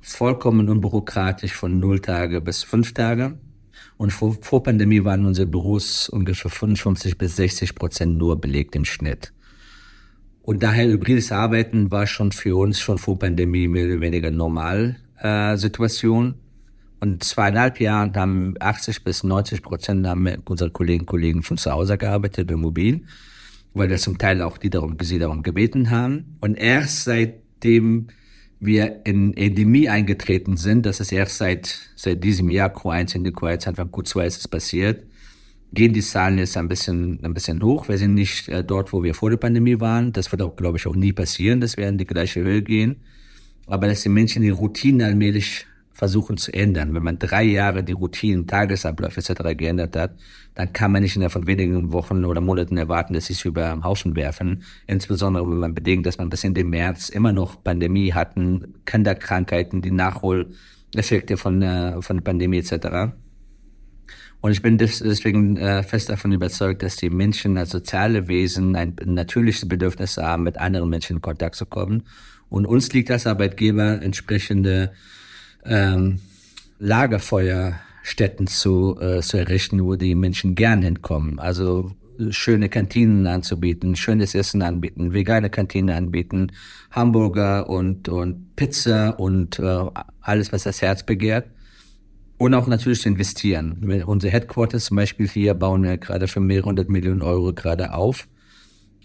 Vollkommen 0.00 0.68
unbürokratisch 0.68 1.52
von 1.52 1.78
null 1.78 2.00
Tage 2.00 2.40
bis 2.40 2.64
fünf 2.64 2.92
Tage. 2.92 3.38
Und 3.96 4.12
vor, 4.12 4.36
vor 4.40 4.64
Pandemie 4.64 5.04
waren 5.04 5.26
unsere 5.26 5.46
Büros 5.46 6.08
ungefähr 6.08 6.50
55 6.50 7.16
bis 7.18 7.36
60 7.36 7.76
Prozent 7.76 8.18
nur 8.18 8.40
belegt 8.40 8.74
im 8.74 8.84
Schnitt. 8.84 9.32
Und 10.42 10.62
daher 10.62 10.88
hybrides 10.88 11.30
Arbeiten 11.30 11.90
war 11.90 12.06
schon 12.06 12.32
für 12.32 12.56
uns 12.56 12.80
schon 12.80 12.98
vor 12.98 13.18
Pandemie 13.18 13.68
mehr 13.68 13.86
oder 13.86 14.00
weniger 14.00 14.30
normal 14.30 14.96
äh, 15.20 15.56
Situation. 15.56 16.34
Und 17.00 17.22
zweieinhalb 17.22 17.80
Jahren 17.80 18.14
haben 18.16 18.54
80 18.58 19.04
bis 19.04 19.22
90 19.22 19.62
Prozent 19.62 20.06
haben 20.06 20.26
unsere 20.46 20.70
Kolleginnen 20.70 21.02
und 21.02 21.06
Kollegen 21.06 21.42
von 21.42 21.56
zu 21.56 21.70
Hause 21.70 21.96
gearbeitet, 21.96 22.50
im 22.50 22.60
Mobil, 22.60 23.04
weil 23.74 23.88
wir 23.88 23.98
zum 23.98 24.18
Teil 24.18 24.42
auch 24.42 24.58
die 24.58 24.70
darum, 24.70 24.96
sie 25.00 25.18
darum 25.18 25.42
gebeten 25.42 25.90
haben. 25.90 26.36
Und 26.40 26.56
erst 26.56 27.04
seitdem 27.04 28.08
wir 28.60 29.02
in 29.04 29.36
Endemie 29.36 29.88
eingetreten 29.88 30.56
sind, 30.56 30.86
das 30.86 30.98
ist 30.98 31.12
erst 31.12 31.38
seit, 31.38 31.78
seit 31.94 32.24
diesem 32.24 32.50
Jahr 32.50 32.70
Q1 32.70 33.14
in 33.14 33.24
die 33.24 33.30
Q1, 33.30 33.68
Anfang 33.68 33.88
Q2 33.88 34.24
ist 34.24 34.38
es 34.38 34.48
passiert, 34.48 35.04
gehen 35.72 35.92
die 35.92 36.00
Zahlen 36.00 36.38
jetzt 36.38 36.56
ein 36.56 36.68
bisschen, 36.68 37.20
ein 37.22 37.34
bisschen 37.34 37.62
hoch. 37.62 37.88
Wir 37.88 37.98
sind 37.98 38.14
nicht 38.14 38.48
äh, 38.48 38.64
dort, 38.64 38.92
wo 38.92 39.02
wir 39.02 39.14
vor 39.14 39.30
der 39.30 39.36
Pandemie 39.36 39.78
waren. 39.80 40.12
Das 40.12 40.32
wird 40.32 40.42
auch, 40.42 40.56
glaube 40.56 40.78
ich, 40.78 40.86
auch 40.86 40.96
nie 40.96 41.12
passieren, 41.12 41.60
dass 41.60 41.76
wir 41.76 41.88
in 41.88 41.98
die 41.98 42.06
gleiche 42.06 42.40
Höhe 42.40 42.62
gehen. 42.62 42.96
Aber 43.66 43.86
dass 43.86 44.02
die 44.02 44.08
Menschen 44.08 44.42
die 44.42 44.48
Routinen 44.48 45.02
allmählich 45.02 45.66
versuchen 45.98 46.36
zu 46.36 46.54
ändern. 46.54 46.94
Wenn 46.94 47.02
man 47.02 47.18
drei 47.18 47.42
Jahre 47.42 47.82
die 47.82 47.92
Routinen, 47.92 48.46
Tagesabläufe 48.46 49.18
etc. 49.18 49.56
geändert 49.58 49.96
hat, 49.96 50.12
dann 50.54 50.72
kann 50.72 50.92
man 50.92 51.02
nicht 51.02 51.16
innerhalb 51.16 51.32
von 51.32 51.48
wenigen 51.48 51.92
Wochen 51.92 52.24
oder 52.24 52.40
Monaten 52.40 52.76
erwarten, 52.76 53.14
dass 53.14 53.26
sie 53.26 53.32
es 53.32 53.44
über 53.44 53.68
den 53.70 53.82
Haufen 53.82 54.14
werfen. 54.14 54.62
Insbesondere 54.86 55.44
wenn 55.50 55.58
man 55.58 55.74
bedenkt, 55.74 56.06
dass 56.06 56.16
man 56.18 56.30
bis 56.30 56.44
in 56.44 56.54
den 56.54 56.70
März 56.70 57.08
immer 57.08 57.32
noch 57.32 57.64
Pandemie 57.64 58.12
hatten, 58.12 58.74
Kinderkrankheiten, 58.86 59.82
die 59.82 59.90
Nachholeffekte 59.90 61.36
von, 61.36 61.62
äh, 61.62 62.00
von 62.00 62.18
der 62.18 62.22
Pandemie 62.22 62.58
etc. 62.58 63.10
Und 64.40 64.52
ich 64.52 64.62
bin 64.62 64.78
deswegen 64.78 65.56
äh, 65.56 65.82
fest 65.82 66.10
davon 66.10 66.30
überzeugt, 66.30 66.84
dass 66.84 66.94
die 66.94 67.10
Menschen 67.10 67.58
als 67.58 67.70
soziale 67.70 68.28
Wesen 68.28 68.76
ein 68.76 68.94
natürliches 69.04 69.66
Bedürfnis 69.66 70.16
haben, 70.16 70.44
mit 70.44 70.58
anderen 70.58 70.90
Menschen 70.90 71.16
in 71.16 71.22
Kontakt 71.22 71.56
zu 71.56 71.66
kommen. 71.66 72.04
Und 72.48 72.66
uns 72.66 72.92
liegt 72.92 73.10
als 73.10 73.26
Arbeitgeber 73.26 74.00
entsprechende 74.00 74.92
ähm, 75.68 76.20
Lagerfeuer 76.78 77.74
Städten 78.02 78.46
zu, 78.46 78.98
äh, 79.00 79.20
zu 79.20 79.36
errichten, 79.36 79.84
wo 79.84 79.94
die 79.96 80.14
Menschen 80.14 80.54
gern 80.54 80.82
hinkommen. 80.82 81.38
Also 81.38 81.92
schöne 82.30 82.68
Kantinen 82.68 83.26
anzubieten, 83.26 83.96
schönes 83.96 84.34
Essen 84.34 84.62
anbieten, 84.62 85.12
vegane 85.12 85.50
Kantine 85.50 85.94
anbieten, 85.94 86.52
Hamburger 86.90 87.68
und, 87.68 88.08
und 88.08 88.56
Pizza 88.56 89.20
und 89.20 89.58
äh, 89.58 89.84
alles, 90.20 90.52
was 90.52 90.64
das 90.64 90.82
Herz 90.82 91.04
begehrt. 91.04 91.46
Und 92.38 92.54
auch 92.54 92.68
natürlich 92.68 93.00
zu 93.00 93.08
investieren. 93.08 94.02
Unser 94.06 94.30
Headquarters 94.30 94.86
zum 94.86 94.96
Beispiel 94.96 95.28
hier 95.28 95.54
bauen 95.54 95.82
wir 95.82 95.98
gerade 95.98 96.28
für 96.28 96.40
mehrere 96.40 96.66
hundert 96.66 96.88
Millionen 96.88 97.20
Euro 97.22 97.52
gerade 97.52 97.92
auf 97.92 98.28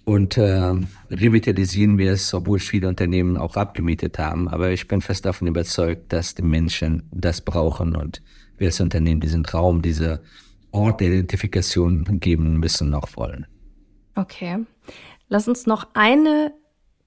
und 0.05 0.37
äh, 0.37 0.73
revitalisieren 1.09 1.97
wir 1.97 2.11
es, 2.11 2.33
obwohl 2.33 2.59
viele 2.59 2.87
Unternehmen 2.87 3.37
auch 3.37 3.55
abgemietet 3.55 4.19
haben. 4.19 4.47
Aber 4.49 4.71
ich 4.71 4.87
bin 4.87 5.01
fest 5.01 5.25
davon 5.25 5.47
überzeugt, 5.47 6.11
dass 6.11 6.35
die 6.35 6.41
Menschen 6.41 7.03
das 7.11 7.41
brauchen 7.41 7.95
und 7.95 8.21
wir 8.57 8.67
als 8.67 8.81
Unternehmen 8.81 9.21
diesen 9.21 9.45
Raum, 9.45 9.81
diese 9.81 10.21
Ort 10.71 11.01
der 11.01 11.07
Identifikation 11.07 12.19
geben 12.19 12.57
müssen, 12.59 12.89
noch 12.89 13.15
wollen. 13.15 13.45
Okay. 14.15 14.65
Lass 15.29 15.47
uns 15.47 15.65
noch 15.65 15.87
eine 15.93 16.51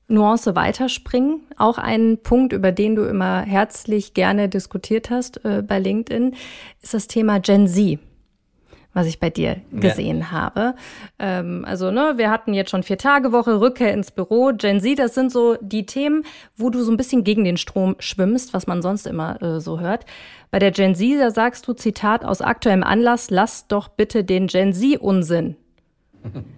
Nuance 0.09 0.55
weiterspringen. 0.55 1.41
Auch 1.57 1.79
ein 1.79 2.19
Punkt, 2.23 2.53
über 2.53 2.73
den 2.73 2.95
du 2.95 3.05
immer 3.05 3.43
herzlich 3.43 4.15
gerne 4.15 4.49
diskutiert 4.49 5.11
hast 5.11 5.45
äh, 5.45 5.63
bei 5.67 5.79
LinkedIn, 5.79 6.35
ist 6.81 6.95
das 6.95 7.09
Thema 7.09 7.41
Gen 7.41 7.67
Z 7.67 7.99
was 8.97 9.07
ich 9.07 9.21
bei 9.21 9.29
dir 9.29 9.61
gesehen 9.73 10.21
ja. 10.21 10.31
habe. 10.31 10.75
Ähm, 11.19 11.67
also, 11.69 11.91
ne, 11.91 12.15
wir 12.17 12.31
hatten 12.31 12.55
jetzt 12.55 12.71
schon 12.71 12.83
vier 12.83 12.97
Tage 12.97 13.31
Woche, 13.31 13.61
Rückkehr 13.61 13.93
ins 13.93 14.11
Büro, 14.11 14.53
Gen 14.57 14.81
Z, 14.81 14.99
das 14.99 15.15
sind 15.15 15.31
so 15.31 15.59
die 15.61 15.85
Themen, 15.85 16.25
wo 16.57 16.71
du 16.71 16.83
so 16.83 16.91
ein 16.91 16.97
bisschen 16.97 17.23
gegen 17.23 17.45
den 17.45 17.59
Strom 17.59 17.97
schwimmst, 17.99 18.55
was 18.55 18.67
man 18.67 18.81
sonst 18.81 19.07
immer 19.07 19.41
äh, 19.43 19.61
so 19.61 19.81
hört. 19.81 20.07
Bei 20.51 20.59
der 20.59 20.71
Gen 20.71 20.95
Z, 20.95 21.21
da 21.21 21.31
sagst 21.31 21.69
du, 21.69 21.75
Zitat, 21.75 22.25
aus 22.25 22.41
aktuellem 22.41 22.83
Anlass, 22.83 23.29
lass 23.29 23.69
doch 23.69 23.89
bitte 23.89 24.25
den 24.25 24.47
Gen 24.47 24.73
Z-Unsinn. 24.73 25.57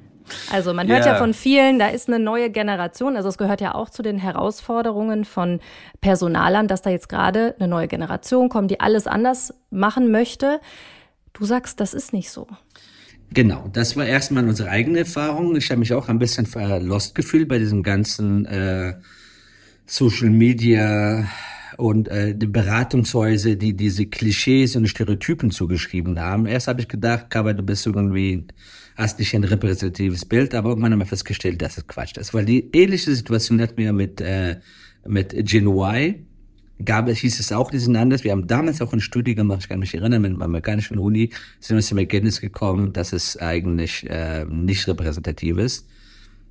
Also 0.53 0.75
man 0.75 0.89
hört 0.89 1.07
yeah. 1.07 1.15
ja 1.15 1.19
von 1.19 1.33
vielen, 1.33 1.79
da 1.79 1.89
ist 1.89 2.07
eine 2.07 2.19
neue 2.19 2.51
Generation. 2.51 3.17
Also 3.17 3.31
es 3.31 3.39
gehört 3.39 3.63
ja 3.63 3.75
auch 3.75 3.89
zu 3.89 4.03
den 4.03 4.19
Herausforderungen 4.19 5.25
von 5.25 5.59
Personalern, 6.03 6.69
dass 6.69 6.83
da 6.83 6.91
jetzt 6.91 7.09
gerade 7.09 7.55
eine 7.59 7.67
neue 7.67 7.89
Generation 7.89 8.51
kommt, 8.51 8.71
die 8.71 8.79
alles 8.79 9.07
anders 9.07 9.55
machen 9.71 10.11
möchte. 10.11 10.61
Du 11.39 11.45
sagst, 11.45 11.79
das 11.79 11.95
ist 11.95 12.13
nicht 12.13 12.31
so. 12.31 12.49
Genau, 13.33 13.69
das 13.73 13.97
war 13.97 14.07
erstmal 14.07 14.49
unsere 14.49 14.71
eigene 14.71 15.01
Erfahrung. 15.01 15.55
Ich 15.55 15.71
habe 15.71 15.79
mich 15.79 15.93
auch 15.93 16.09
ein 16.09 16.19
bisschen 16.19 16.47
verlost 16.47 17.15
gefühlt 17.15 17.49
bei 17.49 17.59
diesem 17.59 17.83
ganzen 17.83 18.45
äh, 18.47 18.95
Social 19.87 20.31
Media 20.31 21.29
und 21.77 22.09
äh, 22.09 22.35
die 22.35 22.47
Beratungshäuser, 22.47 23.55
die 23.55 23.75
diese 23.75 24.07
Klischees 24.07 24.75
und 24.75 24.89
Stereotypen 24.89 25.53
zugeschrieben 25.53 26.19
haben. 26.19 26.47
Erst 26.47 26.67
habe 26.67 26.81
ich 26.81 26.89
gedacht, 26.89 27.31
Kaba, 27.31 27.53
du 27.53 27.63
bist 27.63 27.87
irgendwie, 27.87 28.47
hast 28.97 29.21
nicht 29.21 29.33
ein 29.35 29.45
repräsentatives 29.45 30.25
Bild, 30.25 30.57
aber 30.57 30.75
man 30.75 30.99
hat 30.99 31.09
festgestellt, 31.09 31.63
dass 31.63 31.79
es 31.79 31.87
Quatsch 31.87 32.17
ist. 32.17 32.35
Weil 32.35 32.47
die 32.47 32.69
ähnliche 32.73 33.15
Situation 33.15 33.61
hatten 33.61 33.77
wir 33.77 33.93
mit, 33.93 34.21
äh, 34.21 34.57
mit 35.07 35.35
Gen 35.47 35.69
Y. 35.69 36.27
Gab 36.85 37.09
es, 37.09 37.19
hieß 37.19 37.41
es 37.41 37.51
auch, 37.51 37.71
die 37.71 37.79
sind 37.79 37.97
anders. 37.97 38.23
Wir 38.23 38.31
haben 38.31 38.47
damals 38.47 38.81
auch 38.81 38.93
eine 38.93 39.01
Studie 39.01 39.35
gemacht, 39.35 39.61
ich 39.63 39.69
kann 39.69 39.81
mich 39.81 39.95
erinnern, 39.95 40.23
mit 40.23 40.31
einem 40.31 40.43
amerikanischen 40.43 40.99
Uni, 40.99 41.31
sind 41.59 41.77
wir 41.77 41.83
zum 41.83 41.99
Ergebnis 41.99 42.41
gekommen, 42.41 42.93
dass 42.93 43.13
es 43.13 43.37
eigentlich 43.37 44.09
äh, 44.09 44.45
nicht 44.45 44.87
repräsentativ 44.87 45.59
ist. 45.59 45.89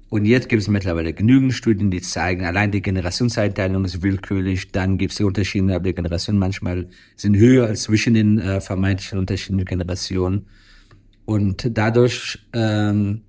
Und 0.09 0.25
jetzt 0.25 0.47
gibt 0.47 0.61
es 0.61 0.67
mittlerweile 0.69 1.13
genügend 1.13 1.53
Studien, 1.53 1.91
die 1.91 2.01
zeigen, 2.01 2.45
allein 2.45 2.71
die 2.71 2.81
Generationseinteilung 2.81 3.83
ist 3.83 4.01
willkürlich. 4.01 4.71
Dann 4.71 4.97
gibt 4.97 5.11
es 5.11 5.17
die 5.17 5.23
Unterschiede 5.23 5.65
innerhalb 5.65 5.83
der 5.83 5.93
Generationen 5.93 6.39
manchmal 6.39 6.87
sind 7.15 7.35
höher 7.35 7.67
als 7.67 7.83
zwischen 7.83 8.13
den 8.13 8.39
äh, 8.39 8.61
vermeintlichen 8.61 9.19
unterschiedlichen 9.19 9.65
Generationen. 9.65 10.45
Und 11.25 11.77
dadurch 11.77 12.39
ähm, 12.53 13.21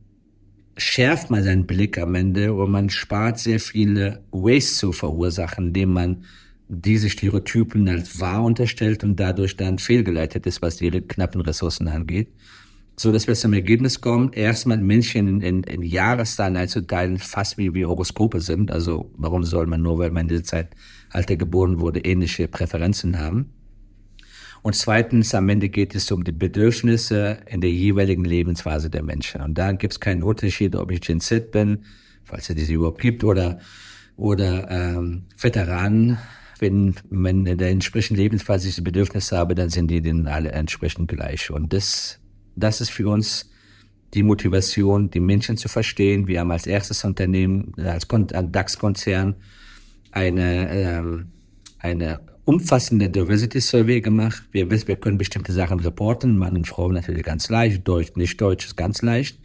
schärft 0.76 1.30
man 1.30 1.42
seinen 1.42 1.66
Blick 1.66 1.98
am 1.98 2.14
Ende 2.14 2.54
und 2.54 2.70
man 2.70 2.90
spart 2.90 3.40
sehr 3.40 3.58
viele 3.58 4.22
Waste 4.30 4.74
zu 4.74 4.92
verursachen, 4.92 5.68
indem 5.68 5.92
man 5.92 6.24
diese 6.68 7.10
Stereotypen 7.10 7.88
als 7.88 8.20
wahr 8.20 8.44
unterstellt 8.44 9.02
und 9.04 9.16
dadurch 9.16 9.56
dann 9.56 9.78
fehlgeleitet 9.78 10.46
ist, 10.46 10.60
was 10.62 10.76
die 10.76 10.90
knappen 10.90 11.40
Ressourcen 11.40 11.88
angeht 11.88 12.28
so 12.98 13.12
dass 13.12 13.28
wir 13.28 13.34
zum 13.34 13.52
Ergebnis 13.52 14.00
kommen, 14.00 14.32
erstmal 14.32 14.78
Menschen 14.78 15.28
in, 15.28 15.40
in, 15.40 15.62
in 15.62 15.82
Jahreszahlen 15.82 16.56
einzuteilen, 16.56 17.18
fast 17.18 17.56
wie, 17.56 17.72
wie 17.72 17.84
Horoskope 17.84 18.40
sind. 18.40 18.72
Also 18.72 19.12
warum 19.16 19.44
soll 19.44 19.66
man 19.66 19.82
nur, 19.82 19.98
weil 19.98 20.10
man 20.10 20.22
in 20.22 20.28
dieser 20.28 20.44
Zeit 20.44 20.70
alter 21.10 21.36
geboren 21.36 21.78
wurde, 21.78 22.00
ähnliche 22.00 22.48
Präferenzen 22.48 23.20
haben? 23.20 23.52
Und 24.62 24.74
zweitens, 24.74 25.32
am 25.36 25.48
Ende 25.48 25.68
geht 25.68 25.94
es 25.94 26.10
um 26.10 26.24
die 26.24 26.32
Bedürfnisse 26.32 27.38
in 27.46 27.60
der 27.60 27.70
jeweiligen 27.70 28.24
Lebensphase 28.24 28.90
der 28.90 29.04
Menschen. 29.04 29.42
Und 29.42 29.56
da 29.56 29.70
gibt 29.70 29.92
es 29.92 30.00
keinen 30.00 30.24
Unterschied, 30.24 30.74
ob 30.74 30.90
ich 30.90 31.00
Gen 31.00 31.20
Z 31.20 31.52
bin, 31.52 31.84
falls 32.24 32.50
es 32.50 32.56
diese 32.56 32.72
überhaupt 32.72 33.00
gibt, 33.00 33.22
oder, 33.22 33.60
oder 34.16 34.68
ähm, 34.68 35.26
Veteranen. 35.36 36.18
Wenn 36.60 36.94
man 37.10 37.46
in 37.46 37.58
der 37.58 37.70
entsprechenden 37.70 38.20
Lebensphase 38.20 38.66
diese 38.66 38.82
Bedürfnisse 38.82 39.36
habe, 39.36 39.54
dann 39.54 39.70
sind 39.70 39.88
die 39.90 40.00
denen 40.00 40.26
alle 40.26 40.52
entsprechend 40.52 41.08
gleich. 41.08 41.50
Und 41.50 41.72
das 41.72 42.20
das 42.58 42.80
ist 42.80 42.90
für 42.90 43.08
uns 43.08 43.50
die 44.14 44.22
Motivation, 44.22 45.10
die 45.10 45.20
Menschen 45.20 45.56
zu 45.56 45.68
verstehen. 45.68 46.26
Wir 46.26 46.40
haben 46.40 46.50
als 46.50 46.66
erstes 46.66 47.04
Unternehmen, 47.04 47.74
als 47.76 48.06
DAX-Konzern 48.08 49.36
eine, 50.10 50.70
ähm, 50.70 51.26
eine 51.78 52.20
umfassende 52.44 53.10
Diversity 53.10 53.60
Survey 53.60 54.00
gemacht. 54.00 54.42
Wir 54.50 54.70
wissen, 54.70 54.88
wir 54.88 54.96
können 54.96 55.18
bestimmte 55.18 55.52
Sachen 55.52 55.80
reporten. 55.80 56.38
Mann 56.38 56.56
und 56.56 56.66
Frau 56.66 56.90
natürlich 56.90 57.22
ganz 57.22 57.50
leicht, 57.50 57.86
Deutsch, 57.86 58.12
nicht 58.16 58.40
Deutsch 58.40 58.66
ist 58.66 58.76
ganz 58.76 59.02
leicht. 59.02 59.38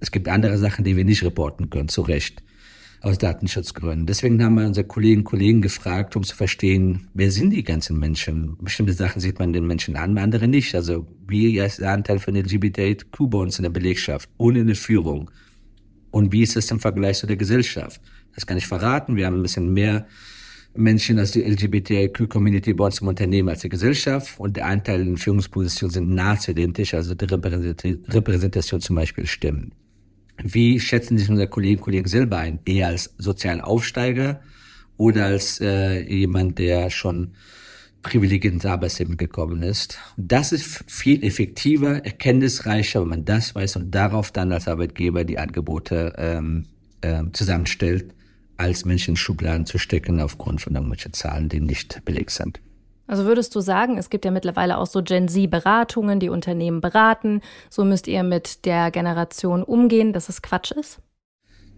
Es 0.00 0.10
gibt 0.10 0.28
andere 0.28 0.58
Sachen, 0.58 0.84
die 0.84 0.96
wir 0.96 1.04
nicht 1.04 1.24
reporten 1.24 1.70
können, 1.70 1.88
zu 1.88 2.02
Recht 2.02 2.42
aus 3.02 3.18
Datenschutzgründen. 3.18 4.06
Deswegen 4.06 4.42
haben 4.42 4.54
wir 4.54 4.66
unsere 4.66 4.86
Kolleginnen 4.86 5.20
und 5.20 5.24
Kollegen 5.24 5.60
gefragt, 5.60 6.14
um 6.14 6.22
zu 6.22 6.36
verstehen, 6.36 7.08
wer 7.14 7.30
sind 7.32 7.50
die 7.50 7.64
ganzen 7.64 7.98
Menschen? 7.98 8.56
Bestimmte 8.60 8.92
Sachen 8.92 9.20
sieht 9.20 9.40
man 9.40 9.52
den 9.52 9.66
Menschen 9.66 9.96
an, 9.96 10.16
andere 10.18 10.46
nicht. 10.46 10.74
Also 10.74 11.06
wie 11.26 11.58
ist 11.58 11.80
der 11.80 11.92
Anteil 11.92 12.20
von 12.20 12.36
LGBTQ 12.36 13.28
bei 13.28 13.38
uns 13.38 13.58
in 13.58 13.64
der 13.64 13.70
Belegschaft, 13.70 14.28
ohne 14.38 14.60
eine 14.60 14.76
Führung? 14.76 15.30
Und 16.12 16.32
wie 16.32 16.42
ist 16.42 16.56
es 16.56 16.70
im 16.70 16.78
Vergleich 16.78 17.18
zu 17.18 17.26
der 17.26 17.36
Gesellschaft? 17.36 18.00
Das 18.34 18.46
kann 18.46 18.56
ich 18.56 18.66
verraten. 18.66 19.16
Wir 19.16 19.26
haben 19.26 19.36
ein 19.36 19.42
bisschen 19.42 19.72
mehr 19.72 20.06
Menschen 20.74 21.18
aus 21.18 21.32
der 21.32 21.46
LGBTIQ-Community 21.48 22.72
bei 22.72 22.84
uns 22.84 23.00
im 23.00 23.08
Unternehmen 23.08 23.48
als 23.48 23.60
die 23.60 23.68
Gesellschaft 23.68 24.38
und 24.38 24.56
der 24.56 24.66
Anteil 24.66 25.02
in 25.02 25.16
Führungspositionen 25.16 25.92
sind 25.92 26.10
nahezu 26.10 26.52
identisch, 26.52 26.94
also 26.94 27.14
die 27.14 27.26
Repräsentation 27.26 28.80
zum 28.80 28.96
Beispiel 28.96 29.26
stimmt. 29.26 29.74
Wie 30.38 30.80
schätzen 30.80 31.18
sich 31.18 31.28
unsere 31.28 31.48
Kolleginnen 31.48 31.78
und 31.78 31.84
Kollegen 31.84 32.08
selber 32.08 32.38
ein? 32.38 32.58
Eher 32.64 32.88
als 32.88 33.14
sozialen 33.18 33.60
Aufsteiger 33.60 34.40
oder 34.96 35.26
als 35.26 35.60
äh, 35.60 36.00
jemand, 36.02 36.58
der 36.58 36.90
schon 36.90 37.32
privilegiert 38.02 38.54
ins 38.54 38.66
Arbeitsleben 38.66 39.16
gekommen 39.16 39.62
ist. 39.62 39.98
Das 40.16 40.52
ist 40.52 40.84
viel 40.88 41.22
effektiver, 41.24 42.04
erkenntnisreicher, 42.04 43.00
wenn 43.02 43.08
man 43.08 43.24
das 43.24 43.54
weiß 43.54 43.76
und 43.76 43.94
darauf 43.94 44.32
dann 44.32 44.52
als 44.52 44.68
Arbeitgeber 44.68 45.24
die 45.24 45.38
Angebote 45.38 46.12
ähm, 46.18 46.66
äh, 47.00 47.22
zusammenstellt, 47.32 48.12
als 48.56 48.84
Menschen 48.84 49.12
in 49.12 49.16
Schubladen 49.16 49.66
zu 49.66 49.78
stecken 49.78 50.20
aufgrund 50.20 50.60
von 50.60 50.74
irgendwelchen 50.74 51.12
Zahlen, 51.12 51.48
die 51.48 51.60
nicht 51.60 52.04
belegt 52.04 52.30
sind. 52.30 52.60
Also 53.12 53.26
würdest 53.26 53.54
du 53.54 53.60
sagen, 53.60 53.98
es 53.98 54.08
gibt 54.08 54.24
ja 54.24 54.30
mittlerweile 54.30 54.78
auch 54.78 54.86
so 54.86 55.02
Gen 55.02 55.28
Z-Beratungen, 55.28 56.18
die 56.18 56.30
Unternehmen 56.30 56.80
beraten. 56.80 57.42
So 57.68 57.84
müsst 57.84 58.08
ihr 58.08 58.22
mit 58.22 58.64
der 58.64 58.90
Generation 58.90 59.62
umgehen, 59.62 60.14
dass 60.14 60.30
es 60.30 60.40
Quatsch 60.40 60.70
ist? 60.70 60.98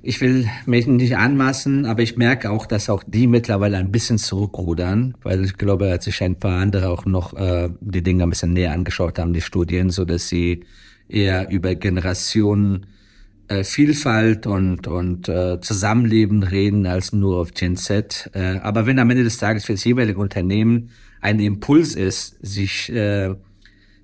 Ich 0.01 0.20
will 0.20 0.49
mich 0.64 0.87
nicht 0.87 1.16
anmaßen, 1.16 1.87
aber 1.87 2.03
ich 2.03 2.16
merke 2.16 2.53
auch, 2.53 2.66
dass 2.66 2.89
auch 2.89 3.03
die 3.05 3.26
mittlerweile 3.26 3.78
ein 3.78 3.91
bisschen 3.91 4.18
zurückrudern, 4.18 5.16
weil 5.24 5.45
ich 5.45 5.57
glaube, 5.57 5.89
dass 5.89 6.05
sich 6.05 6.22
ein 6.22 6.39
paar 6.39 6.61
andere 6.61 6.89
auch 6.89 7.05
noch 7.05 7.35
äh, 7.35 7.68
die 7.80 8.05
Dinge 8.05 8.22
ein 8.22 8.30
bisschen 8.30 8.53
näher 8.53 8.70
angeschaut 8.70 9.18
haben, 9.18 9.32
die 9.32 9.41
Studien, 9.41 9.91
so 9.91 10.05
dass 10.05 10.28
sie 10.28 10.62
eher 11.09 11.51
über 11.51 11.74
Generationen 11.74 12.87
äh, 13.49 13.64
Vielfalt 13.64 14.47
und 14.47 14.87
und 14.87 15.28
äh, 15.28 15.61
Zusammenleben 15.61 16.45
reden 16.45 16.87
als 16.87 17.12
nur 17.12 17.39
auf 17.39 17.55
Gen 17.55 17.76
Z. 17.76 18.30
Äh, 18.35 18.59
aber 18.62 18.87
wenn 18.87 19.01
am 19.01 19.11
Ende 19.11 19.24
des 19.24 19.39
Tages 19.39 19.64
für 19.64 19.72
das 19.72 19.82
jeweilige 19.82 20.20
Unternehmen 20.20 20.91
ein 21.25 21.41
Impuls 21.41 21.95
ist, 21.95 22.37
sich, 22.45 22.93
äh, 22.93 23.35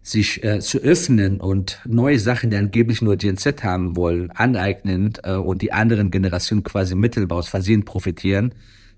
sich 0.03 0.43
äh, 0.43 0.61
zu 0.61 0.79
öffnen 0.79 1.39
und 1.39 1.79
neue 1.87 2.19
Sachen, 2.19 2.49
die 2.49 2.57
angeblich 2.57 3.03
nur 3.03 3.17
Gen 3.17 3.37
Z 3.37 3.63
haben 3.63 3.95
wollen, 3.95 4.31
aneignen 4.31 5.13
äh, 5.23 5.35
und 5.35 5.61
die 5.61 5.71
anderen 5.71 6.11
Generationen 6.11 6.65
quasi 6.65 6.95
mittelbar 6.95 7.39
aus 7.39 7.49
Versehen 7.49 7.85
profitieren, 7.85 8.55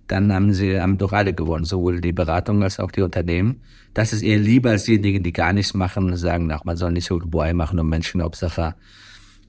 dann 0.06 0.32
haben 0.32 0.54
sie 0.54 0.80
haben 0.80 0.98
doch 0.98 1.12
alle 1.12 1.34
gewonnen, 1.34 1.64
sowohl 1.64 2.00
die 2.00 2.12
Beratung 2.12 2.62
als 2.62 2.78
auch 2.78 2.92
die 2.92 3.02
Unternehmen. 3.02 3.60
Das 3.92 4.12
ist 4.12 4.22
eher 4.22 4.38
lieber 4.38 4.70
als 4.70 4.84
diejenigen, 4.84 5.24
die 5.24 5.32
gar 5.32 5.52
nichts 5.52 5.74
machen 5.74 6.04
und 6.04 6.16
sagen, 6.16 6.50
ach, 6.52 6.64
man 6.64 6.76
soll 6.76 6.92
nicht 6.92 7.06
so 7.06 7.18
Boy 7.18 7.52
machen 7.54 7.80
und 7.80 7.88
Menschen, 7.88 8.22
Hauptsache 8.22 8.76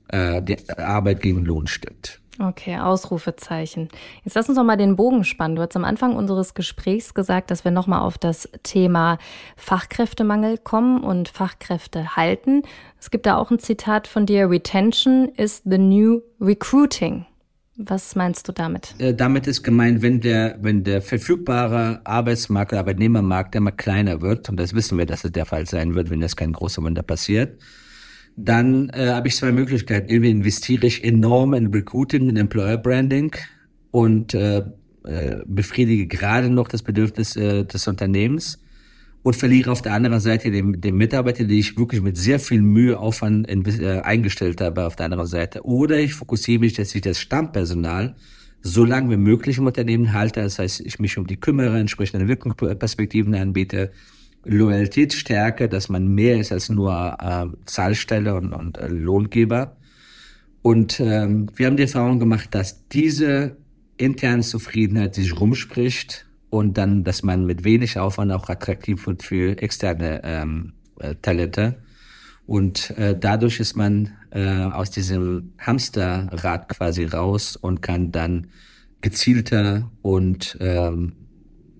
äh, 0.07 0.41
der 0.41 0.79
Arbeit 0.79 1.21
gegen 1.21 1.45
Lohn 1.45 1.67
stimmt. 1.67 2.22
Okay, 2.39 2.77
Ausrufezeichen. 2.77 3.89
Jetzt 4.23 4.33
lass 4.33 4.49
uns 4.49 4.57
noch 4.57 4.63
mal 4.63 4.75
den 4.75 4.95
Bogen 4.95 5.23
spannen. 5.23 5.55
Du 5.55 5.61
hast 5.61 5.75
am 5.75 5.85
Anfang 5.85 6.15
unseres 6.15 6.55
Gesprächs 6.55 7.13
gesagt, 7.13 7.51
dass 7.51 7.63
wir 7.63 7.71
noch 7.71 7.85
mal 7.85 8.01
auf 8.01 8.17
das 8.17 8.49
Thema 8.63 9.19
Fachkräftemangel 9.55 10.57
kommen 10.57 11.03
und 11.03 11.29
Fachkräfte 11.29 12.15
halten. 12.15 12.63
Es 12.99 13.11
gibt 13.11 13.27
da 13.27 13.37
auch 13.37 13.51
ein 13.51 13.59
Zitat 13.59 14.07
von 14.07 14.25
dir: 14.25 14.49
Retention 14.49 15.29
is 15.35 15.61
the 15.63 15.77
new 15.77 16.21
recruiting. 16.41 17.25
Was 17.75 18.15
meinst 18.15 18.47
du 18.47 18.51
damit? 18.51 18.95
Äh, 18.99 19.13
damit 19.15 19.47
ist 19.47 19.63
gemeint, 19.63 20.01
wenn 20.01 20.21
der, 20.21 20.57
wenn 20.61 20.83
der 20.83 21.01
verfügbare 21.01 22.01
Arbeitsmarkt, 22.03 22.73
Arbeitnehmermarkt 22.73 23.55
immer 23.55 23.71
kleiner 23.71 24.21
wird, 24.21 24.49
und 24.49 24.59
das 24.59 24.75
wissen 24.75 24.97
wir, 24.97 25.07
dass 25.07 25.23
es 25.23 25.31
der 25.31 25.45
Fall 25.45 25.65
sein 25.65 25.95
wird, 25.95 26.09
wenn 26.11 26.21
das 26.21 26.35
kein 26.35 26.53
großer 26.53 26.83
Wunder 26.83 27.01
passiert, 27.01 27.59
dann 28.35 28.89
äh, 28.89 29.09
habe 29.09 29.27
ich 29.27 29.35
zwei 29.35 29.51
Möglichkeiten. 29.51 30.09
Irgendwie 30.09 30.31
investiere 30.31 30.87
ich 30.87 31.03
enorm 31.03 31.53
in 31.53 31.67
Recruiting, 31.67 32.29
in 32.29 32.37
Employer 32.37 32.77
Branding 32.77 33.35
und 33.91 34.33
äh, 34.33 34.63
äh, 35.05 35.37
befriedige 35.45 36.07
gerade 36.07 36.49
noch 36.49 36.67
das 36.67 36.81
Bedürfnis 36.81 37.35
äh, 37.35 37.65
des 37.65 37.87
Unternehmens 37.87 38.59
und 39.21 39.35
verliere 39.35 39.71
auf 39.71 39.81
der 39.81 39.93
anderen 39.93 40.19
Seite 40.19 40.51
den, 40.51 40.79
den 40.81 40.95
Mitarbeiter, 40.95 41.45
die 41.45 41.59
ich 41.59 41.77
wirklich 41.77 42.01
mit 42.01 42.17
sehr 42.17 42.39
viel 42.39 42.61
Mühe, 42.61 42.99
Aufwand 42.99 43.47
äh, 43.49 44.01
eingestellt 44.01 44.61
habe 44.61 44.85
auf 44.85 44.95
der 44.95 45.05
anderen 45.05 45.27
Seite. 45.27 45.65
Oder 45.65 45.99
ich 45.99 46.13
fokussiere 46.13 46.59
mich, 46.59 46.73
dass 46.73 46.93
ich 46.93 47.01
das 47.01 47.19
Stammpersonal 47.19 48.15
so 48.61 48.85
lange 48.85 49.11
wie 49.11 49.17
möglich 49.17 49.57
im 49.57 49.67
Unternehmen 49.67 50.13
halte. 50.13 50.41
Das 50.41 50.59
heißt, 50.59 50.81
ich 50.81 50.99
mich 50.99 51.17
um 51.17 51.27
die 51.27 51.37
kümmere, 51.37 51.79
entsprechende 51.79 52.27
Wirkungsperspektiven 52.27 53.35
anbiete, 53.35 53.91
Loyalitätsstärke, 54.45 55.69
dass 55.69 55.89
man 55.89 56.07
mehr 56.07 56.39
ist 56.39 56.51
als 56.51 56.69
nur 56.69 57.17
äh, 57.19 57.45
Zahlstelle 57.65 58.35
und, 58.35 58.53
und 58.53 58.77
äh, 58.77 58.87
Lohngeber. 58.87 59.77
Und 60.61 60.99
ähm, 60.99 61.47
wir 61.55 61.67
haben 61.67 61.77
die 61.77 61.83
Erfahrung 61.83 62.19
gemacht, 62.19 62.49
dass 62.51 62.87
diese 62.87 63.57
interne 63.97 64.41
Zufriedenheit 64.41 65.15
sich 65.15 65.39
rumspricht 65.39 66.25
und 66.49 66.77
dann, 66.77 67.03
dass 67.03 67.23
man 67.23 67.45
mit 67.45 67.63
wenig 67.63 67.97
Aufwand 67.97 68.31
auch 68.31 68.49
attraktiv 68.49 69.07
wird 69.07 69.23
für 69.23 69.57
externe 69.61 70.21
ähm, 70.23 70.73
äh, 70.99 71.15
Talente. 71.21 71.75
Und 72.45 72.91
äh, 72.97 73.17
dadurch 73.17 73.59
ist 73.59 73.75
man 73.75 74.11
äh, 74.31 74.63
aus 74.63 74.91
diesem 74.91 75.53
Hamsterrad 75.59 76.69
quasi 76.69 77.05
raus 77.05 77.55
und 77.55 77.81
kann 77.81 78.11
dann 78.11 78.47
gezielter 79.01 79.89
und 80.01 80.57
ähm, 80.59 81.13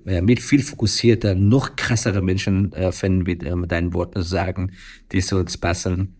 mit 0.06 0.41
viel 0.41 0.62
fokussierter, 0.62 1.36
noch 1.36 1.76
krassere 1.76 2.22
Menschen 2.22 2.74
äh, 2.74 2.91
finden, 2.91 3.26
wie 3.26 3.45
äh, 3.45 3.56
mit 3.56 3.72
deinen 3.72 3.93
Worten 3.93 4.22
sagen, 4.22 4.72
die 5.12 5.22
so 5.22 5.38
uns 5.38 5.58
passen, 5.58 6.16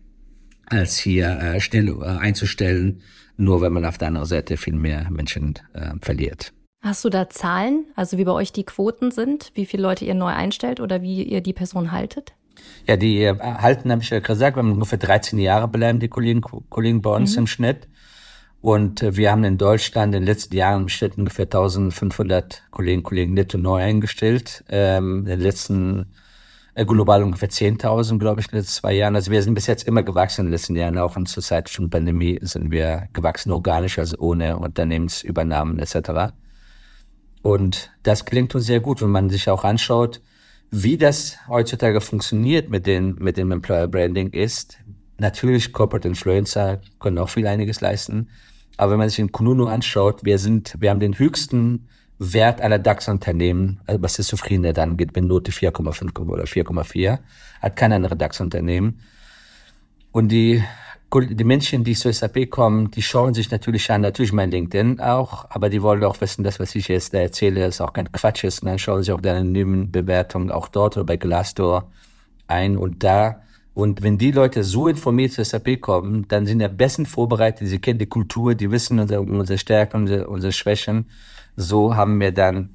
als 0.66 0.98
hier 0.98 1.38
äh, 1.38 1.60
schnell 1.60 1.88
äh, 1.88 2.04
einzustellen, 2.04 3.02
nur 3.36 3.60
wenn 3.60 3.72
man 3.72 3.84
auf 3.84 3.98
der 3.98 4.08
anderen 4.08 4.26
Seite 4.26 4.56
viel 4.56 4.74
mehr 4.74 5.10
Menschen 5.10 5.54
äh, 5.72 5.92
verliert. 6.00 6.52
Hast 6.82 7.04
du 7.04 7.08
da 7.08 7.28
Zahlen, 7.30 7.86
also 7.96 8.18
wie 8.18 8.24
bei 8.24 8.32
euch 8.32 8.52
die 8.52 8.64
Quoten 8.64 9.10
sind, 9.10 9.52
wie 9.54 9.64
viele 9.64 9.82
Leute 9.82 10.04
ihr 10.04 10.14
neu 10.14 10.28
einstellt 10.28 10.80
oder 10.80 11.02
wie 11.02 11.22
ihr 11.22 11.40
die 11.40 11.54
Person 11.54 11.92
haltet? 11.92 12.34
Ja, 12.86 12.96
die 12.96 13.22
äh, 13.22 13.38
halten, 13.38 13.90
habe 13.90 14.02
ich 14.02 14.10
ja 14.10 14.20
gesagt, 14.20 14.56
wir 14.56 14.62
haben 14.62 14.72
ungefähr 14.72 14.98
13 14.98 15.38
Jahre 15.38 15.68
bleiben 15.68 15.98
die 15.98 16.08
Kollegen, 16.08 16.40
Kollegen 16.42 17.02
bei 17.02 17.10
uns 17.10 17.32
mhm. 17.32 17.40
im 17.40 17.46
Schnitt. 17.46 17.88
Und 18.64 19.02
äh, 19.02 19.14
wir 19.14 19.30
haben 19.30 19.44
in 19.44 19.58
Deutschland 19.58 20.14
in 20.14 20.22
den 20.22 20.26
letzten 20.26 20.56
Jahren 20.56 20.84
im 20.84 20.88
Schnitt 20.88 21.18
ungefähr 21.18 21.44
1500 21.44 22.62
Kollegen 22.70 23.00
und 23.00 23.04
Kollegen 23.04 23.34
netto 23.34 23.58
neu 23.58 23.82
eingestellt. 23.82 24.64
Ähm, 24.70 25.18
in 25.18 25.24
den 25.26 25.40
letzten 25.40 26.06
äh, 26.74 26.86
global 26.86 27.22
ungefähr 27.22 27.50
10.000, 27.50 28.18
glaube 28.18 28.40
ich, 28.40 28.46
in 28.46 28.52
den 28.52 28.60
letzten 28.60 28.80
zwei 28.80 28.94
Jahren. 28.94 29.16
Also 29.16 29.30
wir 29.30 29.42
sind 29.42 29.52
bis 29.52 29.66
jetzt 29.66 29.86
immer 29.86 30.02
gewachsen 30.02 30.40
in 30.40 30.46
den 30.46 30.52
letzten 30.52 30.76
Jahren. 30.76 30.96
Auch 30.96 31.14
und 31.14 31.28
zur 31.28 31.42
Zeit 31.42 31.68
von 31.68 31.90
Pandemie 31.90 32.38
sind 32.40 32.70
wir 32.70 33.08
gewachsen 33.12 33.52
organisch, 33.52 33.98
also 33.98 34.16
ohne 34.16 34.56
Unternehmensübernahmen 34.56 35.78
etc. 35.78 36.32
Und 37.42 37.90
das 38.02 38.24
klingt 38.24 38.54
uns 38.54 38.64
sehr 38.64 38.80
gut, 38.80 39.02
wenn 39.02 39.10
man 39.10 39.28
sich 39.28 39.50
auch 39.50 39.64
anschaut, 39.64 40.22
wie 40.70 40.96
das 40.96 41.36
heutzutage 41.48 42.00
funktioniert 42.00 42.70
mit, 42.70 42.86
den, 42.86 43.16
mit 43.16 43.36
dem 43.36 43.52
Employer 43.52 43.88
Branding 43.88 44.30
ist. 44.30 44.78
Natürlich, 45.18 45.74
Corporate 45.74 46.08
Influencer 46.08 46.80
können 46.98 47.18
auch 47.18 47.28
viel 47.28 47.46
einiges 47.46 47.82
leisten. 47.82 48.30
Aber 48.76 48.92
wenn 48.92 48.98
man 48.98 49.08
sich 49.08 49.16
den 49.16 49.32
Kununu 49.32 49.66
anschaut, 49.66 50.24
wir 50.24 50.38
sind, 50.38 50.76
wir 50.80 50.90
haben 50.90 51.00
den 51.00 51.18
höchsten 51.18 51.88
Wert 52.18 52.60
aller 52.60 52.78
DAX-Unternehmen, 52.78 53.80
also 53.86 54.02
was 54.02 54.14
die 54.14 54.22
Zufriedenheit 54.22 54.78
angeht, 54.78 55.14
mit 55.14 55.24
Note 55.24 55.52
4,5 55.52 56.28
oder 56.28 56.44
4,4, 56.44 57.18
hat 57.60 57.76
kein 57.76 57.92
anderes 57.92 58.18
DAX-Unternehmen. 58.18 59.00
Und 60.12 60.28
die, 60.28 60.62
die 61.12 61.44
Menschen, 61.44 61.84
die 61.84 61.94
zur 61.94 62.12
SAP 62.12 62.50
kommen, 62.50 62.90
die 62.90 63.02
schauen 63.02 63.34
sich 63.34 63.50
natürlich 63.50 63.90
an, 63.90 64.00
natürlich 64.00 64.32
mein 64.32 64.50
LinkedIn 64.50 65.00
auch, 65.00 65.50
aber 65.50 65.70
die 65.70 65.82
wollen 65.82 66.04
auch 66.04 66.20
wissen, 66.20 66.44
dass 66.44 66.60
was 66.60 66.74
ich 66.74 66.88
jetzt 66.88 67.14
da 67.14 67.18
erzähle, 67.18 67.66
ist 67.66 67.80
auch 67.80 67.92
kein 67.92 68.10
Quatsch 68.12 68.44
ist. 68.44 68.62
Und 68.62 68.68
dann 68.68 68.78
schauen 68.78 69.02
sie 69.02 69.12
auch 69.12 69.20
die 69.20 69.28
anonymen 69.28 69.90
Bewertungen 69.90 70.50
auch 70.50 70.68
dort 70.68 70.96
oder 70.96 71.06
bei 71.06 71.16
Glassdoor 71.16 71.90
ein 72.46 72.76
und 72.76 73.02
da 73.02 73.40
und 73.74 74.02
wenn 74.02 74.18
die 74.18 74.30
Leute 74.30 74.62
so 74.62 74.86
informiert 74.86 75.32
zur 75.32 75.44
SAP 75.44 75.80
kommen, 75.80 76.26
dann 76.28 76.46
sind 76.46 76.60
sie 76.60 76.68
besten 76.68 77.06
vorbereitet, 77.06 77.66
sie 77.66 77.80
kennen 77.80 77.98
die 77.98 78.06
Kultur, 78.06 78.54
die 78.54 78.70
wissen 78.70 79.00
unsere, 79.00 79.20
unsere 79.20 79.58
Stärken, 79.58 80.02
unsere, 80.02 80.28
unsere 80.28 80.52
Schwächen. 80.52 81.10
So 81.56 81.96
haben 81.96 82.20
wir 82.20 82.30
dann 82.30 82.70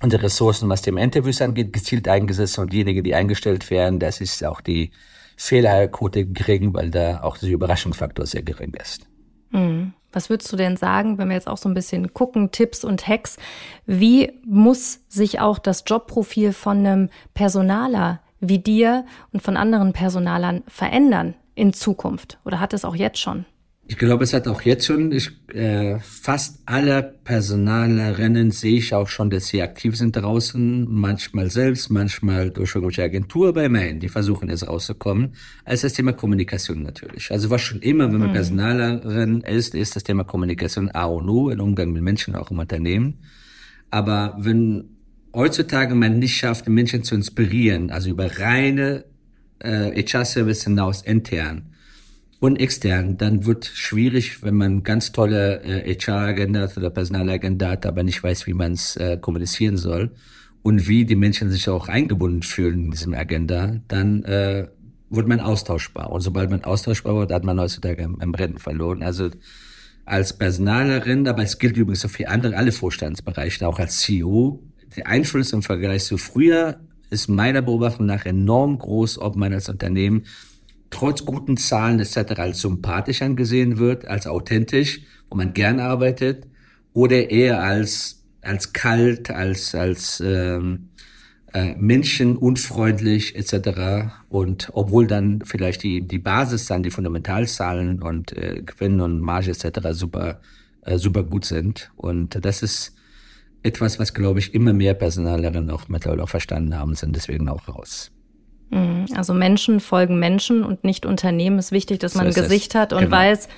unsere 0.00 0.22
Ressourcen, 0.22 0.68
was 0.68 0.82
dem 0.82 0.98
Interviews 0.98 1.42
angeht, 1.42 1.72
gezielt 1.72 2.06
eingesetzt 2.06 2.58
und 2.60 2.72
diejenigen, 2.72 3.02
die 3.02 3.14
eingestellt 3.14 3.68
werden, 3.70 3.98
das 3.98 4.20
ist 4.20 4.44
auch 4.44 4.60
die 4.60 4.92
Fehlerquote 5.36 6.26
gering, 6.26 6.72
weil 6.74 6.90
da 6.90 7.22
auch 7.22 7.38
der 7.38 7.50
Überraschungsfaktor 7.50 8.24
sehr 8.24 8.42
gering 8.42 8.72
ist. 8.74 9.06
Mhm. 9.50 9.94
Was 10.12 10.30
würdest 10.30 10.50
du 10.52 10.56
denn 10.56 10.76
sagen, 10.76 11.18
wenn 11.18 11.28
wir 11.28 11.34
jetzt 11.34 11.48
auch 11.48 11.58
so 11.58 11.68
ein 11.68 11.74
bisschen 11.74 12.14
gucken, 12.14 12.50
Tipps 12.50 12.84
und 12.84 13.06
Hacks, 13.06 13.36
wie 13.84 14.32
muss 14.46 15.00
sich 15.08 15.40
auch 15.40 15.58
das 15.58 15.84
Jobprofil 15.86 16.52
von 16.52 16.78
einem 16.78 17.10
Personaler 17.34 18.20
wie 18.48 18.58
dir 18.58 19.04
und 19.32 19.42
von 19.42 19.56
anderen 19.56 19.92
Personalern 19.92 20.62
verändern 20.66 21.34
in 21.54 21.72
Zukunft? 21.72 22.38
Oder 22.44 22.60
hat 22.60 22.72
es 22.72 22.84
auch 22.84 22.96
jetzt 22.96 23.18
schon? 23.18 23.44
Ich 23.88 23.98
glaube, 23.98 24.24
es 24.24 24.32
hat 24.32 24.48
auch 24.48 24.62
jetzt 24.62 24.84
schon. 24.84 25.12
Ich, 25.12 25.30
äh, 25.54 26.00
fast 26.00 26.60
alle 26.66 27.02
Personalerinnen 27.22 28.50
sehe 28.50 28.78
ich 28.78 28.92
auch 28.92 29.06
schon, 29.06 29.30
dass 29.30 29.46
sie 29.46 29.62
aktiv 29.62 29.96
sind 29.96 30.16
draußen. 30.16 30.88
Manchmal 30.90 31.50
selbst, 31.50 31.90
manchmal 31.90 32.50
durch 32.50 32.74
irgendwelche 32.74 33.04
Agentur, 33.04 33.50
aber 33.50 33.62
immerhin, 33.62 34.00
die 34.00 34.08
versuchen 34.08 34.50
es 34.50 34.66
rauszukommen. 34.66 35.34
Als 35.64 35.82
das 35.82 35.92
Thema 35.92 36.12
Kommunikation 36.12 36.82
natürlich. 36.82 37.30
Also 37.30 37.48
was 37.50 37.62
schon 37.62 37.80
immer, 37.80 38.12
wenn 38.12 38.18
man 38.18 38.30
mhm. 38.30 38.34
Personalerin 38.34 39.40
ist, 39.42 39.76
ist 39.76 39.94
das 39.94 40.02
Thema 40.02 40.24
Kommunikation 40.24 40.90
A 40.90 41.04
und 41.04 41.28
O, 41.28 41.50
im 41.50 41.60
Umgang 41.60 41.92
mit 41.92 42.02
Menschen, 42.02 42.34
auch 42.34 42.50
im 42.50 42.58
Unternehmen. 42.58 43.20
Aber 43.90 44.36
wenn 44.36 44.95
heutzutage 45.36 45.94
man 45.94 46.18
nicht 46.18 46.36
schafft, 46.36 46.66
Menschen 46.68 47.04
zu 47.04 47.14
inspirieren, 47.14 47.90
also 47.90 48.10
über 48.10 48.38
reine 48.38 49.04
äh, 49.60 50.02
HR-Service 50.02 50.64
hinaus 50.64 51.02
intern 51.02 51.74
und 52.40 52.56
extern, 52.56 53.18
dann 53.18 53.44
wird 53.44 53.66
schwierig, 53.66 54.42
wenn 54.42 54.54
man 54.54 54.82
ganz 54.82 55.12
tolle 55.12 55.62
äh, 55.62 55.94
HR-Agenda 55.94 56.60
hat 56.62 56.76
oder 56.76 56.90
Personalagenda 56.90 57.70
hat, 57.70 57.86
aber 57.86 58.02
nicht 58.02 58.22
weiß, 58.22 58.46
wie 58.46 58.54
man 58.54 58.72
es 58.72 58.96
äh, 58.96 59.18
kommunizieren 59.18 59.76
soll 59.76 60.10
und 60.62 60.88
wie 60.88 61.04
die 61.04 61.16
Menschen 61.16 61.50
sich 61.50 61.68
auch 61.68 61.88
eingebunden 61.88 62.42
fühlen 62.42 62.86
in 62.86 62.90
diesem 62.90 63.14
Agenda, 63.14 63.76
dann 63.88 64.24
äh, 64.24 64.68
wird 65.10 65.28
man 65.28 65.40
austauschbar. 65.40 66.10
Und 66.10 66.22
sobald 66.22 66.50
man 66.50 66.64
austauschbar 66.64 67.14
wird, 67.14 67.32
hat 67.32 67.44
man 67.44 67.60
heutzutage 67.60 68.02
im, 68.02 68.18
im 68.20 68.34
Rennen 68.34 68.58
verloren. 68.58 69.02
Also 69.02 69.30
als 70.04 70.32
Personalerin, 70.32 71.28
aber 71.28 71.42
es 71.42 71.58
gilt 71.58 71.76
übrigens 71.76 72.04
auch 72.04 72.10
für 72.10 72.28
andere, 72.28 72.56
alle 72.56 72.72
Vorstandsbereiche, 72.72 73.66
auch 73.66 73.78
als 73.78 74.00
CEO, 74.00 74.62
Einfluss 75.04 75.52
im 75.52 75.62
Vergleich 75.62 76.04
zu 76.04 76.16
früher 76.16 76.80
ist 77.10 77.28
meiner 77.28 77.62
Beobachtung 77.62 78.06
nach 78.06 78.24
enorm 78.24 78.78
groß, 78.78 79.18
ob 79.18 79.36
man 79.36 79.52
als 79.52 79.68
Unternehmen 79.68 80.24
trotz 80.90 81.24
guten 81.24 81.56
Zahlen 81.56 82.00
etc. 82.00 82.38
als 82.38 82.60
sympathisch 82.60 83.22
angesehen 83.22 83.78
wird, 83.78 84.06
als 84.06 84.26
authentisch, 84.26 85.02
wo 85.28 85.36
man 85.36 85.52
gern 85.52 85.80
arbeitet, 85.80 86.46
oder 86.92 87.30
eher 87.30 87.62
als 87.62 88.22
als 88.40 88.72
kalt, 88.72 89.30
als 89.30 89.74
als 89.74 90.22
ähm, 90.24 90.88
äh, 91.52 91.74
menschenunfreundlich 91.76 93.36
etc. 93.36 94.12
Und 94.28 94.70
obwohl 94.72 95.06
dann 95.06 95.42
vielleicht 95.44 95.82
die 95.82 96.06
die 96.06 96.18
Basis 96.18 96.66
dann 96.66 96.82
die 96.82 96.90
Fundamentalzahlen 96.90 98.02
und 98.02 98.32
äh, 98.32 98.62
Gewinn 98.64 99.00
und 99.00 99.20
Marge 99.20 99.50
etc. 99.50 99.88
super 99.90 100.40
äh, 100.82 100.98
super 100.98 101.24
gut 101.24 101.44
sind 101.44 101.90
und 101.96 102.44
das 102.44 102.62
ist 102.62 102.95
etwas, 103.66 103.98
was, 103.98 104.14
glaube 104.14 104.38
ich, 104.38 104.54
immer 104.54 104.72
mehr 104.72 104.94
Personalerinnen 104.94 105.70
auch 105.70 105.88
mittlerweile 105.88 106.22
auch 106.22 106.28
verstanden 106.28 106.76
haben, 106.78 106.94
sind 106.94 107.16
deswegen 107.16 107.48
auch 107.48 107.68
raus. 107.68 108.10
Mhm. 108.70 109.06
Also 109.14 109.34
Menschen 109.34 109.80
folgen 109.80 110.18
Menschen 110.18 110.64
und 110.64 110.84
nicht 110.84 111.06
Unternehmen. 111.06 111.58
Es 111.58 111.66
ist 111.66 111.72
wichtig, 111.72 111.98
dass 111.98 112.14
man 112.14 112.26
ein 112.26 112.34
Gesicht 112.34 112.74
hat 112.74 112.92
und 112.92 113.00
genau. 113.00 113.16
weiß, 113.16 113.48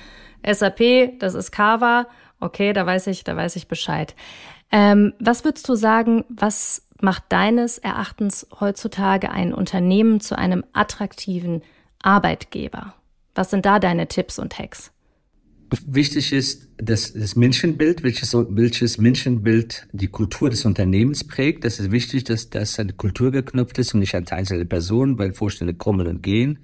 SAP, 0.45 1.19
das 1.19 1.33
ist 1.33 1.51
Kava, 1.51 2.07
okay, 2.39 2.73
da 2.73 2.85
weiß 2.85 3.07
ich, 3.07 3.23
da 3.23 3.35
weiß 3.35 3.55
ich 3.55 3.67
Bescheid. 3.67 4.15
Ähm, 4.71 5.13
was 5.19 5.43
würdest 5.43 5.67
du 5.67 5.75
sagen, 5.75 6.25
was 6.29 6.87
macht 7.01 7.23
deines 7.29 7.77
Erachtens 7.77 8.47
heutzutage 8.59 9.31
ein 9.31 9.53
Unternehmen 9.53 10.19
zu 10.19 10.37
einem 10.37 10.63
attraktiven 10.73 11.63
Arbeitgeber? 12.01 12.93
Was 13.35 13.49
sind 13.49 13.65
da 13.65 13.79
deine 13.79 14.07
Tipps 14.07 14.37
und 14.37 14.57
Hacks? 14.57 14.91
Wichtig 15.85 16.33
ist, 16.33 16.67
dass 16.77 17.13
das 17.13 17.35
Menschenbild, 17.35 18.03
welches, 18.03 18.33
welches 18.33 18.97
Menschenbild 18.97 19.87
die 19.91 20.07
Kultur 20.07 20.49
des 20.49 20.65
Unternehmens 20.65 21.23
prägt. 21.23 21.63
Das 21.63 21.79
ist 21.79 21.91
wichtig, 21.91 22.23
dass 22.23 22.49
das 22.49 22.79
eine 22.79 22.93
Kultur 22.93 23.31
geknüpft 23.31 23.77
ist 23.77 23.93
und 23.93 23.99
nicht 23.99 24.15
an 24.15 24.27
einzelne 24.27 24.65
Personen, 24.65 25.17
weil 25.19 25.33
Vorstände 25.33 25.73
kommen 25.73 26.07
und 26.07 26.23
gehen. 26.23 26.59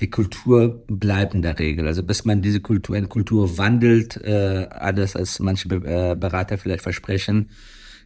Die 0.00 0.10
Kultur 0.10 0.84
bleibt 0.88 1.34
in 1.34 1.42
der 1.42 1.58
Regel. 1.58 1.86
Also 1.86 2.02
bis 2.02 2.24
man 2.24 2.42
diese 2.42 2.60
Kultur, 2.60 2.96
eine 2.96 3.08
Kultur 3.08 3.58
wandelt, 3.58 4.16
äh, 4.16 4.66
anders 4.70 5.14
als 5.14 5.40
manche 5.40 5.68
äh, 5.68 6.16
Berater 6.16 6.58
vielleicht 6.58 6.82
versprechen, 6.82 7.50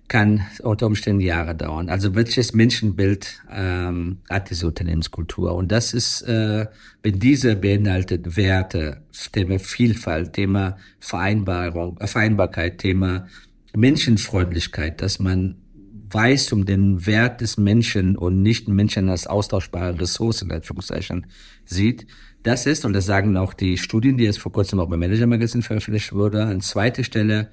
kann 0.08 0.42
unter 0.62 0.86
Umständen 0.86 1.20
Jahre 1.20 1.54
dauern. 1.54 1.88
Also 1.88 2.14
welches 2.14 2.52
Menschenbild 2.52 3.42
ähm, 3.50 4.18
hat 4.28 4.50
diese 4.50 4.66
Unternehmenskultur? 4.66 5.54
Und 5.54 5.72
das 5.72 5.94
ist, 5.94 6.22
äh, 6.22 6.66
wenn 7.02 7.18
diese 7.18 7.56
beinhaltet 7.56 8.36
Werte, 8.36 9.02
Thema 9.32 9.58
Vielfalt, 9.58 10.34
Thema 10.34 10.76
Vereinbarung, 11.00 11.96
äh, 12.00 12.06
Vereinbarkeit, 12.06 12.78
Thema 12.78 13.26
Menschenfreundlichkeit, 13.74 15.00
dass 15.00 15.18
man 15.18 15.56
weiß 16.10 16.52
um 16.52 16.64
den 16.64 17.06
Wert 17.06 17.40
des 17.40 17.56
Menschen 17.56 18.16
und 18.16 18.40
nicht 18.40 18.68
Menschen 18.68 19.08
als 19.08 19.26
austauschbare 19.26 19.98
Ressource 19.98 20.42
in 20.42 20.52
Anführungszeichen 20.52 21.26
sieht. 21.64 22.06
Das 22.44 22.66
ist, 22.66 22.84
und 22.84 22.92
das 22.92 23.06
sagen 23.06 23.36
auch 23.36 23.52
die 23.54 23.78
Studien, 23.78 24.16
die 24.16 24.24
jetzt 24.24 24.38
vor 24.38 24.52
kurzem 24.52 24.78
auch 24.78 24.88
beim 24.88 25.00
Manager 25.00 25.26
Magazine 25.26 25.62
veröffentlicht 25.62 26.12
wurde, 26.12 26.44
an 26.44 26.60
zweiter 26.60 27.02
Stelle 27.02 27.48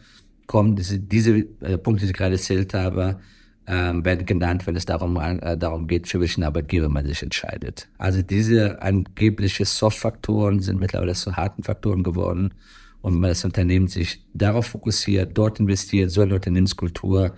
kommen, 0.51 0.75
diese, 0.75 0.99
diese 0.99 1.45
äh, 1.61 1.77
Punkte, 1.77 2.03
die 2.03 2.11
ich 2.11 2.17
gerade 2.17 2.33
erzählt 2.33 2.73
habe, 2.73 3.21
ähm, 3.67 4.03
werden 4.03 4.25
genannt, 4.25 4.67
wenn 4.67 4.75
es 4.75 4.85
darum, 4.85 5.15
äh, 5.15 5.57
darum 5.57 5.87
geht, 5.87 6.09
für 6.09 6.19
welchen 6.19 6.43
Arbeitgeber 6.43 6.89
man 6.89 7.05
sich 7.05 7.23
entscheidet. 7.23 7.87
Also 7.97 8.21
diese 8.21 8.81
angebliche 8.81 9.63
Soft-Faktoren 9.63 10.59
sind 10.59 10.77
mittlerweile 10.77 11.13
zu 11.13 11.37
harten 11.37 11.63
Faktoren 11.63 12.03
geworden. 12.03 12.53
Und 13.01 13.13
wenn 13.13 13.21
man 13.21 13.29
das 13.29 13.45
Unternehmen 13.45 13.87
sich 13.87 14.25
darauf 14.33 14.67
fokussiert, 14.67 15.37
dort 15.37 15.61
investiert, 15.61 16.11
so 16.11 16.19
eine 16.19 16.35
Unternehmenskultur 16.35 17.33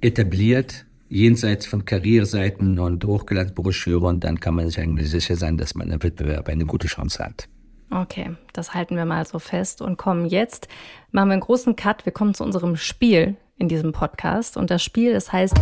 etabliert, 0.00 0.84
jenseits 1.08 1.64
von 1.66 1.84
Karriereseiten 1.84 2.80
und 2.80 3.04
Hochglanzbroschüren, 3.04 4.18
dann 4.18 4.40
kann 4.40 4.56
man 4.56 4.66
sich 4.66 4.80
eigentlich 4.80 5.10
sicher 5.10 5.36
sein, 5.36 5.56
dass 5.56 5.76
man 5.76 5.92
im 5.92 6.02
Wettbewerb 6.02 6.48
eine 6.48 6.66
gute 6.66 6.88
Chance 6.88 7.24
hat. 7.24 7.48
Okay, 7.90 8.36
das 8.52 8.74
halten 8.74 8.96
wir 8.96 9.06
mal 9.06 9.26
so 9.26 9.38
fest 9.38 9.80
und 9.80 9.96
kommen 9.96 10.26
jetzt, 10.26 10.68
machen 11.10 11.28
wir 11.30 11.32
einen 11.34 11.40
großen 11.40 11.74
Cut. 11.74 12.04
Wir 12.04 12.12
kommen 12.12 12.34
zu 12.34 12.44
unserem 12.44 12.76
Spiel 12.76 13.36
in 13.56 13.68
diesem 13.68 13.92
Podcast. 13.92 14.56
Und 14.56 14.70
das 14.70 14.82
Spiel, 14.82 15.14
das 15.14 15.32
heißt 15.32 15.56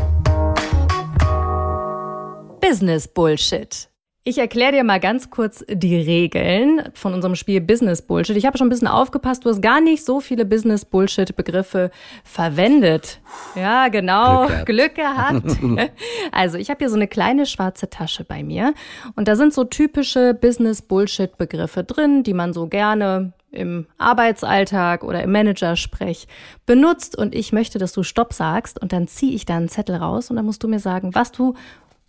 Business 2.61 3.07
Bullshit. 3.07 3.89
Ich 4.29 4.39
erkläre 4.39 4.73
dir 4.73 4.83
mal 4.83 4.99
ganz 4.99 5.31
kurz 5.31 5.65
die 5.69 5.95
Regeln 5.95 6.83
von 6.95 7.15
unserem 7.15 7.37
Spiel 7.37 7.61
Business 7.61 8.03
Bullshit. 8.03 8.37
Ich 8.37 8.45
habe 8.45 8.59
schon 8.59 8.67
ein 8.67 8.71
bisschen 8.71 8.89
aufgepasst, 8.89 9.45
du 9.45 9.51
hast 9.51 9.63
gar 9.63 9.81
nicht 9.81 10.05
so 10.05 10.19
viele 10.19 10.45
Business 10.45 10.85
Bullshit 10.85 11.37
Begriffe 11.37 11.93
verwendet. 12.25 13.21
Ja, 13.55 13.87
genau, 13.87 14.49
Glück 14.65 14.97
gehabt. 14.97 15.45
Glück 15.45 15.65
gehabt. 15.77 15.93
also, 16.33 16.59
ich 16.59 16.71
habe 16.71 16.79
hier 16.79 16.89
so 16.89 16.97
eine 16.97 17.07
kleine 17.07 17.47
schwarze 17.47 17.89
Tasche 17.89 18.25
bei 18.25 18.43
mir 18.43 18.75
und 19.15 19.29
da 19.29 19.37
sind 19.37 19.55
so 19.55 19.63
typische 19.63 20.35
Business 20.35 20.83
Bullshit 20.83 21.39
Begriffe 21.39 21.85
drin, 21.85 22.25
die 22.25 22.35
man 22.35 22.53
so 22.53 22.67
gerne 22.67 23.33
im 23.53 23.87
Arbeitsalltag 23.97 25.05
oder 25.05 25.23
im 25.23 25.31
Managersprech 25.31 26.27
benutzt 26.67 27.17
und 27.17 27.33
ich 27.33 27.53
möchte, 27.53 27.79
dass 27.79 27.93
du 27.93 28.03
Stopp 28.03 28.33
sagst 28.33 28.83
und 28.83 28.93
dann 28.93 29.07
ziehe 29.07 29.37
ich 29.37 29.47
da 29.47 29.57
einen 29.57 29.69
Zettel 29.69 29.95
raus 29.95 30.31
und 30.31 30.37
dann 30.37 30.47
musst 30.47 30.65
du 30.65 30.69
mir 30.69 30.81
sagen, 30.81 31.15
was 31.15 31.31
du 31.31 31.55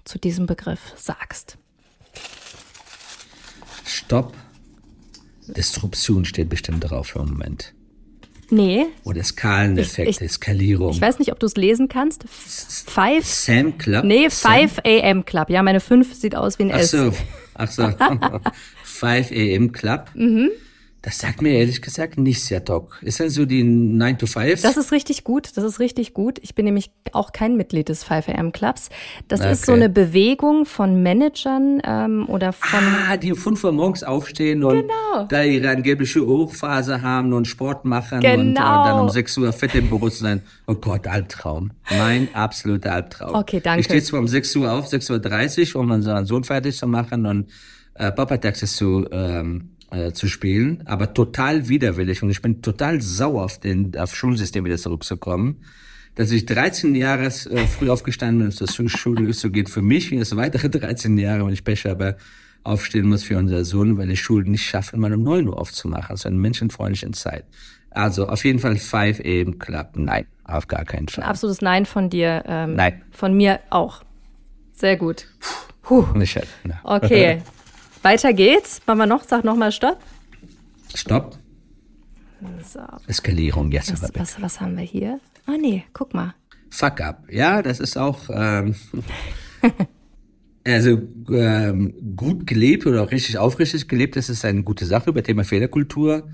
zu 0.04 0.18
diesem 0.18 0.48
Begriff 0.48 0.94
sagst. 0.96 1.60
Stopp. 3.98 4.34
Disruption 5.48 6.26
steht 6.26 6.50
bestimmt 6.50 6.90
drauf 6.90 7.08
für 7.08 7.20
einen 7.20 7.32
Moment. 7.32 7.74
Nee. 8.50 8.86
Oder 9.04 9.24
Skaleneffekt, 9.24 10.22
Eskalierung. 10.22 10.92
Ich 10.92 11.02
weiß 11.02 11.20
nicht, 11.20 11.32
ob 11.32 11.40
du 11.40 11.48
es 11.48 11.56
lesen 11.56 11.90
kannst. 11.90 12.24
Five. 12.30 13.26
Sam 13.26 13.78
Club? 13.78 14.06
Nee, 14.06 14.30
5 14.30 14.80
AM 14.86 15.26
Club. 15.26 15.50
Ja, 15.50 15.64
meine 15.64 15.80
5 15.80 16.14
sieht 16.14 16.36
aus 16.36 16.58
wie 16.60 16.64
ein 16.64 16.70
S. 16.70 16.94
Ach 16.94 17.12
so, 17.12 17.14
ach 17.56 17.72
so. 17.72 18.40
5 18.84 19.32
AM 19.32 19.72
Club. 19.72 20.12
Mhm. 20.14 20.52
Das 21.08 21.20
sagt 21.20 21.42
mir 21.42 21.54
ehrlich 21.54 21.82
gesagt 21.82 22.18
nichts, 22.18 22.50
ja, 22.50 22.60
Doc. 22.60 23.00
Ist 23.02 23.22
das 23.22 23.36
so 23.36 23.46
die 23.46 23.64
9 23.64 24.18
to 24.18 24.28
5? 24.28 24.62
Das 24.62 24.76
ist 24.76 24.92
richtig 24.92 25.24
gut. 25.24 25.56
Das 25.56 25.64
ist 25.64 25.80
richtig 25.80 26.14
gut. 26.14 26.38
Ich 26.42 26.54
bin 26.54 26.66
nämlich 26.66 26.92
auch 27.14 27.32
kein 27.32 27.56
Mitglied 27.56 27.88
des 27.88 28.04
5 28.04 28.28
AM 28.28 28.52
Clubs. 28.52 28.90
Das 29.30 29.40
okay. 29.40 29.54
ist 29.54 29.66
so 29.66 29.72
eine 29.72 29.88
Bewegung 29.88 30.66
von 30.66 31.02
Managern 31.02 31.82
ähm, 31.86 32.28
oder 32.28 32.52
von. 32.52 32.82
Ah, 33.08 33.16
die 33.16 33.32
um 33.32 33.38
5 33.38 33.64
Uhr 33.64 33.72
morgens 33.72 34.04
aufstehen 34.04 34.66
und 34.66 34.82
genau. 34.82 35.28
da 35.30 35.44
ihre 35.44 35.70
angebliche 35.70 36.26
Hochphase 36.26 37.02
haben 37.02 37.32
und 37.32 37.48
Sport 37.48 37.86
machen 37.86 38.20
genau. 38.20 38.42
und, 38.42 38.48
und, 38.50 38.56
dann 38.56 39.00
um 39.00 39.08
6 39.08 39.38
Uhr 39.38 39.54
fett 39.54 39.76
im 39.76 39.88
Büro 39.88 40.10
sein. 40.10 40.42
Oh 40.68 40.76
Gott, 40.76 41.08
Albtraum. 41.08 41.72
Mein 41.90 42.28
absoluter 42.36 42.92
Albtraum. 42.92 43.34
Okay, 43.34 43.62
danke. 43.62 43.80
Ich 43.80 43.86
stehe 43.86 44.04
zwar 44.04 44.20
um 44.20 44.28
6 44.28 44.54
Uhr 44.58 44.74
auf, 44.74 44.90
6.30 44.90 45.74
Uhr, 45.74 45.84
um 45.84 45.92
unseren 45.92 46.26
Sohn 46.26 46.44
fertig 46.44 46.76
zu 46.76 46.86
machen 46.86 47.26
und 47.26 47.50
äh, 47.94 48.12
Papa-Taxis 48.12 48.76
zu. 48.76 49.08
Ähm, 49.10 49.70
äh, 49.92 50.12
zu 50.12 50.28
spielen, 50.28 50.84
aber 50.86 51.14
total 51.14 51.70
widerwillig 51.70 52.24
und 52.24 52.30
ich 52.30 52.42
bin 52.42 52.62
total 52.62 53.02
sauer 53.02 53.46
auf 53.46 53.60
den 53.60 53.98
auf 53.98 54.16
Schulsystem 54.16 54.66
wieder 54.66 54.78
zurückzukommen, 54.78 55.62
dass 56.16 56.32
ich 56.32 56.46
13 56.46 56.96
Jahre 56.96 57.26
äh, 57.26 57.30
früh 57.68 57.90
aufgestanden 57.90 58.40
bin, 58.40 58.58
dass 58.58 58.74
zur 58.74 58.90
Schule 58.90 59.32
so 59.34 59.50
geht 59.50 59.70
für 59.70 59.82
mich 59.82 60.12
und 60.12 60.20
das 60.20 60.36
weitere 60.36 60.70
13 60.70 61.18
Jahre, 61.18 61.46
wenn 61.46 61.54
ich 61.54 61.64
Pech 61.64 61.86
habe, 61.86 62.18
aufstehen 62.64 63.08
muss 63.08 63.24
für 63.24 63.38
unser 63.38 63.64
Sohn, 63.64 63.98
weil 63.98 64.12
ich 64.12 64.22
Schule 64.22 64.50
nicht 64.50 64.66
schaffe, 64.66 64.98
mal 64.98 65.14
um 65.14 65.24
9 65.24 65.48
Uhr 65.48 65.58
aufzumachen, 65.58 66.12
also 66.12 66.28
eine 66.28 66.38
menschenfreundliche 66.38 67.12
Zeit. 67.12 67.46
Also 67.92 68.28
auf 68.28 68.44
jeden 68.44 68.60
Fall 68.60 68.76
5 68.76 69.22
AM 69.22 69.58
Club, 69.58 69.92
nein, 69.96 70.26
auf 70.44 70.68
gar 70.68 70.84
keinen 70.84 71.08
Fall. 71.08 71.24
Ein 71.24 71.30
absolutes 71.30 71.62
Nein 71.62 71.86
von 71.86 72.10
dir. 72.10 72.44
Ähm, 72.46 72.76
nein. 72.76 73.02
Von 73.12 73.36
mir 73.36 73.60
auch. 73.70 74.04
Sehr 74.74 74.98
gut. 74.98 75.26
Puh. 75.82 76.06
Nicht 76.16 76.36
halt, 76.36 76.48
Okay. 76.84 77.42
Weiter 78.08 78.32
geht's. 78.32 78.80
Machen 78.88 79.00
wir 79.00 79.06
noch, 79.06 79.26
sag 79.28 79.44
nochmal 79.44 79.74
Stopp. 79.74 80.00
Stopp. 80.96 81.38
So. 82.64 82.80
Eskalierung, 83.06 83.70
jetzt 83.72 83.92
was, 83.92 84.14
was, 84.16 84.42
was 84.42 84.62
haben 84.62 84.78
wir 84.78 84.86
hier? 84.86 85.20
Ah 85.46 85.58
nee, 85.60 85.84
guck 85.92 86.14
mal. 86.14 86.34
Fuck 86.70 87.02
up. 87.02 87.26
Ja, 87.30 87.62
das 87.62 87.82
ist 87.82 87.98
auch 87.98 88.30
ähm, 88.30 88.76
also 90.66 91.02
ähm, 91.30 92.16
gut 92.16 92.48
gelebt 92.48 92.86
oder 92.86 93.04
auch 93.04 93.12
richtig 93.12 93.38
aufrichtig 93.40 93.90
gelebt. 93.90 94.16
Das 94.16 94.30
ist 94.30 94.46
eine 94.46 94.64
gute 94.64 94.86
Sache 94.86 95.10
über 95.10 95.22
Thema 95.22 95.44
Fehlerkultur 95.44 96.30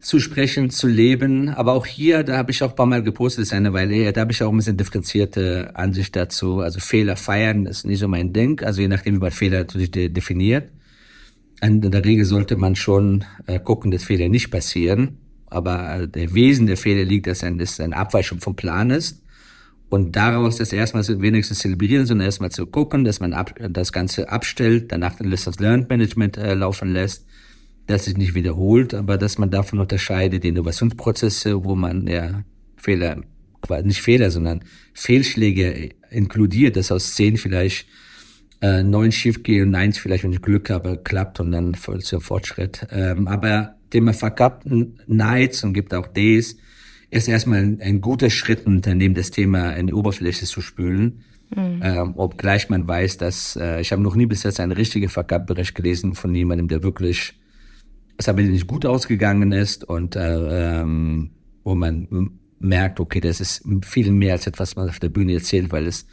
zu 0.00 0.20
sprechen, 0.20 0.70
zu 0.70 0.86
leben. 0.86 1.50
Aber 1.50 1.74
auch 1.74 1.84
hier, 1.84 2.22
da 2.22 2.38
habe 2.38 2.50
ich 2.50 2.62
auch 2.62 2.70
ein 2.70 2.76
paar 2.76 2.86
Mal 2.86 3.02
gepostet, 3.02 3.42
das 3.42 3.48
ist 3.48 3.52
eine 3.52 3.74
Weile 3.74 3.92
her, 3.92 4.12
da 4.12 4.22
habe 4.22 4.32
ich 4.32 4.42
auch 4.42 4.50
ein 4.50 4.56
bisschen 4.56 4.78
differenzierte 4.78 5.72
Ansicht 5.74 6.16
dazu. 6.16 6.60
Also 6.60 6.80
Fehler 6.80 7.16
feiern 7.16 7.66
ist 7.66 7.84
nicht 7.84 7.98
so 7.98 8.08
mein 8.08 8.32
Ding. 8.32 8.62
Also 8.62 8.80
je 8.80 8.88
nachdem, 8.88 9.16
wie 9.16 9.18
man 9.18 9.32
Fehler 9.32 9.58
natürlich 9.58 9.90
definiert. 9.90 10.70
In 11.60 11.80
der 11.80 12.04
Regel 12.04 12.24
sollte 12.24 12.56
man 12.56 12.76
schon 12.76 13.24
äh, 13.46 13.58
gucken, 13.58 13.90
dass 13.90 14.04
Fehler 14.04 14.28
nicht 14.28 14.50
passieren. 14.50 15.18
Aber 15.46 16.00
äh, 16.00 16.08
der 16.08 16.34
Wesen 16.34 16.66
der 16.66 16.76
Fehler 16.76 17.04
liegt, 17.04 17.26
dass 17.26 17.44
ein, 17.44 17.58
dass 17.58 17.80
ein 17.80 17.92
Abweichung 17.92 18.40
vom 18.40 18.56
Plan 18.56 18.90
ist. 18.90 19.22
Und 19.88 20.16
daraus 20.16 20.56
das 20.56 20.72
erstmal 20.72 21.04
wenigstens 21.20 21.60
zelebrieren, 21.60 22.06
sondern 22.06 22.26
erstmal 22.26 22.50
zu 22.50 22.66
gucken, 22.66 23.04
dass 23.04 23.20
man 23.20 23.32
ab, 23.32 23.54
das 23.70 23.92
Ganze 23.92 24.28
abstellt, 24.28 24.90
danach 24.90 25.20
ein 25.20 25.28
Lessons 25.28 25.60
Learned 25.60 25.88
Management 25.88 26.36
äh, 26.36 26.54
laufen 26.54 26.92
lässt, 26.92 27.26
dass 27.86 28.06
sich 28.06 28.16
nicht 28.16 28.34
wiederholt, 28.34 28.94
aber 28.94 29.18
dass 29.18 29.38
man 29.38 29.50
davon 29.50 29.78
unterscheidet, 29.78 30.42
die 30.42 30.48
Innovationsprozesse, 30.48 31.64
wo 31.64 31.76
man 31.76 32.06
ja 32.06 32.42
Fehler, 32.76 33.22
nicht 33.84 34.02
Fehler, 34.02 34.30
sondern 34.30 34.64
Fehlschläge 34.94 35.90
inkludiert, 36.10 36.76
dass 36.76 36.90
aus 36.90 37.14
zehn 37.14 37.36
vielleicht 37.36 37.86
äh, 38.64 38.82
neun 38.82 39.12
schief 39.12 39.42
gehen 39.42 39.68
und 39.68 39.74
eins 39.74 39.98
vielleicht, 39.98 40.24
wenn 40.24 40.32
ich 40.32 40.40
Glück 40.40 40.70
habe, 40.70 40.98
klappt 41.02 41.38
und 41.38 41.52
dann 41.52 41.74
voll 41.74 42.00
zum 42.00 42.22
Fortschritt. 42.22 42.86
Ähm, 42.90 43.28
aber 43.28 43.74
Thema 43.90 44.14
verkappten 44.14 45.00
Nights 45.06 45.64
und 45.64 45.74
gibt 45.74 45.92
auch 45.92 46.06
Days 46.06 46.56
ist 47.10 47.28
erstmal 47.28 47.58
ein, 47.58 47.80
ein 47.82 48.00
guter 48.00 48.30
Schritt, 48.30 48.66
Unternehmen 48.66 49.14
das 49.14 49.30
Thema 49.30 49.72
in 49.72 49.88
die 49.88 49.92
Oberfläche 49.92 50.46
zu 50.46 50.62
spülen. 50.62 51.24
Mhm. 51.54 51.80
Ähm, 51.82 52.14
obgleich 52.16 52.70
man 52.70 52.88
weiß, 52.88 53.18
dass 53.18 53.56
äh, 53.56 53.82
ich 53.82 53.92
habe 53.92 54.02
noch 54.02 54.14
nie 54.14 54.26
bis 54.26 54.42
jetzt 54.44 54.58
einen 54.58 54.72
richtigen 54.72 55.10
Verkappbericht 55.10 55.74
gelesen 55.74 56.14
von 56.14 56.34
jemandem, 56.34 56.68
der 56.68 56.82
wirklich 56.82 57.34
es 58.16 58.28
aber 58.30 58.40
nicht 58.40 58.66
gut 58.66 58.86
ausgegangen 58.86 59.52
ist 59.52 59.84
und 59.84 60.16
äh, 60.16 60.80
ähm, 60.80 61.30
wo 61.64 61.74
man 61.74 62.30
merkt, 62.60 62.98
okay, 62.98 63.20
das 63.20 63.40
ist 63.40 63.62
viel 63.84 64.10
mehr 64.10 64.32
als 64.32 64.46
etwas, 64.46 64.70
was 64.70 64.76
man 64.76 64.88
auf 64.88 65.00
der 65.00 65.10
Bühne 65.10 65.34
erzählt, 65.34 65.70
weil 65.70 65.86
es 65.86 66.06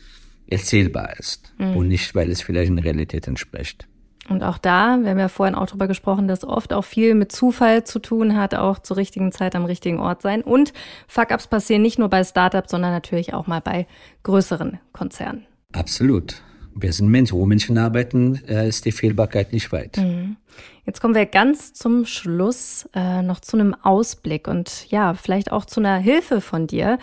erzählbar 0.52 1.18
ist 1.18 1.54
mhm. 1.58 1.78
und 1.78 1.88
nicht, 1.88 2.14
weil 2.14 2.30
es 2.30 2.41
vielleicht 2.41 2.70
in 2.70 2.76
der 2.76 2.86
Realität 2.86 3.28
entspricht. 3.28 3.88
Und 4.30 4.43
auch 4.43 4.58
da, 4.58 4.99
wir 5.02 5.10
haben 5.10 5.20
ja 5.20 5.28
vorhin 5.28 5.56
auch 5.56 5.66
drüber 5.66 5.88
gesprochen, 5.88 6.28
dass 6.28 6.43
oft 6.43 6.74
auch 6.74 6.86
viel 6.86 7.16
mit 7.16 7.32
Zufall 7.32 7.84
zu 7.84 7.99
tun 7.99 8.38
hat, 8.38 8.54
auch 8.56 8.80
zur 8.80 8.97
richtigen 8.97 9.32
Zeit 9.32 9.56
am 9.56 9.66
richtigen 9.66 9.99
Ort 9.99 10.22
sein. 10.22 10.41
Und 10.41 10.74
Fuck-ups 11.08 11.47
passieren 11.47 11.82
nicht 11.82 11.99
nur 11.99 12.10
bei 12.10 12.24
Startups, 12.24 12.72
sondern 12.72 12.91
natürlich 12.91 13.34
auch 13.34 13.47
mal 13.47 13.62
bei 13.62 13.88
größeren 14.24 14.80
Konzernen. 14.93 15.45
Absolut. 15.74 16.41
Wir 16.76 16.93
sind 16.93 17.10
Menschen. 17.10 17.38
Wo 17.38 17.45
Menschen 17.45 17.78
arbeiten, 17.78 18.41
äh, 18.47 18.68
ist 18.68 18.86
die 18.86 18.91
Fehlbarkeit 18.91 19.52
nicht 19.52 19.72
weit. 19.72 19.97
Mhm. 19.97 20.38
Jetzt 20.86 21.02
kommen 21.02 21.16
wir 21.16 21.26
ganz 21.26 21.74
zum 21.74 22.06
Schluss 22.06 22.88
äh, 22.93 23.22
noch 23.22 23.39
zu 23.39 23.58
einem 23.58 23.76
Ausblick 23.82 24.47
und 24.47 24.89
ja, 24.89 25.14
vielleicht 25.14 25.52
auch 25.52 25.66
zu 25.66 25.80
einer 25.80 25.97
Hilfe 25.97 26.41
von 26.41 26.68
dir. 26.68 26.97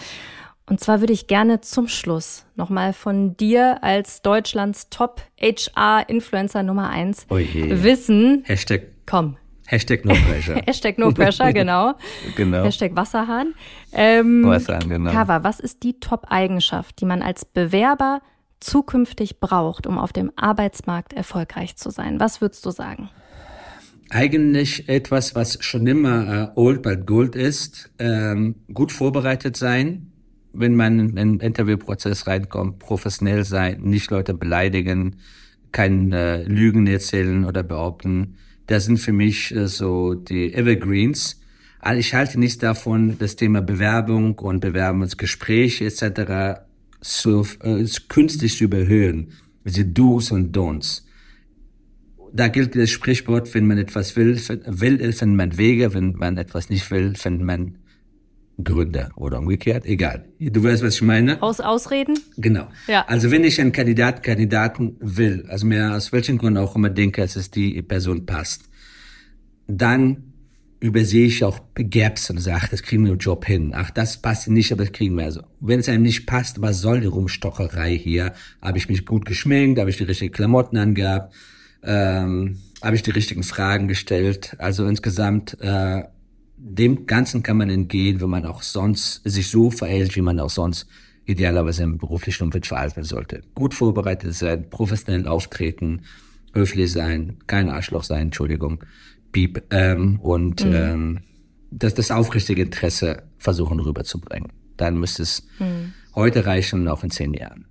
Und 0.69 0.81
zwar 0.81 1.01
würde 1.01 1.13
ich 1.13 1.27
gerne 1.27 1.61
zum 1.61 1.89
Schluss 1.89 2.45
nochmal 2.55 2.93
von 2.93 3.37
dir 3.37 3.83
als 3.83 4.23
Deutschlands 4.23 4.91
Top 4.91 5.23
HR-Influencer 5.41 6.63
Nummer 6.63 6.91
eins 6.91 7.27
Oje. 7.31 7.83
wissen. 7.83 8.43
Hashtag. 8.45 8.83
Komm. 9.07 9.37
Hashtag 9.67 10.05
No 10.05 10.15
Pressure. 10.15 10.63
Hashtag 10.67 10.99
No 10.99 11.11
Pressure, 11.11 11.53
genau. 11.53 11.95
genau. 12.37 12.65
Hashtag 12.65 12.97
Wasserhahn. 12.97 13.55
Ähm, 13.93 14.45
Wasserhahn, 14.45 14.89
genau. 14.89 15.11
Kava, 15.11 15.45
was 15.45 15.61
ist 15.61 15.83
die 15.83 16.01
Top-Eigenschaft, 16.01 17.01
die 17.01 17.05
man 17.05 17.23
als 17.23 17.45
Bewerber 17.45 18.21
zukünftig 18.61 19.41
braucht, 19.41 19.87
um 19.87 19.99
auf 19.99 20.13
dem 20.13 20.33
Arbeitsmarkt 20.37 21.13
erfolgreich 21.13 21.77
zu 21.77 21.91
sein? 21.91 22.19
Was 22.19 22.41
würdest 22.41 22.65
du 22.65 22.71
sagen? 22.71 23.11
Eigentlich 24.11 24.89
etwas, 24.89 25.35
was 25.35 25.63
schon 25.63 25.87
immer 25.87 26.53
äh, 26.55 26.59
old 26.59 26.83
but 26.83 27.07
gold 27.07 27.37
ist. 27.37 27.91
Ähm, 27.99 28.57
gut 28.73 28.91
vorbereitet 28.91 29.59
sein, 29.59 30.13
wenn 30.53 30.75
man 30.75 30.99
in 30.99 31.17
den 31.17 31.41
Interviewprozess 31.41 32.27
reinkommt, 32.27 32.79
professionell 32.79 33.45
sein, 33.45 33.81
nicht 33.83 34.11
Leute 34.11 34.35
beleidigen, 34.35 35.17
keine 35.73 36.17
äh, 36.17 36.43
Lügen 36.45 36.87
erzählen 36.87 37.45
oder 37.45 37.63
behaupten. 37.63 38.37
Das 38.67 38.85
sind 38.85 38.99
für 38.99 39.13
mich 39.13 39.55
äh, 39.55 39.67
so 39.67 40.15
die 40.15 40.53
Evergreens. 40.55 41.41
Also 41.81 42.01
ich 42.01 42.15
halte 42.15 42.41
nichts 42.41 42.59
davon, 42.59 43.17
das 43.19 43.37
Thema 43.37 43.61
Bewerbung 43.61 44.39
und 44.39 44.61
Bewerbungsgespräche 44.61 45.85
etc. 45.85 46.63
So, 47.01 47.47
äh, 47.63 47.85
künstlich 48.09 48.57
zu 48.57 48.65
überhöhen. 48.65 49.33
Diese 49.65 49.85
Do's 49.85 50.31
und 50.31 50.57
Don'ts. 50.57 51.03
Da 52.33 52.49
gilt 52.49 52.75
das 52.77 52.91
Sprichwort, 52.91 53.55
wenn 53.55 53.67
man 53.67 53.79
etwas 53.79 54.17
will, 54.17 54.39
will, 54.67 55.13
findet 55.13 55.37
man 55.37 55.57
Wege, 55.57 55.95
wenn 55.95 56.13
man 56.13 56.37
etwas 56.37 56.69
nicht 56.69 56.91
will, 56.91 57.15
findet 57.15 57.47
man 57.47 57.79
Gründer 58.63 59.11
oder 59.17 59.39
umgekehrt, 59.39 59.87
egal. 59.87 60.25
Du 60.41 60.63
weißt, 60.65 60.83
was 60.83 60.97
ich 60.97 61.03
meine? 61.03 61.41
Aus 61.43 61.61
Ausreden? 61.61 62.19
Genau. 62.37 62.69
Ja. 62.89 63.05
Also 63.07 63.31
wenn 63.31 63.45
ich 63.45 63.61
einen 63.61 63.73
Kandidat, 63.73 64.23
Kandidaten 64.23 64.97
will, 65.01 65.47
also 65.49 65.67
mir 65.67 65.95
aus 65.95 66.13
welchen 66.13 66.39
Gründen 66.39 66.59
auch 66.59 66.75
immer 66.75 66.91
denke, 66.91 67.21
dass 67.21 67.37
es 67.37 67.51
die 67.51 67.81
Person 67.83 68.27
passt, 68.27 68.69
dann 69.69 70.25
übersehe 70.81 71.27
ich 71.27 71.45
auch 71.45 71.61
Gaps 71.75 72.31
und 72.31 72.39
sage, 72.39 72.61
ach, 72.63 72.69
das 72.69 72.83
kriegen 72.83 73.05
wir 73.05 73.13
im 73.13 73.19
Job 73.19 73.45
hin. 73.45 73.73
Ach, 73.75 73.91
das 73.91 74.21
passt 74.23 74.49
nicht, 74.49 74.73
aber 74.73 74.85
das 74.85 74.93
kriegen 74.93 75.17
wir. 75.17 75.25
Also, 75.25 75.43
wenn 75.61 75.81
es 75.81 75.89
einem 75.89 76.03
nicht 76.03 76.27
passt, 76.27 76.63
was 76.63 76.81
soll 76.81 77.01
die 77.01 77.07
Rumstocherei 77.07 77.97
hier? 77.97 78.33
Habe 78.63 78.79
ich 78.79 78.89
mich 78.89 79.05
gut 79.05 79.25
geschminkt? 79.25 79.81
Habe 79.81 79.91
ich 79.91 79.97
die 79.97 80.05
richtigen 80.05 80.33
Klamotten 80.33 80.77
angehabt? 80.77 81.35
Ähm, 81.83 82.59
Habe 82.83 82.97
ich 82.97 83.03
die 83.03 83.11
richtigen 83.11 83.43
Fragen 83.43 83.89
gestellt? 83.89 84.57
Also 84.59 84.87
insgesamt 84.87 85.57
äh, 85.61 86.03
dem 86.59 87.07
Ganzen 87.07 87.43
kann 87.43 87.57
man 87.57 87.71
entgehen, 87.71 88.21
wenn 88.21 88.31
man 88.31 88.45
auch 88.45 88.63
sonst 88.63 89.23
sich 89.25 89.49
so 89.49 89.71
verhält, 89.71 90.17
wie 90.17 90.21
man 90.21 90.41
auch 90.41 90.51
sonst 90.51 90.87
idealerweise 91.25 91.83
im 91.85 91.99
beruflichen 91.99 92.45
Umfeld 92.45 92.67
verhalten 92.67 93.05
sollte. 93.05 93.43
Gut 93.55 93.75
vorbereitet 93.75 94.35
sein, 94.35 94.69
professionell 94.71 95.29
auftreten, 95.29 96.03
höflich 96.55 96.91
sein, 96.91 97.39
kein 97.47 97.69
Arschloch 97.69 98.03
sein, 98.03 98.23
Entschuldigung, 98.23 98.83
piep, 99.31 99.63
ähm, 99.71 100.19
und 100.21 100.65
mhm. 100.65 100.75
ähm, 100.75 101.21
das, 101.71 101.95
das 101.95 102.11
aufrichtige 102.11 102.63
Interesse 102.63 103.25
versuchen 103.39 103.79
rüberzubringen. 103.81 104.53
Dann 104.77 104.99
müsste 104.99 105.23
es 105.23 105.47
mhm. 105.59 105.93
heute 106.15 106.47
reichen 106.47 106.81
und 106.81 106.89
auch 106.89 107.05
in 107.05 107.11
zehn 107.11 107.35
Jahren. 107.35 107.67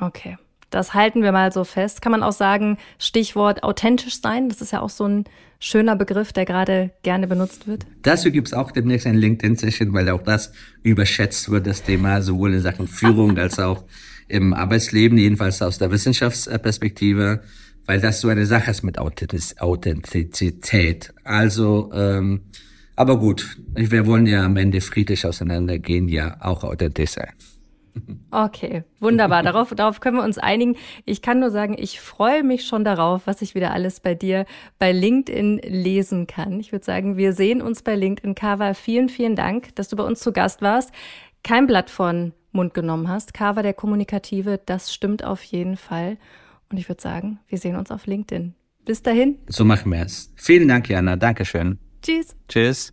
Okay. 0.00 0.36
Das 0.72 0.94
halten 0.94 1.22
wir 1.22 1.30
mal 1.32 1.52
so 1.52 1.64
fest. 1.64 2.00
Kann 2.00 2.12
man 2.12 2.22
auch 2.22 2.32
sagen, 2.32 2.78
Stichwort 2.98 3.62
authentisch 3.62 4.18
sein. 4.20 4.48
Das 4.48 4.62
ist 4.62 4.72
ja 4.72 4.80
auch 4.80 4.88
so 4.88 5.04
ein 5.04 5.24
schöner 5.58 5.96
Begriff, 5.96 6.32
der 6.32 6.46
gerade 6.46 6.92
gerne 7.02 7.28
benutzt 7.28 7.68
wird. 7.68 7.84
Dazu 8.00 8.32
gibt 8.32 8.48
es 8.48 8.54
auch 8.54 8.72
demnächst 8.72 9.06
ein 9.06 9.16
LinkedIn-Session, 9.16 9.92
weil 9.92 10.08
auch 10.08 10.22
das 10.22 10.50
überschätzt 10.82 11.50
wird, 11.50 11.66
das 11.66 11.82
Thema, 11.82 12.22
sowohl 12.22 12.54
in 12.54 12.62
Sachen 12.62 12.88
Führung 12.88 13.36
als 13.38 13.58
auch 13.58 13.84
im 14.28 14.54
Arbeitsleben, 14.54 15.18
jedenfalls 15.18 15.60
aus 15.60 15.76
der 15.76 15.90
Wissenschaftsperspektive, 15.90 17.42
weil 17.84 18.00
das 18.00 18.22
so 18.22 18.28
eine 18.28 18.46
Sache 18.46 18.70
ist 18.70 18.82
mit 18.82 18.96
Authentizität. 18.98 21.12
Also, 21.22 21.90
ähm, 21.92 22.40
aber 22.96 23.18
gut, 23.18 23.58
wir 23.74 24.06
wollen 24.06 24.24
ja 24.26 24.46
am 24.46 24.56
Ende 24.56 24.80
friedlich 24.80 25.26
auseinandergehen, 25.26 26.08
ja 26.08 26.38
auch 26.40 26.64
authentisch 26.64 27.10
sein. 27.10 27.28
Okay, 28.30 28.84
wunderbar. 29.00 29.42
Darauf, 29.42 29.74
darauf 29.74 30.00
können 30.00 30.16
wir 30.16 30.24
uns 30.24 30.38
einigen. 30.38 30.76
Ich 31.04 31.20
kann 31.20 31.40
nur 31.40 31.50
sagen, 31.50 31.76
ich 31.78 32.00
freue 32.00 32.42
mich 32.42 32.66
schon 32.66 32.84
darauf, 32.84 33.26
was 33.26 33.42
ich 33.42 33.54
wieder 33.54 33.72
alles 33.72 34.00
bei 34.00 34.14
dir 34.14 34.46
bei 34.78 34.92
LinkedIn 34.92 35.58
lesen 35.64 36.26
kann. 36.26 36.58
Ich 36.58 36.72
würde 36.72 36.84
sagen, 36.84 37.16
wir 37.16 37.34
sehen 37.34 37.60
uns 37.60 37.82
bei 37.82 37.94
LinkedIn. 37.94 38.34
Kava, 38.34 38.74
vielen, 38.74 39.08
vielen 39.08 39.36
Dank, 39.36 39.74
dass 39.76 39.88
du 39.88 39.96
bei 39.96 40.04
uns 40.04 40.20
zu 40.20 40.32
Gast 40.32 40.62
warst. 40.62 40.92
Kein 41.42 41.66
Blatt 41.66 41.90
von 41.90 42.32
Mund 42.52 42.74
genommen 42.74 43.08
hast. 43.08 43.34
Kava, 43.34 43.62
der 43.62 43.74
Kommunikative, 43.74 44.60
das 44.64 44.94
stimmt 44.94 45.24
auf 45.24 45.42
jeden 45.42 45.76
Fall. 45.76 46.16
Und 46.70 46.78
ich 46.78 46.88
würde 46.88 47.02
sagen, 47.02 47.38
wir 47.48 47.58
sehen 47.58 47.76
uns 47.76 47.90
auf 47.90 48.06
LinkedIn. 48.06 48.54
Bis 48.84 49.02
dahin. 49.02 49.38
So 49.48 49.64
machen 49.64 49.92
wir 49.92 50.02
es. 50.02 50.32
Vielen 50.36 50.68
Dank, 50.68 50.88
Jana. 50.88 51.16
Dankeschön. 51.16 51.78
Tschüss. 52.02 52.34
Tschüss. 52.48 52.92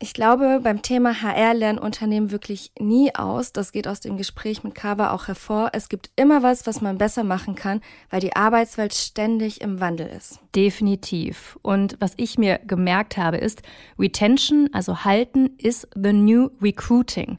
Ich 0.00 0.14
glaube, 0.14 0.60
beim 0.62 0.80
Thema 0.80 1.22
HR 1.22 1.54
lernen 1.54 1.80
Unternehmen 1.80 2.30
wirklich 2.30 2.70
nie 2.78 3.12
aus. 3.16 3.52
Das 3.52 3.72
geht 3.72 3.88
aus 3.88 3.98
dem 3.98 4.16
Gespräch 4.16 4.62
mit 4.62 4.76
Kava 4.76 5.10
auch 5.10 5.26
hervor. 5.26 5.70
Es 5.72 5.88
gibt 5.88 6.10
immer 6.14 6.44
was, 6.44 6.68
was 6.68 6.80
man 6.80 6.98
besser 6.98 7.24
machen 7.24 7.56
kann, 7.56 7.80
weil 8.08 8.20
die 8.20 8.36
Arbeitswelt 8.36 8.94
ständig 8.94 9.60
im 9.60 9.80
Wandel 9.80 10.06
ist. 10.06 10.38
Definitiv. 10.54 11.58
Und 11.62 11.96
was 11.98 12.12
ich 12.16 12.38
mir 12.38 12.60
gemerkt 12.64 13.16
habe, 13.16 13.38
ist, 13.38 13.62
Retention, 13.98 14.70
also 14.72 15.04
halten, 15.04 15.50
ist 15.58 15.88
the 15.96 16.12
new 16.12 16.50
recruiting. 16.62 17.38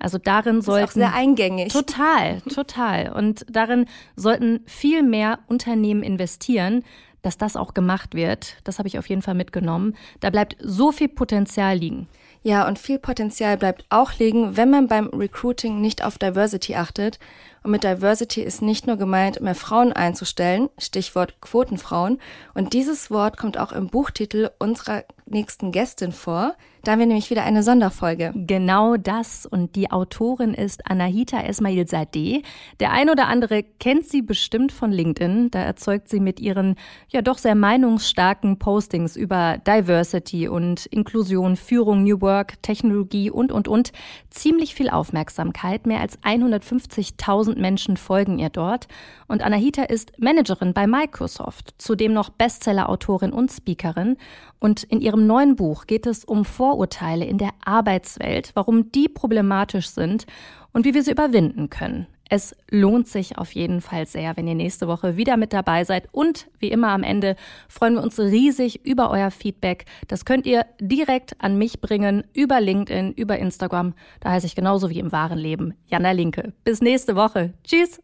Also 0.00 0.18
darin 0.18 0.62
sollten. 0.62 0.84
Ist 0.84 0.90
auch 0.90 0.94
sehr 0.94 1.14
eingängig. 1.14 1.72
Total, 1.72 2.40
total. 2.40 3.12
Und 3.12 3.46
darin 3.48 3.84
sollten 4.16 4.64
viel 4.66 5.04
mehr 5.04 5.38
Unternehmen 5.46 6.02
investieren, 6.02 6.82
dass 7.22 7.38
das 7.38 7.56
auch 7.56 7.74
gemacht 7.74 8.14
wird. 8.14 8.56
Das 8.64 8.78
habe 8.78 8.88
ich 8.88 8.98
auf 8.98 9.08
jeden 9.08 9.22
Fall 9.22 9.34
mitgenommen. 9.34 9.96
Da 10.20 10.30
bleibt 10.30 10.56
so 10.60 10.92
viel 10.92 11.08
Potenzial 11.08 11.76
liegen. 11.76 12.08
Ja, 12.42 12.66
und 12.66 12.78
viel 12.78 12.98
Potenzial 12.98 13.58
bleibt 13.58 13.84
auch 13.90 14.14
liegen, 14.18 14.56
wenn 14.56 14.70
man 14.70 14.88
beim 14.88 15.08
Recruiting 15.08 15.80
nicht 15.80 16.02
auf 16.02 16.16
Diversity 16.16 16.74
achtet. 16.74 17.18
Und 17.62 17.72
mit 17.72 17.84
Diversity 17.84 18.40
ist 18.40 18.62
nicht 18.62 18.86
nur 18.86 18.96
gemeint, 18.96 19.42
mehr 19.42 19.54
Frauen 19.54 19.92
einzustellen, 19.92 20.70
Stichwort 20.78 21.40
Quotenfrauen. 21.42 22.18
Und 22.54 22.72
dieses 22.72 23.10
Wort 23.10 23.36
kommt 23.36 23.58
auch 23.58 23.72
im 23.72 23.88
Buchtitel 23.88 24.50
unserer 24.58 25.04
nächsten 25.26 25.70
Gästin 25.70 26.12
vor. 26.12 26.54
Da 26.82 26.92
haben 26.92 26.98
wir 27.00 27.06
nämlich 27.06 27.28
wieder 27.28 27.44
eine 27.44 27.62
Sonderfolge. 27.62 28.32
Genau 28.34 28.96
das. 28.96 29.44
Und 29.44 29.76
die 29.76 29.90
Autorin 29.90 30.54
ist 30.54 30.90
Anahita 30.90 31.40
Esmail 31.42 31.86
Sadeh. 31.86 32.42
Der 32.80 32.92
ein 32.92 33.10
oder 33.10 33.26
andere 33.28 33.62
kennt 33.62 34.06
sie 34.06 34.22
bestimmt 34.22 34.72
von 34.72 34.90
LinkedIn. 34.90 35.50
Da 35.50 35.60
erzeugt 35.60 36.08
sie 36.08 36.20
mit 36.20 36.40
ihren 36.40 36.76
ja 37.10 37.20
doch 37.20 37.36
sehr 37.36 37.54
meinungsstarken 37.54 38.58
Postings 38.58 39.14
über 39.16 39.58
Diversity 39.58 40.48
und 40.48 40.86
Inklusion, 40.86 41.56
Führung, 41.56 42.02
New 42.02 42.22
Work, 42.22 42.62
Technologie 42.62 43.30
und, 43.30 43.52
und, 43.52 43.68
und 43.68 43.92
ziemlich 44.30 44.74
viel 44.74 44.88
Aufmerksamkeit. 44.88 45.86
Mehr 45.86 46.00
als 46.00 46.18
150.000 46.22 47.58
Menschen 47.58 47.98
folgen 47.98 48.38
ihr 48.38 48.50
dort. 48.50 48.88
Und 49.28 49.42
Anahita 49.42 49.82
ist 49.82 50.12
Managerin 50.18 50.72
bei 50.72 50.86
Microsoft, 50.86 51.74
zudem 51.76 52.14
noch 52.14 52.30
Bestseller-Autorin 52.30 53.32
und 53.32 53.52
Speakerin. 53.52 54.16
Und 54.58 54.82
in 54.84 55.00
ihrem 55.00 55.26
neuen 55.26 55.56
Buch 55.56 55.86
geht 55.86 56.06
es 56.06 56.24
um 56.24 56.44
Vorurteile 56.70 57.24
in 57.24 57.36
der 57.36 57.50
Arbeitswelt, 57.64 58.52
warum 58.54 58.92
die 58.92 59.08
problematisch 59.08 59.88
sind 59.88 60.24
und 60.72 60.84
wie 60.84 60.94
wir 60.94 61.02
sie 61.02 61.10
überwinden 61.10 61.68
können. 61.68 62.06
Es 62.28 62.54
lohnt 62.70 63.08
sich 63.08 63.38
auf 63.38 63.50
jeden 63.56 63.80
Fall 63.80 64.06
sehr, 64.06 64.36
wenn 64.36 64.46
ihr 64.46 64.54
nächste 64.54 64.86
Woche 64.86 65.16
wieder 65.16 65.36
mit 65.36 65.52
dabei 65.52 65.82
seid. 65.82 66.08
Und 66.12 66.48
wie 66.60 66.70
immer 66.70 66.90
am 66.90 67.02
Ende 67.02 67.34
freuen 67.68 67.94
wir 67.94 68.04
uns 68.04 68.20
riesig 68.20 68.86
über 68.86 69.10
euer 69.10 69.32
Feedback. 69.32 69.86
Das 70.06 70.24
könnt 70.24 70.46
ihr 70.46 70.64
direkt 70.80 71.34
an 71.42 71.58
mich 71.58 71.80
bringen, 71.80 72.22
über 72.34 72.60
LinkedIn, 72.60 73.14
über 73.14 73.36
Instagram. 73.40 73.94
Da 74.20 74.30
heiße 74.30 74.46
ich 74.46 74.54
genauso 74.54 74.90
wie 74.90 75.00
im 75.00 75.10
wahren 75.10 75.40
Leben 75.40 75.74
Jana 75.86 76.12
Linke. 76.12 76.52
Bis 76.62 76.80
nächste 76.80 77.16
Woche. 77.16 77.52
Tschüss. 77.64 78.00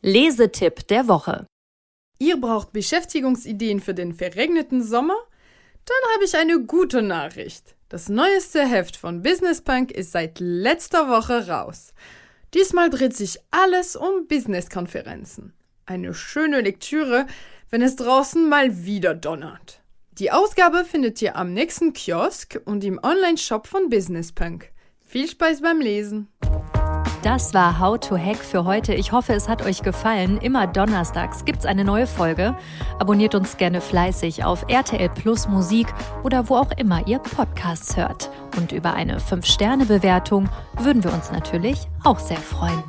Lesetipp 0.00 0.88
der 0.88 1.06
Woche. 1.06 1.44
Ihr 2.18 2.40
braucht 2.40 2.72
Beschäftigungsideen 2.72 3.80
für 3.80 3.92
den 3.92 4.14
verregneten 4.14 4.82
Sommer? 4.82 5.16
Dann 5.84 6.14
habe 6.14 6.24
ich 6.24 6.36
eine 6.36 6.60
gute 6.60 7.02
Nachricht. 7.02 7.74
Das 7.88 8.08
neueste 8.08 8.64
Heft 8.64 8.96
von 8.96 9.22
Business 9.22 9.60
Punk 9.60 9.90
ist 9.90 10.12
seit 10.12 10.38
letzter 10.38 11.08
Woche 11.08 11.48
raus. 11.48 11.92
Diesmal 12.54 12.90
dreht 12.90 13.16
sich 13.16 13.38
alles 13.50 13.96
um 13.96 14.26
Businesskonferenzen. 14.28 15.52
Eine 15.86 16.14
schöne 16.14 16.60
Lektüre, 16.60 17.26
wenn 17.70 17.82
es 17.82 17.96
draußen 17.96 18.48
mal 18.48 18.84
wieder 18.84 19.14
donnert. 19.14 19.80
Die 20.12 20.30
Ausgabe 20.30 20.84
findet 20.84 21.22
ihr 21.22 21.36
am 21.36 21.52
nächsten 21.52 21.92
Kiosk 21.92 22.60
und 22.64 22.84
im 22.84 23.00
Online-Shop 23.02 23.66
von 23.66 23.88
Business 23.88 24.32
Punk 24.32 24.70
Viel 25.06 25.28
Spaß 25.28 25.60
beim 25.62 25.80
Lesen. 25.80 26.28
Das 27.22 27.52
war 27.52 27.78
How 27.78 27.98
to 28.00 28.16
Hack 28.16 28.38
für 28.38 28.64
heute. 28.64 28.94
Ich 28.94 29.12
hoffe, 29.12 29.34
es 29.34 29.46
hat 29.46 29.60
euch 29.60 29.82
gefallen. 29.82 30.38
Immer 30.38 30.66
donnerstags 30.66 31.44
gibt's 31.44 31.66
eine 31.66 31.84
neue 31.84 32.06
Folge. 32.06 32.56
Abonniert 32.98 33.34
uns 33.34 33.58
gerne 33.58 33.82
fleißig 33.82 34.44
auf 34.44 34.64
RTL 34.68 35.10
Plus 35.10 35.46
Musik 35.46 35.92
oder 36.24 36.48
wo 36.48 36.56
auch 36.56 36.70
immer 36.78 37.06
ihr 37.06 37.18
Podcasts 37.18 37.94
hört. 37.94 38.30
Und 38.56 38.72
über 38.72 38.94
eine 38.94 39.18
5-Sterne-Bewertung 39.18 40.48
würden 40.78 41.04
wir 41.04 41.12
uns 41.12 41.30
natürlich 41.30 41.88
auch 42.04 42.18
sehr 42.18 42.38
freuen. 42.38 42.82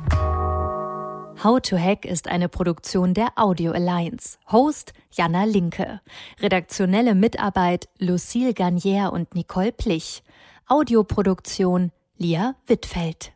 How 1.44 1.60
to 1.60 1.76
Hack 1.76 2.06
ist 2.06 2.26
eine 2.26 2.48
Produktion 2.48 3.12
der 3.12 3.32
Audio 3.36 3.72
Alliance. 3.72 4.38
Host 4.50 4.94
Jana 5.10 5.44
Linke. 5.44 6.00
Redaktionelle 6.40 7.14
Mitarbeit 7.14 7.86
Lucille 7.98 8.54
Garnier 8.54 9.12
und 9.12 9.34
Nicole 9.34 9.72
Plich. 9.72 10.22
Audioproduktion 10.68 11.92
Lia 12.16 12.54
Wittfeld. 12.66 13.31